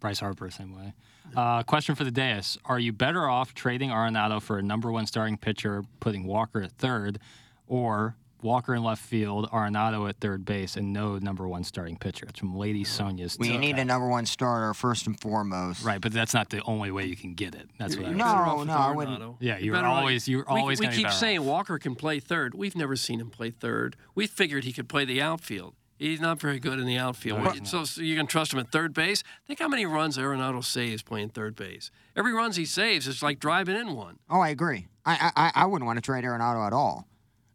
Bryce 0.00 0.18
Harper, 0.18 0.50
same 0.50 0.74
way. 0.74 0.94
Uh, 1.36 1.62
question 1.62 1.94
for 1.94 2.02
the 2.02 2.10
dais: 2.10 2.58
Are 2.64 2.78
you 2.80 2.92
better 2.92 3.28
off 3.28 3.54
trading 3.54 3.90
Arenado 3.90 4.42
for 4.42 4.58
a 4.58 4.62
number 4.62 4.90
one 4.90 5.06
starting 5.06 5.36
pitcher, 5.36 5.84
putting 6.00 6.24
Walker 6.24 6.62
at 6.62 6.72
third, 6.72 7.20
or 7.68 8.16
Walker 8.42 8.74
in 8.74 8.82
left 8.82 9.02
field, 9.02 9.48
Arenado 9.50 10.08
at 10.08 10.16
third 10.20 10.44
base, 10.44 10.76
and 10.76 10.92
no 10.92 11.18
number 11.18 11.46
one 11.48 11.64
starting 11.64 11.96
pitcher? 11.96 12.26
It's 12.28 12.38
from 12.38 12.56
Lady 12.56 12.84
Sonia's. 12.84 13.36
we 13.38 13.56
need 13.58 13.78
a 13.78 13.84
number 13.84 14.08
one 14.08 14.26
starter 14.26 14.72
first 14.74 15.06
and 15.06 15.18
foremost. 15.20 15.84
Right, 15.84 16.00
but 16.00 16.12
that's 16.12 16.34
not 16.34 16.50
the 16.50 16.62
only 16.62 16.90
way 16.90 17.04
you 17.06 17.16
can 17.16 17.34
get 17.34 17.54
it. 17.54 17.68
That's 17.78 17.96
what 17.96 18.06
I 18.06 18.08
was 18.10 18.18
No, 18.18 18.24
Better 18.24 18.36
off 18.38 18.58
with 18.58 18.68
no, 18.68 18.74
I 18.74 18.90
wouldn't. 18.92 19.36
Yeah, 19.40 19.58
you're 19.58 19.74
Better 19.74 19.86
off- 19.86 19.98
always- 20.00 20.28
you're 20.28 20.44
we, 20.50 20.60
always 20.60 20.80
We 20.80 20.86
gonna 20.86 20.96
be 20.96 21.02
keep 21.04 21.12
saying 21.12 21.38
off. 21.40 21.44
Walker 21.46 21.78
can 21.78 21.94
play 21.94 22.20
third. 22.20 22.54
We've 22.54 22.76
never 22.76 22.96
seen 22.96 23.20
him 23.20 23.30
play 23.30 23.50
third. 23.50 23.96
We 24.14 24.26
figured 24.26 24.64
he 24.64 24.72
could 24.72 24.88
play 24.88 25.04
the 25.04 25.20
outfield. 25.20 25.74
He's 25.98 26.18
not 26.18 26.40
very 26.40 26.58
good 26.58 26.78
in 26.78 26.86
the 26.86 26.96
outfield. 26.96 27.42
No, 27.44 27.52
so, 27.64 27.84
so 27.84 28.00
you 28.00 28.16
can 28.16 28.26
trust 28.26 28.54
him 28.54 28.58
at 28.58 28.72
third 28.72 28.94
base. 28.94 29.22
Think 29.46 29.58
how 29.58 29.68
many 29.68 29.84
runs 29.84 30.16
Arenado 30.16 30.64
saves 30.64 31.02
playing 31.02 31.28
third 31.28 31.54
base. 31.54 31.90
Every 32.16 32.32
runs 32.32 32.56
he 32.56 32.64
saves 32.64 33.06
is 33.06 33.22
like 33.22 33.38
driving 33.38 33.76
in 33.76 33.94
one. 33.94 34.18
Oh, 34.30 34.40
I 34.40 34.48
agree. 34.48 34.86
I 35.04 35.30
I, 35.36 35.52
I 35.54 35.66
wouldn't 35.66 35.86
want 35.86 35.98
to 35.98 36.00
trade 36.00 36.24
Arenado 36.24 36.66
at 36.66 36.72
all. 36.72 37.06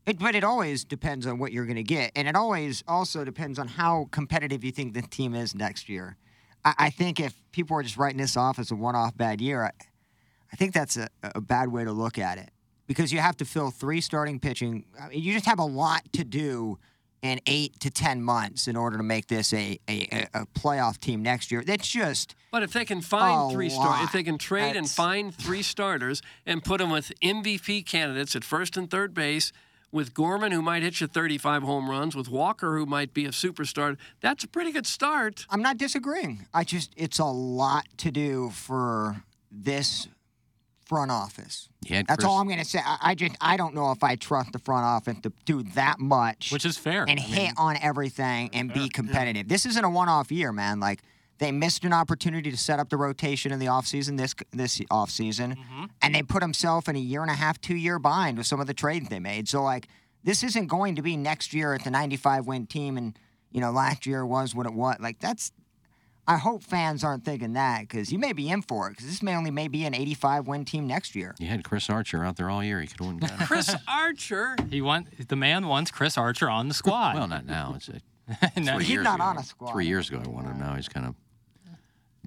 It, 0.06 0.20
but 0.20 0.36
it 0.36 0.43
always 0.43 0.84
depends 0.84 1.26
on 1.26 1.39
what 1.39 1.51
you're 1.51 1.66
going 1.66 1.78
to 1.78 1.84
get, 1.84 2.12
and 2.16 2.28
it 2.28 2.36
always 2.36 2.84
also 2.88 3.24
depends 3.24 3.58
on 3.58 3.68
how 3.68 4.08
competitive 4.12 4.64
you 4.64 4.72
think 4.72 4.93
the 4.93 5.01
team 5.01 5.34
is 5.34 5.56
next 5.56 5.89
year. 5.89 6.18
I, 6.64 6.74
I 6.78 6.89
think 6.89 7.20
if 7.20 7.34
people 7.51 7.78
are 7.78 7.84
just 7.84 7.97
writing 7.97 8.20
this 8.20 8.38
off 8.38 8.60
as 8.60 8.72
a 8.72 8.76
one-off 8.76 9.18
bad 9.18 9.41
year, 9.41 9.64
I, 9.64 9.72
I 10.53 10.56
think 10.56 10.74
that's 10.74 10.95
a, 10.97 11.10
a 11.24 11.41
bad 11.41 11.70
way 11.70 11.84
to 11.84 11.91
look 11.91 12.20
at 12.20 12.38
it 12.38 12.51
because 12.88 13.12
you 13.12 13.20
have 13.20 13.38
to 13.38 13.45
fill 13.45 13.72
three 13.72 14.01
starting 14.01 14.39
pitching. 14.39 14.86
I 14.99 15.10
mean, 15.10 15.22
you 15.24 15.34
just 15.34 15.45
have 15.45 15.60
a 15.60 15.66
lot 15.66 16.01
to 16.14 16.24
do 16.24 16.78
in 17.22 17.39
eight 17.47 17.80
to 17.80 17.89
ten 17.89 18.22
months 18.22 18.68
in 18.68 18.76
order 18.76 18.97
to 18.97 19.03
make 19.03 19.28
this 19.28 19.51
a 19.53 19.80
a, 19.89 20.28
a 20.36 20.45
playoff 20.45 20.99
team 20.99 21.24
next 21.24 21.51
year. 21.51 21.64
That's 21.66 21.88
just 21.88 22.36
But 22.51 22.62
if 22.62 22.74
they 22.74 22.86
can 22.86 23.01
find 23.01 23.51
three 23.51 23.70
stars, 23.70 23.89
lot. 23.89 24.03
if 24.03 24.12
they 24.12 24.22
can 24.22 24.38
trade 24.38 24.76
and 24.76 24.88
find 24.89 25.34
three 25.34 25.64
starters 25.64 26.22
and 26.45 26.64
put 26.64 26.78
them 26.78 26.91
with 26.91 27.12
MVP 27.24 27.88
candidates 27.88 28.36
at 28.36 28.43
first 28.43 28.78
and 28.78 28.91
third 28.91 29.16
base, 29.16 29.51
with 29.95 30.13
Gorman 30.13 30.51
who 30.51 30.61
might 30.61 30.83
hit 30.83 30.99
you 30.99 31.07
35 31.07 31.63
home 31.63 31.89
runs, 31.89 32.17
with 32.17 32.27
Walker 32.27 32.77
who 32.77 32.85
might 32.85 33.13
be 33.13 33.25
a 33.25 33.29
superstar, 33.29 33.97
that's 34.19 34.43
a 34.43 34.47
pretty 34.47 34.73
good 34.73 34.85
start. 34.85 35.45
I'm 35.49 35.61
not 35.61 35.77
disagreeing. 35.77 36.45
I 36.53 36.65
just 36.65 36.91
it's 36.97 37.17
a 37.17 37.25
lot 37.25 37.85
to 37.99 38.11
do 38.11 38.49
for 38.49 39.23
this 39.49 40.09
front 40.85 41.11
office. 41.11 41.69
Had 41.87 42.07
That's 42.07 42.17
Chris- 42.17 42.25
all 42.27 42.39
I'm 42.41 42.47
going 42.47 42.59
to 42.59 42.65
say. 42.65 42.79
I, 42.85 42.97
I 43.01 43.15
just 43.15 43.37
I 43.39 43.55
don't 43.55 43.73
know 43.73 43.91
if 43.91 44.03
I 44.03 44.17
trust 44.17 44.51
the 44.51 44.59
front 44.59 44.83
office 44.85 45.17
to 45.23 45.31
do 45.45 45.63
that 45.75 45.97
much, 45.97 46.51
Which 46.51 46.65
is 46.65 46.77
fair. 46.77 47.05
and 47.07 47.17
I 47.17 47.23
hit 47.23 47.37
mean- 47.43 47.53
on 47.57 47.77
everything 47.81 48.49
and 48.53 48.73
be 48.73 48.89
competitive. 48.89 49.47
This 49.47 49.65
isn't 49.65 49.83
a 49.83 49.89
one-off 49.89 50.29
year, 50.29 50.51
man. 50.51 50.81
Like 50.81 51.01
They 51.38 51.51
missed 51.51 51.83
an 51.83 51.91
opportunity 51.91 52.49
to 52.49 52.57
set 52.57 52.79
up 52.79 52.89
the 52.89 52.97
rotation 52.97 53.51
in 53.51 53.59
the 53.59 53.65
offseason 53.65 54.17
this 54.17 54.33
this 54.51 54.79
offseason, 54.91 55.57
mm-hmm. 55.57 55.86
and 56.01 56.15
they 56.15 56.23
put 56.23 56.39
themselves 56.39 56.88
in 56.88 56.95
a 56.95 56.99
year 56.99 57.21
and 57.21 57.31
a 57.31 57.36
half, 57.36 57.59
two 57.59 57.75
year 57.75 57.99
bind 57.99 58.38
with 58.38 58.47
some 58.47 58.59
of 58.61 58.67
the 58.67 58.73
trades 58.73 59.09
they 59.09 59.19
made. 59.19 59.49
So 59.49 59.61
like 59.61 59.88
this 60.23 60.43
isn't 60.43 60.67
going 60.67 60.95
to 60.95 61.01
be 61.01 61.17
next 61.17 61.53
year 61.53 61.73
at 61.73 61.83
the 61.83 61.91
95 61.91 62.47
win 62.47 62.65
team, 62.67 62.95
and 62.97 63.17
you 63.51 63.59
know 63.59 63.71
last 63.71 64.05
year 64.05 64.25
was 64.25 64.55
what 64.55 64.65
it 64.65 64.73
was. 64.73 64.97
Like 64.99 65.19
that's. 65.19 65.51
I 66.27 66.38
hope 66.38 66.63
fans 66.63 67.03
aren't 67.03 67.23
thinking 67.23 67.53
that 67.53 67.81
because 67.81 68.11
you 68.11 68.17
may 68.17 68.33
be 68.33 68.49
in 68.49 68.63
for 68.63 68.88
it 68.88 68.93
because 68.93 69.05
this 69.05 69.21
may 69.21 69.36
only 69.36 69.51
may 69.51 69.67
be 69.67 69.86
an 69.86 69.93
85 69.93 70.47
win 70.47 70.65
team 70.65 70.88
next 70.88 71.15
year. 71.15 71.36
You 71.38 71.45
had 71.45 71.63
Chris 71.63 71.88
Archer 71.88 72.25
out 72.25 72.36
there 72.36 72.49
all 72.49 72.63
year. 72.63 72.81
He 72.81 72.88
could 72.88 72.99
have 72.99 73.05
won. 73.05 73.19
Chris 73.45 73.75
Archer. 73.88 74.55
He 74.71 74.81
want 74.81 75.27
the 75.29 75.36
man 75.36 75.67
wants 75.67 75.91
Chris 75.91 76.17
Archer 76.17 76.49
on 76.49 76.67
the 76.67 76.73
squad. 76.73 77.13
well, 77.13 77.27
not 77.27 77.45
now. 77.45 77.73
It's 77.75 77.89
a, 77.89 78.01
No, 78.59 78.75
three 78.77 78.86
He's 78.86 78.89
years 78.89 79.03
not 79.03 79.15
ago. 79.15 79.23
on 79.23 79.38
a 79.38 79.43
squad. 79.43 79.71
Three 79.71 79.86
years 79.86 80.09
ago, 80.09 80.21
I 80.25 80.27
wanted 80.27 80.53
him. 80.53 80.59
Now 80.59 80.73
he's 80.73 80.89
kind 80.89 81.05
of 81.05 81.13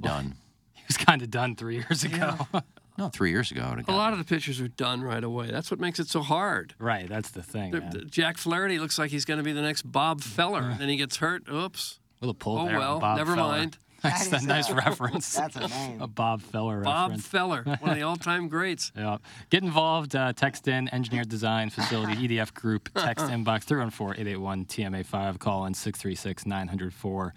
done. 0.01 0.34
he 0.74 0.82
was 0.86 0.96
kind 0.96 1.22
of 1.22 1.30
done 1.30 1.57
three 1.57 1.76
years 1.76 2.05
ago. 2.05 2.36
No, 2.99 3.09
three 3.09 3.30
years 3.30 3.53
ago. 3.53 3.76
A 3.86 3.92
lot 3.92 4.12
of 4.12 4.18
the 4.18 4.24
pitchers 4.24 4.61
are 4.61 4.66
done 4.66 5.03
right 5.03 5.22
away. 5.22 5.53
That's 5.53 5.70
what 5.70 5.78
makes 5.78 6.01
it 6.01 6.09
so 6.09 6.20
hard. 6.20 6.74
right, 6.80 7.09
that's 7.09 7.30
the 7.30 7.44
thing. 7.44 7.70
The- 7.70 7.78
the- 8.01 8.05
Jack 8.07 8.36
Flaherty 8.38 8.80
looks 8.80 8.99
like 8.99 9.12
he's 9.12 9.24
going 9.24 9.38
to 9.38 9.44
be 9.44 9.53
the 9.53 9.62
next 9.62 9.82
Bob 9.82 10.20
Feller. 10.20 10.74
then 10.80 10.88
he 10.88 10.96
gets 10.96 11.18
hurt. 11.18 11.44
Oops. 11.49 12.01
Little 12.20 12.34
pull 12.34 12.59
Oh, 12.59 12.64
there 12.66 12.74
on 12.74 12.80
well, 12.80 12.99
Bob 12.99 13.18
never 13.18 13.36
Feller. 13.36 13.53
mind. 13.53 13.78
That's 14.03 14.26
That 14.30 14.42
a 14.42 14.46
nice 14.46 14.68
a- 14.68 14.74
reference. 14.74 15.32
That's 15.32 15.55
a 15.55 15.68
name. 15.68 16.03
A 16.03 16.09
Bob 16.09 16.42
Feller 16.42 16.80
Bob 16.80 17.11
reference. 17.12 17.28
Feller, 17.28 17.62
one 17.78 17.90
of 17.92 17.96
the 17.96 18.03
all-time 18.03 18.49
greats. 18.49 18.90
Yeah. 18.96 19.18
Get 19.51 19.62
involved. 19.62 20.16
Uh, 20.16 20.32
text 20.32 20.66
in 20.66 20.92
Engineered 20.92 21.28
Design 21.28 21.70
Facility 21.70 22.16
EDF 22.26 22.53
Group. 22.53 22.88
Text 22.96 23.26
inbox 23.26 23.64
314-881-TMA5. 23.66 25.38
Call 25.38 25.66
in 25.66 25.72
636-904 25.74 27.30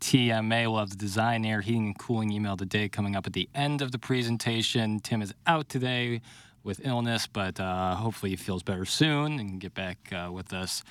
TMA. 0.00 0.70
We'll 0.70 0.78
have 0.78 0.90
the 0.90 0.96
design, 0.96 1.44
air, 1.44 1.60
heating, 1.60 1.86
and 1.86 1.98
cooling 1.98 2.30
email 2.30 2.56
today 2.56 2.88
coming 2.88 3.16
up 3.16 3.26
at 3.26 3.32
the 3.32 3.48
end 3.54 3.82
of 3.82 3.92
the 3.92 3.98
presentation. 3.98 5.00
Tim 5.00 5.22
is 5.22 5.34
out 5.46 5.68
today 5.68 6.20
with 6.62 6.84
illness, 6.84 7.26
but 7.26 7.58
uh, 7.60 7.94
hopefully 7.94 8.30
he 8.30 8.36
feels 8.36 8.62
better 8.62 8.84
soon 8.84 9.38
and 9.38 9.48
can 9.48 9.58
get 9.58 9.74
back 9.74 10.12
uh, 10.12 10.30
with 10.30 10.52
us 10.52 10.82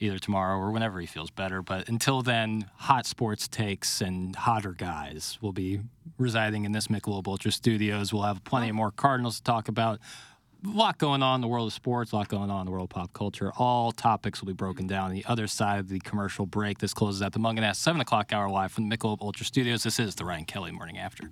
either 0.00 0.18
tomorrow 0.18 0.58
or 0.58 0.70
whenever 0.70 1.00
he 1.00 1.06
feels 1.06 1.30
better. 1.30 1.60
But 1.62 1.88
until 1.88 2.22
then, 2.22 2.70
hot 2.76 3.06
sports 3.06 3.48
takes 3.48 4.00
and 4.00 4.34
hotter 4.34 4.72
guys 4.72 5.38
will 5.40 5.52
be 5.52 5.80
residing 6.18 6.64
in 6.64 6.72
this 6.72 6.88
Michelob 6.88 7.26
Ultra 7.26 7.50
Studios. 7.50 8.12
We'll 8.12 8.22
have 8.22 8.44
plenty 8.44 8.68
of 8.68 8.74
more 8.74 8.90
Cardinals 8.90 9.36
to 9.38 9.42
talk 9.42 9.68
about. 9.68 9.98
A 10.64 10.68
lot 10.70 10.98
going 10.98 11.22
on 11.22 11.36
in 11.36 11.40
the 11.40 11.46
world 11.46 11.68
of 11.68 11.72
sports, 11.72 12.10
a 12.10 12.16
lot 12.16 12.28
going 12.28 12.50
on 12.50 12.60
in 12.60 12.66
the 12.66 12.72
world 12.72 12.90
of 12.90 12.90
pop 12.90 13.12
culture. 13.12 13.52
All 13.56 13.92
topics 13.92 14.40
will 14.40 14.48
be 14.48 14.54
broken 14.54 14.86
mm-hmm. 14.86 14.94
down 14.94 15.04
on 15.06 15.12
the 15.12 15.24
other 15.26 15.46
side 15.46 15.78
of 15.78 15.88
the 15.88 16.00
commercial 16.00 16.46
break. 16.46 16.78
This 16.78 16.92
closes 16.92 17.22
at 17.22 17.32
the 17.32 17.38
Mungenast 17.38 17.76
7 17.76 18.00
o'clock 18.00 18.32
hour 18.32 18.50
live 18.50 18.72
from 18.72 18.88
the 18.88 18.96
Michelob 18.96 19.20
Ultra 19.20 19.46
Studios. 19.46 19.84
This 19.84 20.00
is 20.00 20.16
the 20.16 20.24
Ryan 20.24 20.44
Kelley 20.44 20.72
Morning 20.72 20.98
After. 20.98 21.30